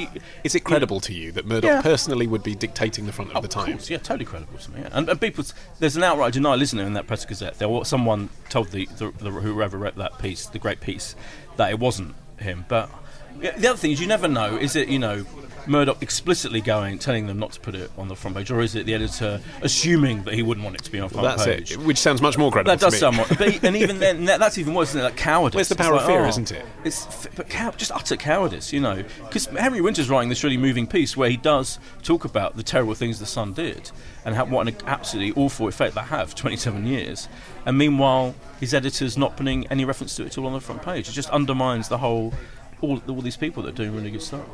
Is 0.43 0.55
it 0.55 0.61
credible 0.61 0.99
to 1.01 1.13
you 1.13 1.31
that 1.33 1.45
Murdoch 1.45 1.63
Yeah. 1.69 1.81
personally 1.81 2.27
would 2.27 2.43
be 2.43 2.55
dictating 2.55 3.05
the 3.05 3.11
front 3.11 3.31
of 3.31 3.37
Oh, 3.37 3.41
the 3.41 3.47
Times? 3.47 3.71
course, 3.71 3.89
yeah, 3.89 3.97
totally 3.97 4.25
credible 4.25 4.57
to 4.59 4.71
me. 4.71 4.81
Yeah. 4.81 4.89
And, 4.91 5.09
and 5.09 5.19
people, 5.19 5.43
there's 5.79 5.95
an 5.97 6.03
outright 6.03 6.33
denial, 6.33 6.61
isn't 6.61 6.77
there, 6.77 6.87
in 6.87 6.93
that 6.93 7.07
press 7.07 7.25
gazette? 7.25 7.59
There, 7.59 7.67
was 7.69 7.87
someone 7.87 8.29
told 8.49 8.69
the, 8.69 8.85
the, 8.97 9.11
the 9.17 9.31
whoever 9.31 9.77
wrote 9.77 9.95
that 9.95 10.19
piece, 10.19 10.45
the 10.45 10.59
great 10.59 10.79
piece, 10.81 11.15
that 11.57 11.71
it 11.71 11.79
wasn't 11.79 12.15
him. 12.39 12.65
But 12.67 12.89
yeah, 12.89 12.95
the 13.39 13.67
other 13.69 13.77
thing 13.77 13.91
is, 13.91 13.99
you 14.01 14.07
never 14.07 14.27
know. 14.27 14.57
Is 14.57 14.75
it 14.75 14.87
you 14.89 14.99
know 14.99 15.25
Murdoch 15.67 16.01
explicitly 16.01 16.61
going, 16.61 16.97
telling 16.97 17.27
them 17.27 17.39
not 17.39 17.51
to 17.51 17.59
put 17.59 17.75
it 17.75 17.91
on 17.97 18.07
the 18.07 18.15
front 18.15 18.37
page, 18.37 18.49
or 18.51 18.61
is 18.61 18.75
it 18.75 18.85
the 18.85 18.93
editor 18.93 19.41
assuming 19.61 20.23
that 20.23 20.33
he 20.33 20.41
wouldn't 20.41 20.63
want 20.63 20.75
it 20.77 20.83
to 20.83 20.91
be 20.91 20.99
on 20.99 21.09
the 21.09 21.13
front 21.13 21.37
That's 21.37 21.45
page? 21.45 21.71
it. 21.73 21.79
Which 21.79 21.97
sounds 21.97 22.21
much 22.21 22.37
more 22.37 22.51
credible. 22.51 22.71
That 22.71 22.79
does 22.79 22.93
to 22.93 22.95
me. 22.95 22.99
sound 22.99 23.17
more, 23.17 23.25
but, 23.37 23.63
and 23.63 23.75
even 23.75 23.99
then, 23.99 24.25
that's 24.25 24.57
even 24.57 24.73
worse 24.73 24.93
than 24.93 25.03
like 25.03 25.17
cowardice. 25.17 25.55
Well, 25.55 25.61
it's 25.61 25.69
the 25.69 25.73
It's 25.75 25.81
power 25.81 25.95
of 25.95 26.01
like, 26.01 26.07
fear, 26.07 26.25
oh, 26.25 26.29
isn't 26.29 26.51
it? 26.51 26.65
It's 26.83 27.27
but 27.35 27.49
cow- 27.49 27.71
just 27.71 27.91
utter 27.91 28.15
cowardice, 28.15 28.71
you 28.71 28.79
know. 28.79 29.03
Because 29.23 29.45
Henry 29.47 29.81
Winter's 29.81 30.09
writing 30.09 30.29
this 30.29 30.43
really 30.43 30.57
moving 30.57 30.87
piece 30.87 31.17
where 31.17 31.29
he 31.29 31.37
does 31.37 31.79
talk 32.01 32.23
about 32.25 32.55
the 32.55 32.63
terrible 32.63 32.93
things 32.93 33.19
the 33.19 33.25
Sun 33.25 33.53
did 33.53 33.91
and 34.25 34.35
how, 34.35 34.45
what 34.45 34.67
an 34.67 34.75
absolutely 34.85 35.33
awful 35.41 35.67
effect 35.67 35.95
that 35.95 36.03
had 36.05 36.29
for 36.29 36.35
27 36.35 36.85
years. 36.85 37.27
And 37.65 37.77
meanwhile, 37.77 38.35
his 38.59 38.73
editor's 38.73 39.17
not 39.17 39.35
putting 39.37 39.67
any 39.67 39.83
reference 39.85 40.15
to 40.15 40.23
it 40.23 40.27
at 40.27 40.37
all 40.37 40.47
on 40.47 40.53
the 40.53 40.61
front 40.61 40.81
page. 40.81 41.09
It 41.09 41.11
just 41.13 41.29
undermines 41.29 41.89
the 41.89 41.97
whole. 41.97 42.33
All, 42.81 43.01
all 43.07 43.21
these 43.21 43.37
people 43.37 43.63
that 43.63 43.69
are 43.69 43.83
doing 43.83 43.95
really 43.95 44.11
good 44.11 44.21
stuff. 44.21 44.45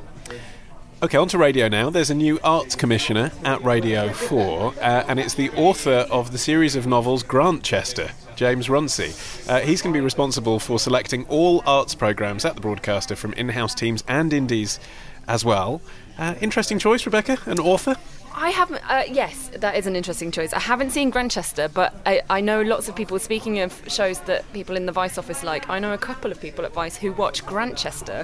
Okay, 1.04 1.18
on 1.18 1.28
to 1.28 1.38
radio 1.38 1.68
now. 1.68 1.90
There's 1.90 2.10
a 2.10 2.16
new 2.16 2.40
arts 2.46 2.76
commissioner 2.76 3.32
at 3.44 3.62
Radio 3.62 4.14
4, 4.14 4.68
uh, 4.68 5.04
and 5.10 5.20
it's 5.20 5.34
the 5.34 5.50
author 5.52 6.08
of 6.10 6.32
the 6.32 6.38
series 6.38 6.78
of 6.78 6.88
novels 6.88 7.24
Grantchester, 7.24 8.12
James 8.38 8.70
Runcie. 8.70 9.50
Uh, 9.50 9.60
he's 9.60 9.82
going 9.82 9.92
to 9.94 9.98
be 9.98 10.02
responsible 10.02 10.60
for 10.60 10.80
selecting 10.80 11.26
all 11.28 11.62
arts 11.66 11.94
programmes 11.94 12.46
at 12.46 12.56
the 12.56 12.62
broadcaster 12.62 13.18
from 13.18 13.34
in 13.34 13.50
house 13.50 13.76
teams 13.76 14.02
and 14.08 14.32
indies 14.32 14.80
as 15.28 15.44
well. 15.44 15.82
Uh, 16.18 16.36
interesting 16.40 16.80
choice, 16.80 17.06
Rebecca, 17.06 17.38
an 17.48 17.60
author. 17.60 17.98
I 18.36 18.50
haven't. 18.50 18.82
Uh, 18.90 19.04
yes, 19.10 19.50
that 19.54 19.76
is 19.76 19.86
an 19.88 19.96
interesting 19.96 20.32
choice. 20.32 20.54
I 20.54 20.60
haven't 20.60 20.90
seen 20.92 21.10
Grantchester, 21.12 21.68
but 21.68 21.94
I, 22.06 22.22
I 22.30 22.42
know 22.42 22.62
lots 22.62 22.88
of 22.90 22.96
people. 22.96 23.20
Speaking 23.20 23.60
of 23.60 23.80
shows 23.88 24.20
that 24.22 24.52
people 24.54 24.76
in 24.76 24.86
the 24.86 24.92
Vice 24.92 25.18
office 25.18 25.44
like, 25.44 25.70
I 25.70 25.80
know 25.80 25.94
a 25.94 25.98
couple 25.98 26.32
of 26.32 26.42
people 26.42 26.66
at 26.66 26.74
Vice 26.74 26.98
who 26.98 27.12
watch 27.14 27.46
Grantchester, 27.46 28.24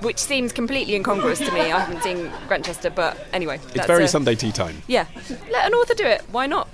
which 0.00 0.18
seems 0.18 0.52
completely 0.52 0.94
incongruous 0.94 1.38
to 1.40 1.52
me. 1.52 1.60
I 1.60 1.78
haven't 1.78 2.02
seen 2.02 2.30
Grantchester, 2.48 2.90
but 2.90 3.18
anyway, 3.32 3.56
It's 3.56 3.72
that's 3.72 3.86
very 3.86 4.04
a- 4.04 4.08
Sunday 4.08 4.34
tea 4.34 4.52
time. 4.52 4.82
Yeah, 4.86 5.06
let 5.50 5.66
an 5.66 5.74
author 5.74 5.94
do 5.94 6.04
it. 6.06 6.22
Why 6.32 6.46
not? 6.46 6.68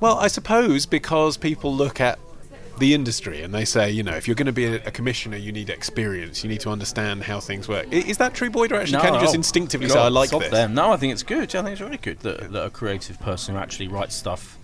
Well, 0.00 0.18
I 0.18 0.28
suppose 0.28 0.86
because 0.86 1.36
people 1.36 1.74
look 1.74 2.00
at 2.00 2.18
the 2.82 2.92
industry 2.94 3.42
and 3.42 3.54
they 3.54 3.64
say, 3.64 3.90
you 3.90 4.02
know, 4.02 4.12
if 4.12 4.26
you're 4.28 4.34
going 4.34 4.46
to 4.46 4.52
be 4.52 4.66
a, 4.66 4.74
a 4.86 4.90
commissioner, 4.90 5.36
you 5.36 5.52
need 5.52 5.70
experience, 5.70 6.42
you 6.44 6.50
need 6.50 6.60
to 6.60 6.70
understand 6.70 7.22
how 7.22 7.40
things 7.40 7.68
work. 7.68 7.86
I- 7.90 7.96
Is 8.12 8.18
that 8.18 8.34
true, 8.34 8.50
Boyd, 8.50 8.72
or 8.72 8.76
actually 8.76 9.00
can 9.00 9.14
you 9.14 9.20
just 9.20 9.34
instinctively 9.34 9.86
God, 9.88 9.94
say, 9.94 10.00
I 10.00 10.08
like 10.08 10.30
this? 10.30 10.50
Them. 10.50 10.74
No, 10.74 10.92
I 10.92 10.96
think 10.98 11.12
it's 11.12 11.22
good. 11.22 11.54
I 11.54 11.62
think 11.62 11.68
it's 11.72 11.80
really 11.80 11.96
good 11.96 12.18
that, 12.20 12.52
that 12.52 12.64
a 12.66 12.70
creative 12.70 13.18
person 13.20 13.54
who 13.54 13.60
actually 13.60 13.88
writes 13.88 14.14
stuff 14.14 14.58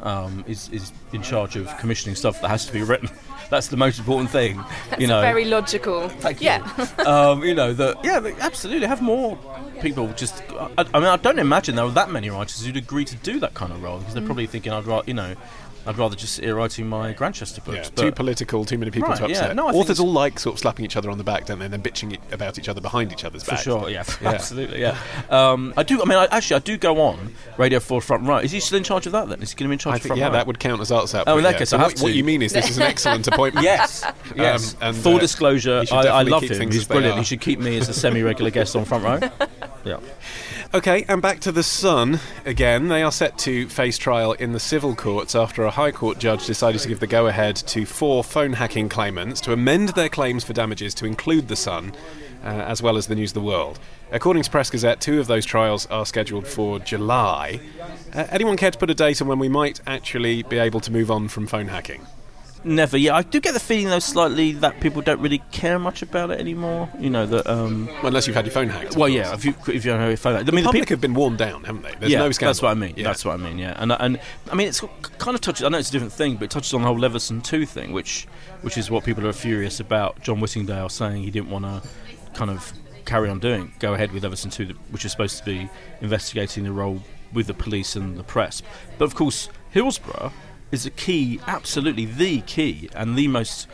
um, 0.00 0.44
is, 0.46 0.68
is 0.70 0.92
in 1.12 1.22
charge 1.22 1.56
of 1.56 1.66
commissioning 1.78 2.14
stuff 2.16 2.40
that 2.40 2.48
has 2.48 2.66
to 2.66 2.72
be 2.72 2.82
written. 2.82 3.08
That's 3.50 3.68
the 3.68 3.76
most 3.76 3.98
important 3.98 4.30
thing. 4.30 4.56
That's 4.90 5.00
you 5.02 5.06
know, 5.06 5.20
very 5.20 5.44
logical. 5.44 6.08
Thank 6.08 6.40
you. 6.40 6.46
yeah. 6.46 6.94
um, 7.06 7.44
you 7.44 7.54
know 7.54 7.72
that. 7.74 8.02
Yeah, 8.02 8.18
they 8.18 8.32
absolutely. 8.40 8.86
Have 8.86 9.02
more 9.02 9.38
people 9.82 10.08
just. 10.14 10.42
I, 10.52 10.70
I 10.94 10.98
mean, 10.98 11.08
I 11.08 11.16
don't 11.18 11.38
imagine 11.38 11.74
there 11.76 11.84
are 11.84 11.90
that 11.90 12.10
many 12.10 12.30
writers 12.30 12.64
who'd 12.64 12.76
agree 12.76 13.04
to 13.04 13.16
do 13.16 13.38
that 13.40 13.52
kind 13.54 13.70
of 13.72 13.82
role 13.82 13.98
because 13.98 14.14
they're 14.14 14.22
Mm. 14.22 14.26
probably 14.26 14.46
thinking, 14.46 14.72
I'd 14.72 14.86
rather, 14.86 15.04
you 15.06 15.14
know, 15.14 15.34
I'd 15.86 15.98
rather 15.98 16.16
just 16.16 16.34
sit 16.34 16.44
here 16.44 16.54
writing 16.56 16.88
my 16.88 17.12
Grantchester 17.12 17.60
books. 17.60 17.90
Yeah, 17.96 18.04
too 18.04 18.12
political, 18.12 18.64
too 18.64 18.78
many 18.78 18.90
people 18.90 19.08
Right, 19.10 19.18
to 19.18 19.28
yeah. 19.28 19.38
upset. 19.38 19.56
No, 19.56 19.68
I 19.68 19.72
Authors 19.72 20.00
all 20.00 20.12
like 20.12 20.38
sort 20.38 20.54
of 20.54 20.60
slapping 20.60 20.84
each 20.84 20.96
other 20.96 21.10
on 21.10 21.18
the 21.18 21.24
back, 21.24 21.46
don't 21.46 21.58
they, 21.58 21.66
and 21.66 21.74
then 21.74 21.82
bitching 21.82 22.18
about 22.32 22.58
each 22.58 22.68
other 22.68 22.80
behind 22.80 23.12
each 23.12 23.24
other's 23.24 23.42
For 23.44 23.56
sure, 23.56 23.90
yeah, 23.90 24.04
Yeah. 24.22 24.30
absolutely, 24.30 24.80
yeah. 24.80 24.98
Um, 25.30 25.74
I 25.76 25.82
do. 25.82 26.00
I 26.00 26.04
mean, 26.06 26.18
I, 26.18 26.26
actually, 26.30 26.56
I 26.56 26.60
do 26.60 26.76
go 26.76 27.00
on 27.00 27.34
Radio 27.58 27.80
Four 27.80 28.00
Front 28.00 28.26
Row. 28.26 28.38
Is 28.38 28.52
he 28.52 28.60
still 28.60 28.78
in 28.78 28.84
charge 28.84 29.06
of 29.06 29.12
that? 29.12 29.28
Then 29.28 29.42
is 29.42 29.50
he 29.50 29.56
going 29.56 29.66
to 29.66 29.68
be 29.68 29.74
in 29.74 29.78
charge 29.78 29.94
I 29.94 29.96
of 29.96 30.02
think, 30.02 30.08
Front 30.10 30.20
yeah, 30.20 30.26
Row? 30.26 30.32
that 30.32 30.46
would 30.46 30.58
count 30.58 30.80
as 30.80 30.90
arts 30.90 31.14
output. 31.14 31.34
Oh, 31.34 31.38
in 31.38 31.44
that 31.44 31.52
yeah. 31.52 31.58
case, 31.58 31.70
so 31.70 31.76
I 31.78 31.80
have 31.82 31.92
what, 31.92 32.02
what 32.02 32.12
you 32.14 32.24
mean 32.24 32.42
is 32.42 32.52
this 32.52 32.70
is 32.70 32.76
an 32.78 32.84
excellent 32.84 33.26
appointment. 33.28 33.64
Yes, 33.64 34.04
yes. 34.34 34.74
Um, 34.74 34.78
and, 34.88 34.96
Full 34.96 35.16
uh, 35.16 35.20
disclosure, 35.20 35.84
I, 35.90 36.06
I 36.06 36.22
love 36.22 36.42
him. 36.42 36.70
He's 36.70 36.86
brilliant. 36.86 37.18
He 37.18 37.24
should 37.24 37.40
keep 37.40 37.60
me 37.60 37.76
as 37.76 37.88
a 37.88 37.94
semi-regular 37.94 38.50
guest 38.50 38.76
on 38.76 38.84
Front 38.84 39.04
Row. 39.04 39.30
Yeah. 39.84 39.98
Okay, 40.74 41.04
and 41.06 41.22
back 41.22 41.38
to 41.38 41.52
the 41.52 41.62
Sun 41.62 42.18
again. 42.44 42.88
They 42.88 43.04
are 43.04 43.12
set 43.12 43.38
to 43.38 43.68
face 43.68 43.96
trial 43.96 44.32
in 44.32 44.50
the 44.50 44.58
civil 44.58 44.96
courts 44.96 45.36
after 45.36 45.62
a 45.62 45.70
High 45.70 45.92
Court 45.92 46.18
judge 46.18 46.46
decided 46.46 46.80
to 46.80 46.88
give 46.88 46.98
the 46.98 47.06
go 47.06 47.28
ahead 47.28 47.54
to 47.54 47.86
four 47.86 48.24
phone 48.24 48.54
hacking 48.54 48.88
claimants 48.88 49.40
to 49.42 49.52
amend 49.52 49.90
their 49.90 50.08
claims 50.08 50.42
for 50.42 50.52
damages 50.52 50.92
to 50.94 51.06
include 51.06 51.46
the 51.46 51.54
Sun. 51.54 51.92
Uh, 52.42 52.48
as 52.48 52.82
well 52.82 52.98
as 52.98 53.06
the 53.06 53.14
News 53.14 53.30
of 53.30 53.34
the 53.34 53.40
World. 53.40 53.78
According 54.12 54.42
to 54.42 54.50
Press 54.50 54.68
Gazette, 54.68 55.00
two 55.00 55.18
of 55.18 55.28
those 55.28 55.46
trials 55.46 55.86
are 55.86 56.04
scheduled 56.04 56.46
for 56.46 56.78
July. 56.78 57.58
Uh, 58.12 58.26
anyone 58.28 58.58
care 58.58 58.70
to 58.70 58.76
put 58.76 58.90
a 58.90 58.94
date 58.94 59.22
on 59.22 59.28
when 59.28 59.38
we 59.38 59.48
might 59.48 59.80
actually 59.86 60.42
be 60.42 60.58
able 60.58 60.80
to 60.80 60.92
move 60.92 61.10
on 61.10 61.28
from 61.28 61.46
phone 61.46 61.68
hacking? 61.68 62.06
Never. 62.64 62.96
Yeah, 62.96 63.14
I 63.14 63.22
do 63.22 63.40
get 63.40 63.52
the 63.52 63.60
feeling 63.60 63.88
though 63.88 63.98
slightly 63.98 64.52
that 64.52 64.80
people 64.80 65.02
don't 65.02 65.20
really 65.20 65.42
care 65.52 65.78
much 65.78 66.00
about 66.02 66.30
it 66.30 66.40
anymore. 66.40 66.88
You 66.98 67.10
know 67.10 67.26
that. 67.26 67.46
Um, 67.46 67.86
Well, 67.86 68.06
unless 68.06 68.26
you've 68.26 68.36
had 68.36 68.46
your 68.46 68.52
phone 68.52 68.68
hacked. 68.68 68.96
well, 68.96 69.08
course. 69.08 69.12
yeah. 69.12 69.34
If 69.34 69.44
you 69.44 69.54
if 69.68 69.84
you 69.84 69.90
don't 69.90 70.00
know 70.00 70.10
if 70.10 70.24
I, 70.24 70.30
I 70.30 70.36
mean 70.38 70.44
The 70.46 70.52
the 70.52 70.62
public 70.62 70.82
people, 70.82 70.94
have 70.94 71.00
been 71.00 71.14
worn 71.14 71.36
down, 71.36 71.64
haven't 71.64 71.82
they? 71.82 71.94
There's 72.00 72.12
yeah, 72.12 72.20
no 72.20 72.30
scandal. 72.32 72.50
that's 72.50 72.62
what 72.62 72.70
I 72.70 72.74
mean. 72.74 72.94
Yeah. 72.96 73.04
That's 73.04 73.24
what 73.24 73.34
I 73.34 73.36
mean. 73.36 73.58
Yeah, 73.58 73.74
and 73.76 73.92
and 73.92 74.18
I 74.50 74.54
mean 74.54 74.68
it's 74.68 74.80
kind 75.18 75.34
of 75.34 75.40
touches. 75.40 75.62
I 75.64 75.68
know 75.68 75.78
it's 75.78 75.90
a 75.90 75.92
different 75.92 76.12
thing, 76.14 76.36
but 76.36 76.44
it 76.44 76.50
touches 76.50 76.72
on 76.74 76.80
the 76.80 76.86
whole 76.88 76.98
Leveson 76.98 77.42
two 77.42 77.66
thing, 77.66 77.92
which 77.92 78.26
which 78.62 78.78
is 78.78 78.90
what 78.90 79.04
people 79.04 79.26
are 79.26 79.32
furious 79.32 79.78
about. 79.80 80.20
John 80.22 80.40
Whittingdale 80.40 80.88
saying 80.88 81.22
he 81.22 81.30
didn't 81.30 81.50
want 81.50 81.64
to 81.66 81.88
kind 82.32 82.50
of 82.50 82.72
carry 83.04 83.28
on 83.28 83.38
doing, 83.38 83.74
go 83.80 83.92
ahead 83.92 84.10
with 84.12 84.22
Leveson 84.24 84.50
two, 84.50 84.74
which 84.90 85.04
is 85.04 85.10
supposed 85.12 85.36
to 85.36 85.44
be 85.44 85.68
investigating 86.00 86.64
the 86.64 86.72
role 86.72 87.00
with 87.34 87.46
the 87.46 87.52
police 87.54 87.96
and 87.96 88.16
the 88.16 88.22
press. 88.24 88.62
But 88.96 89.04
of 89.04 89.14
course, 89.14 89.50
Hillsborough 89.72 90.32
is 90.74 90.84
a 90.84 90.90
key, 90.90 91.40
absolutely 91.46 92.04
the 92.04 92.42
key, 92.42 92.90
and 92.94 93.16
the 93.16 93.28
most 93.28 93.68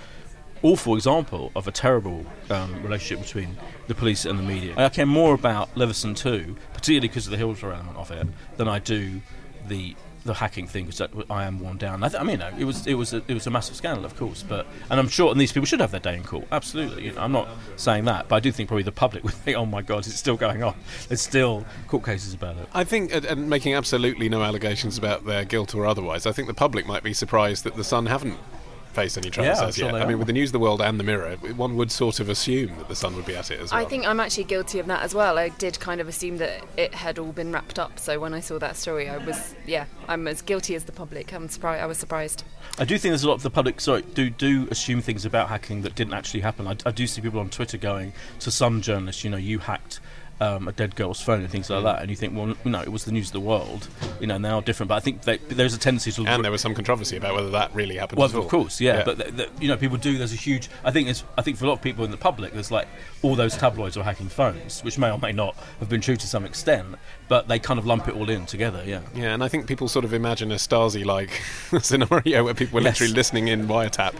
awful 0.62 0.94
example 0.94 1.50
of 1.56 1.66
a 1.66 1.72
terrible 1.72 2.24
um, 2.50 2.82
relationship 2.82 3.24
between 3.24 3.56
the 3.88 3.94
police 3.94 4.26
and 4.26 4.38
the 4.38 4.42
media. 4.42 4.74
I 4.76 4.90
care 4.90 5.06
more 5.06 5.34
about 5.34 5.74
Leveson 5.76 6.14
2, 6.14 6.56
particularly 6.74 7.08
because 7.08 7.26
of 7.26 7.30
the 7.30 7.38
Hillsborough 7.38 7.74
element 7.74 7.96
of 7.96 8.10
it, 8.10 8.28
than 8.58 8.68
I 8.68 8.78
do 8.78 9.22
the 9.66 9.96
the 10.24 10.34
hacking 10.34 10.66
thing 10.66 10.84
because 10.86 11.00
I 11.30 11.44
am 11.44 11.60
worn 11.60 11.78
down. 11.78 12.04
I, 12.04 12.08
th- 12.08 12.20
I 12.20 12.24
mean, 12.24 12.32
you 12.32 12.50
know, 12.50 12.50
it 12.58 12.64
was 12.64 12.86
it 12.86 12.94
was 12.94 13.14
a, 13.14 13.22
it 13.26 13.34
was 13.34 13.46
a 13.46 13.50
massive 13.50 13.74
scandal, 13.76 14.04
of 14.04 14.16
course, 14.16 14.42
but 14.42 14.66
and 14.90 15.00
I'm 15.00 15.08
sure 15.08 15.30
and 15.32 15.40
these 15.40 15.50
people 15.52 15.64
should 15.66 15.80
have 15.80 15.90
their 15.92 16.00
day 16.00 16.14
in 16.16 16.24
court. 16.24 16.46
Absolutely, 16.52 17.04
you 17.06 17.12
know, 17.12 17.22
I'm 17.22 17.32
not 17.32 17.48
saying 17.76 18.04
that, 18.04 18.28
but 18.28 18.36
I 18.36 18.40
do 18.40 18.52
think 18.52 18.68
probably 18.68 18.82
the 18.82 18.92
public 18.92 19.24
would 19.24 19.32
think, 19.34 19.56
oh 19.56 19.66
my 19.66 19.82
god, 19.82 19.98
it's 20.06 20.14
still 20.14 20.36
going 20.36 20.62
on. 20.62 20.74
There's 21.08 21.20
still 21.22 21.64
court 21.88 22.04
cases 22.04 22.34
about 22.34 22.56
it. 22.56 22.68
I 22.74 22.84
think, 22.84 23.14
and- 23.14 23.24
and 23.24 23.48
making 23.48 23.74
absolutely 23.74 24.28
no 24.28 24.42
allegations 24.42 24.98
about 24.98 25.24
their 25.24 25.44
guilt 25.44 25.74
or 25.74 25.86
otherwise, 25.86 26.26
I 26.26 26.32
think 26.32 26.48
the 26.48 26.54
public 26.54 26.86
might 26.86 27.02
be 27.02 27.14
surprised 27.14 27.64
that 27.64 27.76
the 27.76 27.84
Sun 27.84 28.06
haven't 28.06 28.36
faced 28.90 29.16
any 29.18 29.30
trials 29.30 29.58
Yeah, 29.58 29.62
I'm 29.62 29.68
as 29.68 29.78
yet. 29.78 29.94
I 29.94 30.06
mean, 30.06 30.18
with 30.18 30.26
the 30.26 30.32
News 30.32 30.50
of 30.50 30.52
the 30.52 30.58
World 30.58 30.80
and 30.80 30.98
the 30.98 31.04
Mirror, 31.04 31.36
one 31.56 31.76
would 31.76 31.90
sort 31.90 32.20
of 32.20 32.28
assume 32.28 32.76
that 32.78 32.88
the 32.88 32.94
Sun 32.94 33.16
would 33.16 33.26
be 33.26 33.36
at 33.36 33.50
it 33.50 33.60
as 33.60 33.70
well. 33.70 33.80
I 33.80 33.84
think 33.84 34.06
I'm 34.06 34.20
actually 34.20 34.44
guilty 34.44 34.78
of 34.78 34.86
that 34.86 35.02
as 35.02 35.14
well. 35.14 35.38
I 35.38 35.48
did 35.50 35.78
kind 35.80 36.00
of 36.00 36.08
assume 36.08 36.38
that 36.38 36.64
it 36.76 36.94
had 36.94 37.18
all 37.18 37.32
been 37.32 37.52
wrapped 37.52 37.78
up. 37.78 37.98
So 37.98 38.18
when 38.20 38.34
I 38.34 38.40
saw 38.40 38.58
that 38.58 38.76
story, 38.76 39.08
I 39.08 39.18
was, 39.18 39.54
yeah, 39.66 39.86
I'm 40.08 40.26
as 40.28 40.42
guilty 40.42 40.74
as 40.74 40.84
the 40.84 40.92
public. 40.92 41.32
I'm 41.32 41.48
surprised. 41.48 41.82
I 41.82 41.86
was 41.86 41.98
surprised. 41.98 42.44
I 42.78 42.84
do 42.84 42.98
think 42.98 43.10
there's 43.10 43.24
a 43.24 43.28
lot 43.28 43.34
of 43.34 43.42
the 43.42 43.50
public, 43.50 43.80
sorry, 43.80 44.02
do 44.02 44.30
do 44.30 44.68
assume 44.70 45.02
things 45.02 45.24
about 45.24 45.48
hacking 45.48 45.82
that 45.82 45.94
didn't 45.94 46.14
actually 46.14 46.40
happen. 46.40 46.66
I, 46.66 46.76
I 46.86 46.90
do 46.90 47.06
see 47.06 47.20
people 47.20 47.40
on 47.40 47.50
Twitter 47.50 47.76
going 47.76 48.12
to 48.40 48.50
some 48.50 48.80
journalists, 48.80 49.24
you 49.24 49.30
know, 49.30 49.36
you 49.36 49.58
hacked 49.58 50.00
um, 50.40 50.68
a 50.68 50.72
dead 50.72 50.96
girl's 50.96 51.20
phone 51.20 51.40
and 51.40 51.50
things 51.50 51.68
like 51.68 51.84
that, 51.84 52.00
and 52.00 52.10
you 52.10 52.16
think, 52.16 52.34
well, 52.36 52.54
no, 52.64 52.80
it 52.80 52.90
was 52.90 53.04
the 53.04 53.12
news 53.12 53.28
of 53.28 53.32
the 53.34 53.40
world, 53.40 53.88
you 54.20 54.26
know, 54.26 54.38
now 54.38 54.60
different. 54.60 54.88
But 54.88 54.96
I 54.96 55.00
think 55.00 55.22
that 55.22 55.48
there's 55.48 55.74
a 55.74 55.78
tendency 55.78 56.10
to 56.12 56.26
and 56.26 56.44
there 56.44 56.50
was 56.50 56.60
some 56.60 56.74
controversy 56.74 57.16
about 57.16 57.34
whether 57.34 57.50
that 57.50 57.74
really 57.74 57.96
happened. 57.96 58.18
well, 58.18 58.34
of 58.34 58.48
course, 58.48 58.80
yeah, 58.80 59.02
but 59.04 59.18
th- 59.18 59.36
th- 59.36 59.50
you 59.60 59.68
know, 59.68 59.76
people 59.76 59.96
do. 59.96 60.16
There's 60.16 60.32
a 60.32 60.36
huge. 60.36 60.70
I 60.84 60.90
think 60.90 61.08
it's. 61.08 61.24
I 61.36 61.42
think 61.42 61.58
for 61.58 61.64
a 61.66 61.68
lot 61.68 61.74
of 61.74 61.82
people 61.82 62.04
in 62.04 62.10
the 62.10 62.16
public, 62.16 62.52
there's 62.52 62.70
like 62.70 62.88
all 63.22 63.36
those 63.36 63.56
tabloids 63.56 63.96
are 63.96 64.04
hacking 64.04 64.28
phones, 64.28 64.80
which 64.82 64.98
may 64.98 65.10
or 65.10 65.18
may 65.18 65.32
not 65.32 65.54
have 65.78 65.88
been 65.88 66.00
true 66.00 66.16
to 66.16 66.26
some 66.26 66.44
extent, 66.44 66.96
but 67.30 67.46
they 67.46 67.60
kind 67.60 67.78
of 67.78 67.86
lump 67.86 68.08
it 68.08 68.14
all 68.16 68.28
in 68.28 68.44
together. 68.44 68.82
Yeah. 68.84 69.02
Yeah, 69.14 69.32
and 69.32 69.42
I 69.44 69.46
think 69.48 69.68
people 69.68 69.86
sort 69.86 70.04
of 70.04 70.12
imagine 70.12 70.50
a 70.50 70.56
Stasi-like 70.56 71.30
scenario 71.80 72.42
where 72.44 72.54
people 72.54 72.74
were 72.74 72.82
Yes. 72.82 72.98
literally 73.00 73.12
listening 73.14 73.46
in 73.48 73.68
wiretap, 73.68 74.14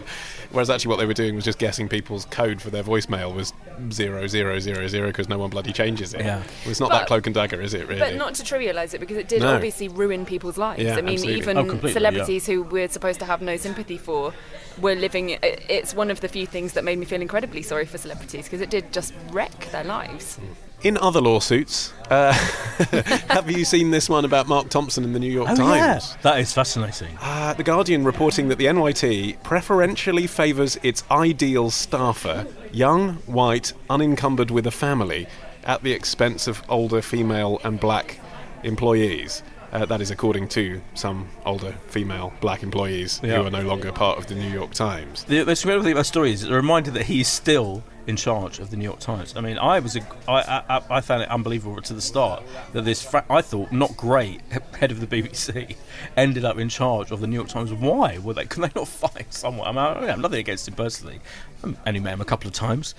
whereas 0.51 0.69
actually 0.69 0.89
what 0.91 0.99
they 0.99 1.05
were 1.05 1.13
doing 1.13 1.35
was 1.35 1.43
just 1.43 1.59
guessing 1.59 1.89
people's 1.89 2.23
code 2.25 2.61
for 2.61 2.69
their 2.69 2.83
voicemail 2.83 3.35
was 3.35 3.51
zero 3.91 4.27
zero 4.27 4.59
zero 4.59 4.87
zero 4.87 5.07
because 5.07 5.27
no 5.27 5.37
one 5.37 5.49
bloody 5.49 5.73
changes 5.73 6.13
it? 6.13 6.21
Yeah. 6.21 6.37
Well, 6.37 6.45
it's 6.71 6.79
not 6.79 6.89
But- 6.89 6.99
that 6.99 7.07
cloak 7.07 7.25
and 7.25 7.35
dagger, 7.35 7.61
is 7.61 7.73
it? 7.73 7.85
Really? 7.87 7.99
But 7.99 8.15
not 8.15 8.33
to 8.35 8.43
trivialise 8.43 8.93
it 8.93 8.99
because 8.99 9.17
it 9.17 9.27
did 9.27 9.41
No. 9.41 9.55
obviously 9.55 9.89
ruin 9.89 10.25
people's 10.25 10.57
lives. 10.57 10.81
Yeah, 10.81 10.95
I 10.95 11.01
mean, 11.01 11.15
absolutely. 11.15 11.37
even 11.41 11.57
Oh, 11.57 11.65
completely, 11.65 11.91
celebrities 11.91 12.45
who 12.47 12.63
we're 12.63 12.87
supposed 12.87 13.19
to 13.19 13.25
have 13.25 13.41
no 13.41 13.57
sympathy 13.57 13.97
for 13.97 14.33
were 14.79 14.95
living. 14.95 15.37
It's 15.43 15.93
one 15.93 16.09
of 16.11 16.21
the 16.21 16.29
few 16.29 16.45
things 16.45 16.71
that 16.73 16.85
made 16.85 16.97
me 16.97 17.05
feel 17.05 17.21
incredibly 17.21 17.61
sorry 17.61 17.85
for 17.85 17.97
celebrities 17.97 18.45
because 18.45 18.61
it 18.61 18.69
did 18.69 18.93
just 18.93 19.13
wreck 19.31 19.69
their 19.71 19.83
lives. 19.83 20.37
Hmm. 20.37 20.45
In 20.83 20.97
other 20.97 21.21
lawsuits, 21.21 21.93
uh, 22.09 22.33
have 23.29 23.51
you 23.51 23.63
seen 23.65 23.91
this 23.91 24.09
one 24.09 24.25
about 24.25 24.47
Mark 24.47 24.69
Thompson 24.69 25.03
in 25.03 25.13
the 25.13 25.19
New 25.19 25.31
York 25.31 25.47
Oh, 25.51 25.55
Times? 25.55 26.09
yeah. 26.11 26.17
That 26.23 26.39
is 26.39 26.51
fascinating. 26.53 27.15
Uh, 27.21 27.53
the 27.53 27.61
Guardian 27.63 28.03
reporting 28.03 28.47
that 28.47 28.57
the 28.57 28.65
NYT 28.65 29.43
preferentially 29.43 30.25
favours 30.25 30.79
its 30.81 31.03
ideal 31.11 31.69
staffer, 31.69 32.47
young, 32.71 33.13
white, 33.27 33.73
unencumbered 33.91 34.49
with 34.49 34.65
a 34.65 34.71
family, 34.71 35.27
at 35.65 35.83
the 35.83 35.91
expense 35.91 36.47
of 36.47 36.63
older 36.67 37.03
female 37.03 37.61
and 37.63 37.79
black 37.79 38.19
employees. 38.63 39.43
Uh, 39.71 39.85
that 39.85 40.01
is 40.01 40.09
according 40.09 40.47
to 40.49 40.81
some 40.95 41.29
older 41.45 41.73
female 41.89 42.33
black 42.41 42.63
employees 42.63 43.21
Yeah. 43.23 43.37
who 43.37 43.45
are 43.45 43.51
no 43.51 43.61
longer 43.61 43.91
part 43.91 44.17
of 44.17 44.25
the 44.25 44.33
New 44.35 44.49
York 44.49 44.71
Times. 44.73 45.23
The, 45.25 45.43
the 45.43 45.51
incredible 45.51 45.83
thing 45.83 45.91
about 45.93 46.01
the 46.01 46.05
story 46.05 46.31
is 46.33 46.41
it's 46.41 46.51
a 46.51 46.55
reminder 46.55 46.89
that 46.91 47.03
he 47.03 47.21
is 47.21 47.27
still 47.27 47.83
in 48.07 48.15
charge 48.15 48.59
of 48.59 48.71
the 48.71 48.77
New 48.77 48.83
York 48.83 48.99
Times. 48.99 49.33
I 49.35 49.41
mean, 49.41 49.57
I 49.57 49.79
was 49.79 49.95
a, 49.95 50.01
I, 50.27 50.63
I, 50.69 50.81
I 50.89 51.01
found 51.01 51.23
it 51.23 51.29
unbelievable 51.29 51.81
to 51.81 51.93
the 51.93 52.01
start 52.01 52.43
that 52.73 52.83
this 52.83 53.03
fra- 53.03 53.25
I 53.29 53.41
thought 53.41 53.71
not 53.71 53.95
great 53.95 54.41
head 54.79 54.91
of 54.91 54.99
the 54.99 55.07
BBC 55.07 55.75
ended 56.17 56.43
up 56.45 56.57
in 56.57 56.69
charge 56.69 57.11
of 57.11 57.21
the 57.21 57.27
New 57.27 57.35
York 57.35 57.49
Times. 57.49 57.71
Why 57.71 58.17
were 58.17 58.33
they? 58.33 58.45
Can 58.45 58.63
they 58.63 58.71
not 58.75 58.87
find 58.87 59.25
someone? 59.29 59.67
I 59.67 59.71
mean, 59.71 60.03
I 60.03 60.07
have 60.07 60.19
nothing 60.19 60.39
against 60.39 60.67
him 60.67 60.73
personally. 60.73 61.19
I 61.63 61.73
only 61.87 61.99
met 61.99 62.13
him 62.13 62.21
a 62.21 62.25
couple 62.25 62.47
of 62.47 62.53
times. 62.53 62.95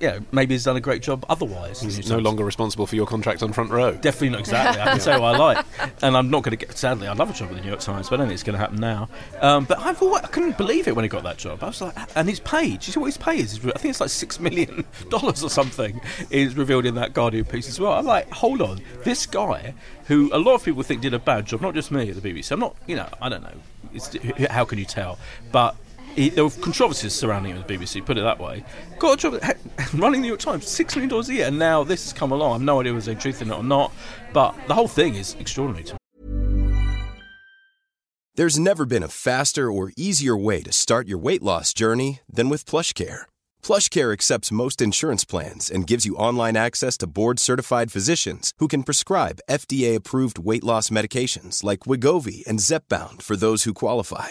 Yeah, 0.00 0.18
maybe 0.32 0.54
he's 0.54 0.64
done 0.64 0.76
a 0.76 0.80
great 0.80 1.02
job 1.02 1.24
otherwise. 1.28 1.80
He's 1.80 2.10
no 2.10 2.18
longer 2.18 2.44
responsible 2.44 2.86
for 2.86 2.96
your 2.96 3.06
contract 3.06 3.42
on 3.42 3.52
front 3.52 3.70
row. 3.70 3.92
Definitely 3.92 4.30
not 4.30 4.40
exactly. 4.40 4.82
I 4.82 4.86
can 4.86 5.00
say 5.00 5.18
what 5.18 5.34
I 5.34 5.38
like, 5.38 5.66
and 6.02 6.16
I'm 6.16 6.30
not 6.30 6.42
going 6.42 6.56
to 6.56 6.66
get. 6.66 6.76
Sadly, 6.76 7.06
I'd 7.06 7.16
love 7.16 7.30
a 7.30 7.32
job 7.32 7.48
with 7.48 7.58
the 7.58 7.62
New 7.62 7.70
York 7.70 7.80
Times, 7.80 8.08
but 8.08 8.16
I 8.16 8.18
don't 8.18 8.26
think 8.26 8.34
it's 8.34 8.42
going 8.42 8.54
to 8.54 8.58
happen 8.58 8.80
now. 8.80 9.08
Um, 9.40 9.64
but 9.64 9.78
I've 9.78 10.02
always, 10.02 10.22
I 10.22 10.26
couldn't 10.28 10.58
believe 10.58 10.88
it 10.88 10.96
when 10.96 11.04
he 11.04 11.08
got 11.08 11.22
that 11.22 11.38
job. 11.38 11.62
I 11.62 11.66
was 11.66 11.80
like, 11.80 11.94
and 12.16 12.28
his 12.28 12.40
pay. 12.40 12.68
Do 12.68 12.72
you 12.72 12.92
see 12.92 13.00
what 13.00 13.06
his 13.06 13.16
pay 13.16 13.38
is? 13.38 13.58
I 13.58 13.72
think 13.72 13.86
it's 13.86 14.00
like 14.00 14.10
six 14.10 14.40
million 14.40 14.84
dollars 15.10 15.42
or 15.44 15.50
something. 15.50 16.00
Is 16.30 16.56
revealed 16.56 16.86
in 16.86 16.96
that 16.96 17.14
Guardian 17.14 17.44
piece 17.44 17.68
as 17.68 17.78
well. 17.78 17.92
I'm 17.92 18.06
like, 18.06 18.28
hold 18.30 18.62
on, 18.62 18.80
this 19.04 19.26
guy 19.26 19.74
who 20.06 20.30
a 20.32 20.38
lot 20.38 20.54
of 20.54 20.64
people 20.64 20.82
think 20.82 21.00
did 21.02 21.14
a 21.14 21.18
bad 21.18 21.46
job, 21.46 21.60
not 21.60 21.74
just 21.74 21.90
me 21.90 22.10
at 22.10 22.20
the 22.20 22.32
BBC. 22.32 22.50
I'm 22.52 22.60
not, 22.60 22.76
you 22.86 22.96
know, 22.96 23.08
I 23.22 23.28
don't 23.28 23.42
know. 23.42 23.54
It's, 23.92 24.14
how 24.50 24.64
can 24.64 24.78
you 24.78 24.84
tell? 24.84 25.18
But 25.52 25.76
he, 26.14 26.28
there 26.30 26.44
were 26.44 26.50
controversies 26.50 27.12
surrounding 27.12 27.52
him 27.52 27.62
at 27.62 27.68
the 27.68 27.76
BBC, 27.76 28.04
put 28.04 28.16
it 28.16 28.22
that 28.22 28.38
way. 28.38 28.64
Got 28.98 29.24
a 29.24 29.30
job 29.30 29.56
running 29.94 30.20
the 30.20 30.26
New 30.26 30.28
York 30.28 30.40
Times, 30.40 30.66
six 30.68 30.94
million 30.94 31.10
dollars 31.10 31.28
a 31.28 31.34
year, 31.34 31.46
and 31.48 31.58
now 31.58 31.84
this 31.84 32.04
has 32.04 32.12
come 32.12 32.32
along. 32.32 32.54
I've 32.54 32.62
no 32.62 32.80
idea 32.80 32.94
whether 32.94 33.06
there's 33.06 33.22
truth 33.22 33.42
in 33.42 33.50
it 33.50 33.54
or 33.54 33.64
not, 33.64 33.92
but 34.32 34.54
the 34.68 34.74
whole 34.74 34.88
thing 34.88 35.16
is 35.16 35.34
extraordinary 35.38 35.84
to 35.84 35.92
me. 35.94 35.98
There's 38.36 38.58
never 38.58 38.84
been 38.84 39.04
a 39.04 39.08
faster 39.08 39.70
or 39.70 39.92
easier 39.96 40.36
way 40.36 40.60
to 40.62 40.72
start 40.72 41.06
your 41.06 41.18
weight 41.18 41.42
loss 41.42 41.72
journey 41.72 42.20
than 42.28 42.48
with 42.48 42.64
PlushCare. 42.64 43.22
PlushCare 43.62 44.12
accepts 44.12 44.50
most 44.50 44.82
insurance 44.82 45.24
plans 45.24 45.70
and 45.70 45.86
gives 45.86 46.04
you 46.04 46.16
online 46.16 46.56
access 46.56 46.98
to 46.98 47.06
board-certified 47.06 47.92
physicians 47.92 48.52
who 48.58 48.66
can 48.66 48.82
prescribe 48.82 49.38
FDA-approved 49.48 50.40
weight 50.40 50.64
loss 50.64 50.90
medications 50.90 51.62
like 51.62 51.86
Wegovy 51.86 52.44
and 52.44 52.58
Zepbound 52.58 53.22
for 53.22 53.36
those 53.36 53.62
who 53.62 53.72
qualify. 53.72 54.30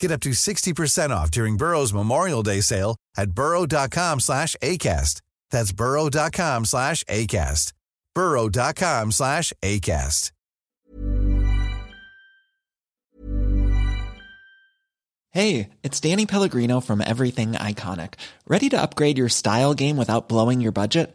Get 0.00 0.10
up 0.10 0.20
to 0.20 0.30
60% 0.30 1.10
off 1.10 1.30
during 1.30 1.56
Burrow's 1.56 1.92
Memorial 1.92 2.42
Day 2.42 2.60
sale 2.60 2.96
at 3.16 3.32
burrow.com 3.32 4.20
slash 4.20 4.54
ACAST. 4.62 5.20
That's 5.50 5.72
burrow.com 5.72 6.64
slash 6.64 7.04
ACAST. 7.04 7.72
burrow.com 8.14 9.12
slash 9.12 9.52
ACAST. 9.62 10.32
Hey, 15.30 15.70
it's 15.82 16.00
Danny 16.00 16.24
Pellegrino 16.26 16.80
from 16.80 17.02
Everything 17.02 17.52
Iconic. 17.52 18.14
Ready 18.48 18.70
to 18.70 18.80
upgrade 18.80 19.18
your 19.18 19.28
style 19.28 19.74
game 19.74 19.96
without 19.98 20.28
blowing 20.28 20.60
your 20.60 20.72
budget? 20.72 21.14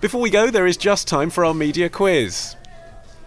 Before 0.00 0.20
we 0.20 0.30
go, 0.30 0.48
there 0.48 0.68
is 0.68 0.76
just 0.76 1.08
time 1.08 1.28
for 1.28 1.44
our 1.44 1.52
media 1.52 1.88
quiz. 1.88 2.54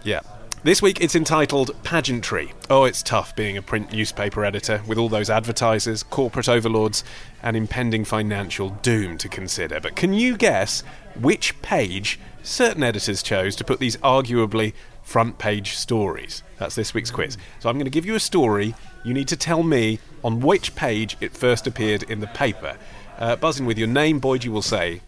Yeah. 0.04 0.20
This 0.64 0.80
week 0.80 1.02
it's 1.02 1.14
entitled 1.14 1.72
Pageantry. 1.82 2.54
Oh, 2.70 2.84
it's 2.84 3.02
tough 3.02 3.36
being 3.36 3.58
a 3.58 3.62
print 3.62 3.92
newspaper 3.92 4.42
editor 4.42 4.80
with 4.86 4.96
all 4.96 5.10
those 5.10 5.28
advertisers, 5.28 6.02
corporate 6.02 6.48
overlords, 6.48 7.04
and 7.42 7.58
impending 7.58 8.06
financial 8.06 8.70
doom 8.70 9.18
to 9.18 9.28
consider. 9.28 9.80
But 9.80 9.96
can 9.96 10.14
you 10.14 10.34
guess 10.38 10.82
which 11.20 11.60
page 11.60 12.18
certain 12.42 12.82
editors 12.82 13.22
chose 13.22 13.54
to 13.56 13.64
put 13.64 13.78
these 13.78 13.98
arguably 13.98 14.72
front 15.02 15.36
page 15.36 15.74
stories? 15.74 16.42
That's 16.58 16.74
this 16.74 16.94
week's 16.94 17.10
quiz. 17.10 17.36
So 17.58 17.68
I'm 17.68 17.76
going 17.76 17.84
to 17.84 17.90
give 17.90 18.06
you 18.06 18.14
a 18.14 18.20
story. 18.20 18.74
You 19.04 19.12
need 19.12 19.28
to 19.28 19.36
tell 19.36 19.62
me 19.62 19.98
on 20.24 20.40
which 20.40 20.74
page 20.74 21.18
it 21.20 21.36
first 21.36 21.66
appeared 21.66 22.04
in 22.04 22.20
the 22.20 22.28
paper. 22.28 22.78
Uh, 23.18 23.36
buzzing 23.36 23.66
with 23.66 23.76
your 23.76 23.88
name, 23.88 24.20
Boyd, 24.20 24.42
you 24.42 24.52
will 24.52 24.62
say 24.62 25.02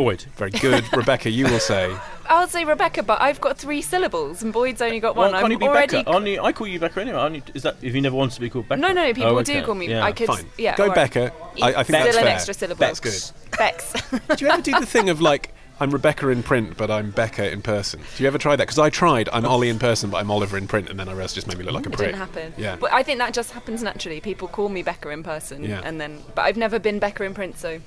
Boyd. 0.00 0.22
Very 0.36 0.50
good. 0.50 0.90
Rebecca, 0.96 1.28
you 1.28 1.44
will 1.44 1.58
say. 1.60 1.94
I'll 2.26 2.48
say 2.48 2.64
Rebecca, 2.64 3.02
but 3.02 3.20
I've 3.20 3.38
got 3.38 3.58
three 3.58 3.82
syllables 3.82 4.42
and 4.42 4.50
Boyd's 4.50 4.80
only 4.80 4.98
got 4.98 5.14
one. 5.14 5.32
Well, 5.32 5.42
can't 5.42 5.44
I'm 5.44 5.52
you 5.52 5.58
be 5.58 5.66
already. 5.68 5.96
Becca? 5.98 6.10
Aren't 6.10 6.26
you- 6.26 6.40
I 6.42 6.52
call 6.52 6.66
you 6.68 6.80
Becca 6.80 7.02
anyway. 7.02 7.18
Aren't 7.18 7.36
you, 7.36 7.42
is 7.52 7.64
that 7.64 7.76
if 7.82 7.94
you 7.94 8.00
never 8.00 8.16
wanted 8.16 8.36
to 8.36 8.40
be 8.40 8.48
called 8.48 8.66
Becca? 8.66 8.80
No, 8.80 8.92
no, 8.92 9.12
people 9.12 9.36
Oh, 9.36 9.42
do 9.42 9.62
call 9.62 9.74
me. 9.74 9.88
Yeah. 9.90 10.02
I 10.02 10.12
could. 10.12 10.28
Fine. 10.28 10.46
Yeah. 10.56 10.74
Go 10.74 10.84
all 10.84 10.88
right. 10.88 10.94
Becca. 10.94 11.32
I, 11.60 11.68
I 11.68 11.72
think 11.82 11.86
Still 11.86 12.04
that's 12.04 12.16
an 12.16 12.22
fair. 12.22 12.32
extra 12.34 12.54
syllable. 12.54 12.80
That's 12.80 13.00
good. 13.00 13.58
Bex. 13.58 13.92
Do 14.36 14.44
you 14.46 14.50
ever 14.50 14.62
do 14.62 14.72
the 14.80 14.86
thing 14.86 15.10
of 15.10 15.20
like, 15.20 15.52
I'm 15.80 15.90
Rebecca 15.90 16.28
in 16.28 16.42
print, 16.42 16.76
but 16.76 16.90
I'm 16.90 17.10
Becca 17.10 17.50
in 17.50 17.62
person? 17.62 18.00
Do 18.16 18.22
you 18.22 18.26
ever 18.26 18.36
try 18.36 18.54
that? 18.54 18.64
Because 18.64 18.78
I 18.78 18.90
tried. 18.90 19.30
I'm 19.32 19.46
Olly 19.46 19.70
in 19.70 19.78
person, 19.78 20.10
but 20.10 20.18
I'm 20.18 20.30
Oliver 20.30 20.58
in 20.58 20.68
print, 20.68 20.90
and 20.90 21.00
then 21.00 21.08
I 21.08 21.12
realized 21.12 21.34
just 21.36 21.46
made 21.46 21.56
me 21.56 21.64
look 21.64 21.72
like 21.74 21.86
a 21.86 21.88
It 21.88 21.96
didn't 21.96 22.14
happen. 22.16 22.52
Yeah. 22.58 22.76
But 22.76 22.92
I 22.92 23.02
think 23.02 23.18
that 23.18 23.32
just 23.32 23.52
happens 23.52 23.82
naturally. 23.82 24.20
People 24.20 24.46
call 24.46 24.68
me 24.68 24.82
Becca 24.82 25.08
in 25.08 25.22
person, 25.22 25.64
Yeah. 25.64 25.80
and 25.82 25.98
then. 25.98 26.18
But 26.34 26.42
I've 26.42 26.58
never 26.58 26.78
been 26.78 26.98
Becca 26.98 27.24
in 27.24 27.32
print, 27.32 27.58
so. 27.58 27.78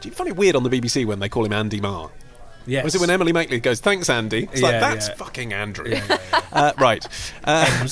Do 0.00 0.08
you 0.08 0.12
find 0.14 0.28
it 0.30 0.36
weird 0.36 0.54
on 0.54 0.62
the 0.62 0.70
BBC 0.70 1.04
when 1.04 1.18
they 1.18 1.28
call 1.28 1.44
him 1.44 1.52
Andy 1.52 1.80
Marr? 1.80 2.10
Yes. 2.66 2.84
Was 2.84 2.94
it 2.94 3.00
when 3.00 3.10
Emily 3.10 3.32
Makeley 3.32 3.60
goes, 3.60 3.80
"Thanks, 3.80 4.08
Andy"? 4.08 4.48
It's 4.52 4.62
like 4.62 4.72
Yeah, 4.74 4.80
that's 4.80 5.08
yeah. 5.08 5.14
fucking 5.14 5.52
Andrew. 5.52 5.88
Yeah, 5.88 6.04
yeah, 6.08 6.18
yeah. 6.32 6.40
Uh, 6.52 6.72
right. 6.78 7.06
Uh, 7.44 7.88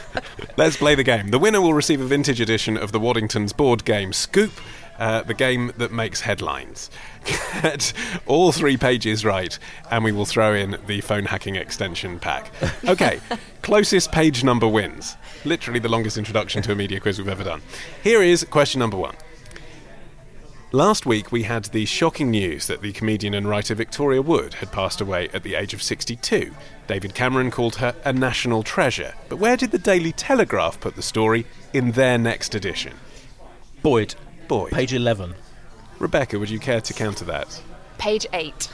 let's 0.56 0.76
play 0.76 0.94
the 0.94 1.02
game. 1.04 1.28
The 1.28 1.38
winner 1.38 1.60
will 1.60 1.74
receive 1.74 2.00
a 2.00 2.04
vintage 2.06 2.40
edition 2.40 2.76
of 2.76 2.92
the 2.92 2.98
Waddington's 3.00 3.52
board 3.52 3.84
game 3.84 4.12
Scoop, 4.12 4.52
uh, 4.98 5.22
the 5.22 5.34
game 5.34 5.72
that 5.76 5.92
makes 5.92 6.20
headlines. 6.22 6.88
Get 7.26 7.92
all 8.26 8.52
three 8.52 8.76
pages 8.76 9.24
right, 9.24 9.58
and 9.90 10.04
we 10.04 10.12
will 10.12 10.26
throw 10.26 10.54
in 10.54 10.76
the 10.86 11.00
phone 11.00 11.24
hacking 11.24 11.56
extension 11.56 12.18
pack. 12.18 12.50
Okay, 12.86 13.20
closest 13.62 14.12
page 14.12 14.44
number 14.44 14.68
wins. 14.68 15.16
Literally 15.44 15.80
the 15.80 15.88
longest 15.88 16.18
introduction 16.18 16.62
to 16.62 16.72
a 16.72 16.74
media 16.74 17.00
quiz 17.00 17.18
we've 17.18 17.28
ever 17.28 17.44
done. 17.44 17.62
Here 18.02 18.22
is 18.22 18.44
question 18.44 18.78
number 18.78 18.96
one. 18.96 19.16
Last 20.72 21.06
week, 21.06 21.30
we 21.30 21.44
had 21.44 21.66
the 21.66 21.86
shocking 21.86 22.30
news 22.30 22.66
that 22.66 22.82
the 22.82 22.92
comedian 22.92 23.34
and 23.34 23.48
writer 23.48 23.74
Victoria 23.74 24.20
Wood 24.20 24.54
had 24.54 24.72
passed 24.72 25.00
away 25.00 25.28
at 25.32 25.42
the 25.42 25.54
age 25.54 25.72
of 25.72 25.82
62. 25.82 26.52
David 26.88 27.14
Cameron 27.14 27.50
called 27.50 27.76
her 27.76 27.94
a 28.04 28.12
national 28.12 28.64
treasure. 28.64 29.14
But 29.28 29.38
where 29.38 29.56
did 29.56 29.70
the 29.70 29.78
Daily 29.78 30.12
Telegraph 30.12 30.80
put 30.80 30.96
the 30.96 31.02
story 31.02 31.46
in 31.72 31.92
their 31.92 32.18
next 32.18 32.54
edition? 32.54 32.94
Boyd. 33.80 34.16
Boyd. 34.48 34.72
Page 34.72 34.92
11. 34.92 35.34
Rebecca, 35.98 36.38
would 36.38 36.50
you 36.50 36.58
care 36.58 36.80
to 36.80 36.92
counter 36.92 37.24
that? 37.26 37.60
Page 37.98 38.26
eight. 38.32 38.68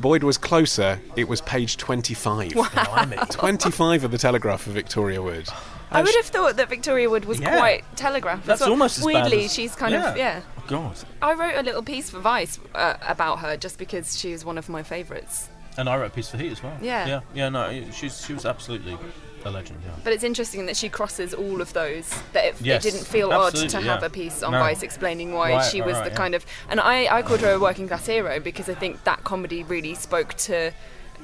Boyd 0.00 0.22
was 0.22 0.38
closer. 0.38 1.00
It 1.14 1.28
was 1.28 1.40
page 1.42 1.76
25. 1.76 2.52
Blimey. 2.54 3.16
25 3.30 4.04
of 4.04 4.10
the 4.10 4.18
Telegraph 4.18 4.62
for 4.62 4.70
Victoria 4.70 5.20
Wood. 5.22 5.46
I 5.92 6.02
would 6.02 6.14
have 6.14 6.24
thought 6.26 6.56
that 6.56 6.68
Victoria 6.68 7.10
Wood 7.10 7.24
was 7.26 7.38
Yeah. 7.40 7.56
quite 7.58 7.96
telegraphed. 7.96 8.46
That's 8.46 8.60
as 8.62 8.66
well. 8.66 8.72
almost 8.72 8.98
as 8.98 9.04
bad 9.04 9.24
Weirdly, 9.24 9.44
as- 9.44 9.52
she's 9.52 9.74
kind 9.74 9.92
Yeah. 9.92 10.10
of 10.10 10.16
yeah. 10.16 10.40
Oh, 10.58 10.62
God. 10.68 10.96
I 11.20 11.34
wrote 11.34 11.56
a 11.56 11.62
little 11.62 11.82
piece 11.82 12.10
for 12.10 12.20
Vice 12.20 12.58
uh, 12.74 12.94
about 13.06 13.40
her 13.40 13.56
just 13.56 13.76
because 13.78 14.18
she 14.18 14.32
was 14.32 14.44
one 14.44 14.56
of 14.56 14.68
my 14.68 14.82
favourites. 14.82 15.48
And 15.76 15.88
I 15.88 15.96
wrote 15.98 16.06
a 16.06 16.10
piece 16.14 16.28
for 16.30 16.36
Heat 16.38 16.52
as 16.52 16.62
well. 16.62 16.76
Yeah. 16.80 17.06
Yeah, 17.06 17.20
yeah, 17.34 17.48
no, 17.48 17.84
she's, 17.92 18.24
she 18.24 18.32
was 18.32 18.46
absolutely 18.46 18.96
a 19.44 19.50
legend, 19.50 19.80
yeah. 19.84 19.92
But 20.04 20.12
it's 20.12 20.24
interesting 20.24 20.66
that 20.66 20.76
she 20.76 20.88
crosses 20.88 21.32
all 21.34 21.60
of 21.60 21.72
those. 21.72 22.08
That 22.32 22.44
it, 22.44 22.60
Yes, 22.60 22.84
it 22.84 22.90
didn't 22.92 23.06
feel 23.06 23.32
odd 23.32 23.54
to 23.54 23.64
absolutely, 23.64 23.88
have 23.88 24.02
a 24.02 24.10
piece 24.10 24.42
on 24.42 24.52
No. 24.52 24.58
Vice 24.60 24.82
explaining 24.82 25.32
why 25.32 25.52
Right, 25.52 25.64
she 25.70 25.80
was 25.82 25.94
right, 25.94 26.04
the 26.04 26.10
yeah. 26.10 26.16
kind 26.16 26.34
of. 26.34 26.44
And 26.68 26.80
I, 26.80 27.06
I 27.14 27.22
called 27.22 27.40
her 27.40 27.52
a 27.52 27.58
working 27.58 27.88
class 27.88 28.06
hero 28.06 28.38
because 28.40 28.68
I 28.68 28.74
think 28.74 29.04
that 29.04 29.24
comedy 29.24 29.62
really 29.62 29.94
spoke 29.94 30.34
to. 30.34 30.72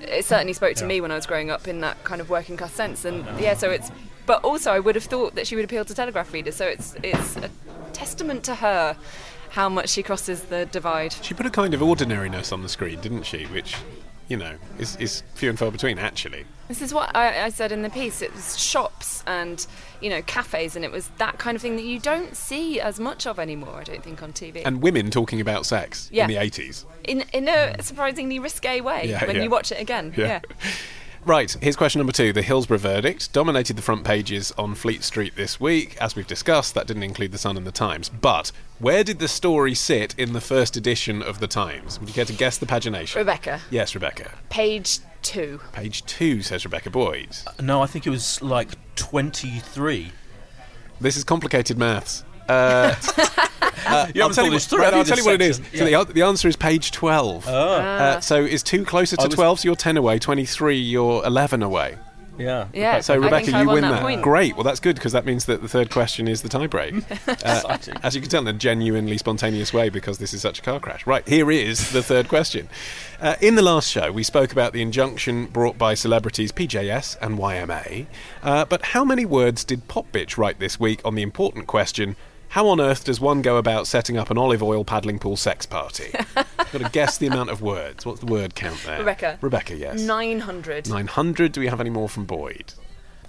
It 0.01 0.25
certainly 0.25 0.53
spoke 0.53 0.75
to 0.77 0.83
Yeah. 0.85 0.89
me 0.89 1.01
when 1.01 1.11
I 1.11 1.15
was 1.17 1.27
growing 1.27 1.51
up 1.51 1.67
in 1.69 1.81
that 1.81 2.03
kind 2.05 2.21
of 2.21 2.29
working 2.31 2.57
class 2.57 2.73
sense, 2.73 3.05
and 3.05 3.25
yeah, 3.41 3.55
so 3.55 3.71
it's. 3.71 3.91
But 4.27 4.43
also, 4.45 4.73
I 4.73 4.81
would 4.81 4.95
have 4.97 5.05
thought 5.05 5.37
that 5.37 5.47
she 5.47 5.55
would 5.57 5.65
appeal 5.65 5.85
to 5.85 5.95
Telegraph 5.95 6.33
readers, 6.33 6.57
so 6.57 6.67
it's 6.67 6.97
it's 7.03 7.37
a 7.37 7.49
testament 7.93 8.43
to 8.45 8.57
her 8.57 8.97
how 9.51 9.69
much 9.71 9.89
she 9.89 10.03
crosses 10.03 10.43
the 10.43 10.67
divide. 10.67 11.13
She 11.23 11.33
put 11.33 11.47
a 11.47 11.51
kind 11.51 11.73
of 11.73 11.81
ordinariness 11.83 12.53
on 12.53 12.63
the 12.63 12.69
screen, 12.69 13.01
didn't 13.01 13.23
she? 13.23 13.45
Which, 13.45 13.77
you 14.29 14.37
know, 14.37 14.57
is, 14.79 14.97
is 14.97 15.23
few 15.35 15.49
and 15.51 15.59
far 15.59 15.71
between, 15.71 15.99
actually. 15.99 16.45
This 16.69 16.83
is 16.83 16.93
what 16.93 17.15
I, 17.15 17.45
I 17.45 17.49
said 17.51 17.71
in 17.71 17.83
the 17.83 17.91
piece. 17.91 18.21
It 18.23 18.35
was 18.35 18.59
shops 18.59 19.23
and 19.27 19.65
you 20.01 20.11
know 20.11 20.21
cafes, 20.23 20.75
and 20.75 20.85
it 20.85 20.91
was 20.91 21.09
that 21.19 21.39
kind 21.39 21.55
of 21.55 21.63
thing 21.63 21.77
that 21.77 21.85
you 21.85 22.01
don't 22.01 22.37
see 22.37 22.81
as 22.81 22.99
much 22.99 23.25
of 23.25 23.39
anymore. 23.39 23.77
I 23.81 23.85
don't 23.85 24.03
think 24.03 24.21
on 24.23 24.33
TV. 24.33 24.63
And 24.65 24.83
women 24.83 25.11
talking 25.13 25.41
about 25.41 25.65
sex 25.65 26.09
Yeah. 26.13 26.25
in 26.25 26.31
the 26.31 26.37
80s. 26.37 26.85
in 27.05 27.21
in 27.33 27.47
a 27.49 27.81
surprisingly 27.81 28.41
risque 28.41 28.81
way 28.81 29.09
Yeah, 29.09 29.25
when 29.27 29.37
yeah. 29.37 29.43
you 29.45 29.51
watch 29.51 29.71
it 29.71 29.81
again. 29.81 30.13
Yeah. 30.17 30.41
Yeah. 31.27 31.33
Right, 31.33 31.57
here's 31.61 31.77
question 31.77 31.99
number 31.99 32.13
two. 32.13 32.33
The 32.33 32.43
Hillsborough 32.43 32.79
verdict 32.79 33.33
dominated 33.33 33.77
the 33.77 33.83
front 33.83 34.05
pages 34.05 34.53
on 34.57 34.75
Fleet 34.75 35.03
Street 35.03 35.35
this 35.37 35.59
week. 35.61 35.97
As 36.01 36.15
we've 36.17 36.27
discussed, 36.27 36.75
that 36.75 36.87
didn't 36.87 37.03
include 37.03 37.33
The 37.33 37.39
Sun 37.39 37.57
and 37.57 37.67
The 37.67 37.73
Times. 37.73 38.09
But 38.09 38.53
where 38.79 39.03
did 39.05 39.19
the 39.19 39.29
story 39.29 39.75
sit 39.75 40.15
in 40.19 40.33
the 40.33 40.41
first 40.41 40.77
edition 40.77 41.23
of 41.23 41.41
The 41.41 41.49
Times? 41.49 41.99
Would 41.99 42.09
you 42.09 42.15
care 42.15 42.25
to 42.25 42.33
guess 42.33 42.59
the 42.59 42.67
pagination? 42.67 43.17
Rebecca, 43.17 43.61
Yes, 43.71 43.95
Rebecca. 43.95 44.31
page 44.51 45.01
two. 45.23 45.61
Page 45.73 46.05
two, 46.07 46.43
says 46.43 46.65
Rebecca 46.65 46.91
Boyd. 46.91 47.37
No, 47.61 47.83
I 47.83 47.87
think 47.87 48.07
it 48.07 48.11
was 48.11 48.41
like 48.41 48.71
23. 48.95 50.13
This 51.01 51.17
is 51.17 51.25
complicated 51.25 51.77
maths. 51.77 52.25
Uh, 52.49 52.95
uh, 53.87 54.07
You 54.15 54.23
I'll 54.23 54.31
tell 54.31 54.45
you, 54.45 54.51
this 54.53 54.67
through, 54.67 54.81
right, 54.81 54.95
I'll 54.95 55.05
tell 55.05 55.19
you 55.19 55.25
what 55.25 55.35
it 55.35 55.41
is. 55.43 55.59
this 55.59 55.67
is. 55.67 55.79
section? 55.81 55.93
So 55.93 56.05
the, 56.05 56.13
the 56.13 56.23
answer 56.23 56.49
is 56.49 56.57
page 56.57 56.91
12. 56.93 57.47
Uh, 57.47 58.21
so 58.21 58.45
is 58.45 58.63
2 58.63 58.85
closer 58.85 59.17
to 59.17 59.27
was- 59.27 59.35
12, 59.35 59.61
so 59.61 59.69
you're 59.69 59.77
10 59.77 59.97
away. 59.97 60.19
23, 60.19 60.77
you're 60.79 61.25
11 61.25 61.63
away. 61.63 61.97
Yeah. 62.39 62.69
Yeah. 62.75 63.01
So 63.01 63.17
Rebecca, 63.17 63.51
you 63.51 63.67
win 63.67 63.83
that 63.83 63.93
that. 63.93 64.03
point. 64.03 64.23
Great. 64.23 64.55
Well, 64.57 64.65
that's 64.65 64.81
good 64.81 64.97
because 64.97 65.13
that 65.13 65.25
means 65.25 65.47
that 65.47 65.63
the 65.63 65.69
third 65.69 65.91
question 65.91 66.29
is 66.29 66.43
the 66.43 66.49
tiebreak. 66.49 67.03
Uh, 67.47 67.79
as 68.03 68.15
you 68.15 68.21
can 68.21 68.31
tell, 68.31 68.43
in 68.43 68.49
a 68.49 68.53
genuinely 68.53 69.19
spontaneous 69.19 69.73
way 69.73 69.89
because 69.89 70.19
this 70.19 70.35
is 70.35 70.41
such 70.43 70.59
a 70.59 70.63
car 70.63 70.81
crash. 70.81 71.07
Right, 71.07 71.27
here 71.29 71.51
is 71.51 71.93
the 71.93 72.03
third 72.03 72.29
question. 72.29 72.69
Uh, 73.21 73.37
in 73.41 73.55
the 73.55 73.63
last 73.63 73.91
show, 73.91 74.11
we 74.13 74.23
spoke 74.23 74.53
about 74.53 74.73
the 74.73 74.83
injunction 74.83 75.47
brought 75.47 75.79
by 75.79 75.95
celebrities 75.95 76.53
PJS 76.53 77.17
and 77.21 77.39
YMA. 77.39 78.07
Uh, 78.43 78.65
but 78.65 78.87
how 78.87 79.05
many 79.05 79.25
words 79.25 79.65
did 79.65 79.87
Popbitch 79.89 80.37
write 80.37 80.59
this 80.59 80.79
week 80.81 81.01
on 81.05 81.15
the 81.15 81.23
important 81.23 81.67
question? 81.67 82.17
How 82.49 82.69
on 82.69 82.81
earth 82.81 83.05
does 83.05 83.21
one 83.21 83.43
go 83.43 83.57
about 83.59 83.87
setting 83.87 84.17
up 84.17 84.31
an 84.31 84.39
olive 84.39 84.63
oil 84.63 84.85
paddling 84.85 85.19
pool 85.19 85.37
sex 85.37 85.67
party? 85.67 86.11
Got 86.35 86.73
to 86.73 86.89
guess 86.91 87.19
the 87.19 87.27
amount 87.27 87.51
of 87.51 87.61
words. 87.61 88.07
What's 88.07 88.21
the 88.21 88.27
word 88.27 88.55
count 88.55 88.83
there? 88.87 88.99
Rebecca. 88.99 89.39
Rebecca, 89.41 89.77
yes. 89.77 90.01
Nine 90.01 90.41
hundred. 90.41 90.89
900. 90.89 91.53
Do 91.53 91.61
we 91.61 91.67
have 91.67 91.81
any 91.81 91.91
more 91.91 92.09
from 92.09 92.25
Boyd? 92.25 92.73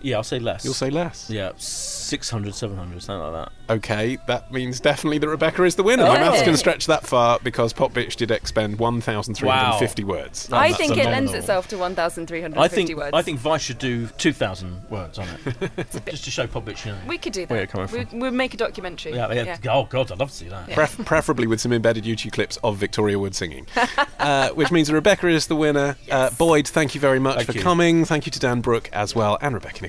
Yeah, 0.02 0.18
I'll 0.18 0.24
say 0.24 0.40
less. 0.40 0.64
You'll 0.66 0.74
say 0.74 0.90
less. 0.90 1.30
Yeah, 1.30 1.52
600, 1.58 2.54
700, 2.56 3.02
something 3.04 3.34
like 3.34 3.46
that. 3.68 3.74
Okay, 3.76 4.18
that 4.28 4.52
means 4.52 4.80
definitely 4.80 5.18
that 5.18 5.28
Rebecca 5.28 5.64
is 5.64 5.76
the 5.76 5.84
winner. 5.84 6.04
My 6.04 6.18
Oh. 6.18 6.20
maths 6.32 6.42
can 6.44 6.56
stretch 6.56 6.86
that 6.88 7.06
far 7.06 7.38
because 7.44 7.74
Popbitch 7.74 8.16
did 8.16 8.32
expend 8.32 8.80
1,350 8.80 10.04
words. 10.06 10.50
I 10.54 10.68
that's 10.70 10.78
think 10.78 10.98
it 10.98 11.06
lends 11.06 11.34
itself 11.34 11.68
to 11.70 11.78
one 11.78 11.94
thousand 11.96 12.28
three 12.28 12.42
hundred 12.42 12.60
I 12.60 12.70
fifty 12.70 12.86
think 12.88 12.98
words. 13.00 13.12
I 13.14 13.22
think 13.22 13.40
Vice 13.40 13.62
should 13.64 13.78
do 13.80 14.08
2,000 14.08 14.90
words 14.90 15.20
on 15.20 15.28
it. 15.28 16.06
just 16.06 16.24
to 16.26 16.32
show 16.32 16.48
Popbitch, 16.48 16.86
you 16.86 16.92
know. 16.94 16.98
we 17.08 17.18
could 17.18 17.34
do 17.34 17.46
Where 17.46 17.66
that. 17.66 17.74
you're 17.74 17.88
coming 17.88 18.10
We, 18.14 18.20
we'll 18.20 18.32
make 18.32 18.54
a 18.54 18.58
documentary. 18.58 19.14
Yeah, 19.14 19.32
yeah. 19.34 19.58
Oh, 19.70 19.84
God, 19.86 20.12
I'd 20.12 20.20
love 20.20 20.30
to 20.30 20.36
see 20.36 20.48
that. 20.48 20.70
Pref- 20.72 21.04
preferably 21.06 21.48
with 21.48 21.60
some 21.60 21.74
embedded 21.74 22.06
YouTube 22.06 22.32
clips 22.32 22.58
of 22.64 22.78
Victoria 22.78 23.20
Wood 23.20 23.36
singing. 23.36 23.68
uh, 24.20 24.50
which 24.52 24.72
means 24.72 24.92
Rebecca 24.92 25.28
is 25.28 25.48
the 25.48 25.56
winner. 25.56 25.98
Uh, 26.10 26.30
Boyd, 26.32 26.68
thank 26.68 26.96
you 26.96 27.02
very 27.02 27.20
much 27.20 27.36
Thank 27.38 27.48
for 27.48 27.54
you. 27.58 27.62
coming. 27.62 28.06
Thank 28.06 28.26
you 28.26 28.32
to 28.32 28.40
Dan 28.40 28.62
Brooke 28.62 28.90
as 28.94 29.14
well 29.14 29.38
and 29.42 29.54
Rebecca 29.54 29.84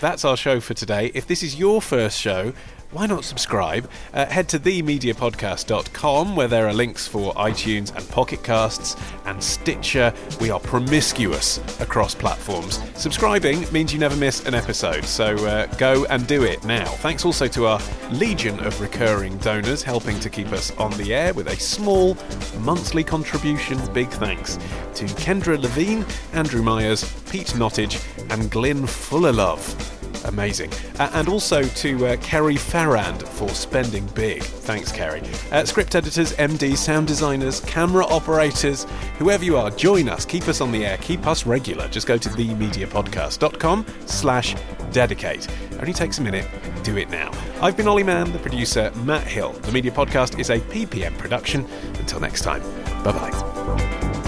That's 0.00 0.24
our 0.24 0.36
show 0.36 0.60
for 0.60 0.74
today. 0.74 1.10
If 1.14 1.26
this 1.26 1.42
is 1.42 1.58
your 1.58 1.82
first 1.82 2.18
show, 2.18 2.52
why 2.90 3.06
not 3.06 3.24
subscribe? 3.24 3.88
Uh, 4.14 4.24
head 4.26 4.48
to 4.48 4.58
themediapodcast.com 4.58 6.34
where 6.34 6.48
there 6.48 6.66
are 6.66 6.72
links 6.72 7.06
for 7.06 7.34
iTunes 7.34 7.94
and 7.94 8.08
Pocket 8.08 8.42
Casts 8.42 8.96
and 9.26 9.42
Stitcher. 9.42 10.12
We 10.40 10.50
are 10.50 10.58
promiscuous 10.58 11.58
across 11.80 12.14
platforms. 12.14 12.80
Subscribing 12.94 13.70
means 13.72 13.92
you 13.92 13.98
never 13.98 14.16
miss 14.16 14.46
an 14.46 14.54
episode, 14.54 15.04
so 15.04 15.34
uh, 15.46 15.66
go 15.76 16.06
and 16.06 16.26
do 16.26 16.44
it 16.44 16.64
now. 16.64 16.86
Thanks 16.86 17.26
also 17.26 17.46
to 17.48 17.66
our 17.66 17.80
legion 18.10 18.58
of 18.60 18.80
recurring 18.80 19.36
donors 19.38 19.82
helping 19.82 20.18
to 20.20 20.30
keep 20.30 20.52
us 20.52 20.74
on 20.78 20.90
the 20.92 21.14
air 21.14 21.34
with 21.34 21.48
a 21.48 21.56
small 21.56 22.16
monthly 22.60 23.04
contribution. 23.04 23.78
Big 23.92 24.08
thanks 24.08 24.56
to 24.94 25.04
Kendra 25.04 25.60
Levine, 25.60 26.06
Andrew 26.32 26.62
Myers, 26.62 27.04
Pete 27.30 27.48
Nottage, 27.48 28.02
and 28.30 28.50
Glyn 28.50 28.86
Fullerlove. 28.86 29.97
Amazing. 30.24 30.70
Uh, 30.98 31.10
and 31.14 31.28
also 31.28 31.62
to 31.62 32.06
uh, 32.06 32.16
Kerry 32.16 32.56
Ferrand 32.56 33.22
for 33.28 33.48
spending 33.50 34.06
big. 34.08 34.42
Thanks, 34.42 34.92
Kerry. 34.92 35.22
Uh, 35.50 35.64
script 35.64 35.94
editors, 35.94 36.32
MD, 36.34 36.76
sound 36.76 37.06
designers, 37.06 37.60
camera 37.60 38.04
operators, 38.06 38.84
whoever 39.18 39.44
you 39.44 39.56
are, 39.56 39.70
join 39.70 40.08
us. 40.08 40.24
Keep 40.24 40.48
us 40.48 40.60
on 40.60 40.72
the 40.72 40.84
air. 40.84 40.98
Keep 40.98 41.26
us 41.26 41.46
regular. 41.46 41.88
Just 41.88 42.06
go 42.06 42.18
to 42.18 42.28
themediapodcast.com 42.28 43.86
slash 44.06 44.56
dedicate. 44.92 45.46
Only 45.78 45.92
takes 45.92 46.18
a 46.18 46.22
minute. 46.22 46.46
Do 46.82 46.96
it 46.96 47.10
now. 47.10 47.30
I've 47.60 47.76
been 47.76 47.88
Olly 47.88 48.02
Mann, 48.02 48.32
the 48.32 48.38
producer, 48.38 48.90
Matt 49.04 49.26
Hill. 49.26 49.52
The 49.52 49.72
Media 49.72 49.90
Podcast 49.90 50.38
is 50.38 50.50
a 50.50 50.58
PPM 50.58 51.16
production. 51.18 51.66
Until 51.98 52.20
next 52.20 52.42
time, 52.42 52.62
bye-bye. 53.02 54.27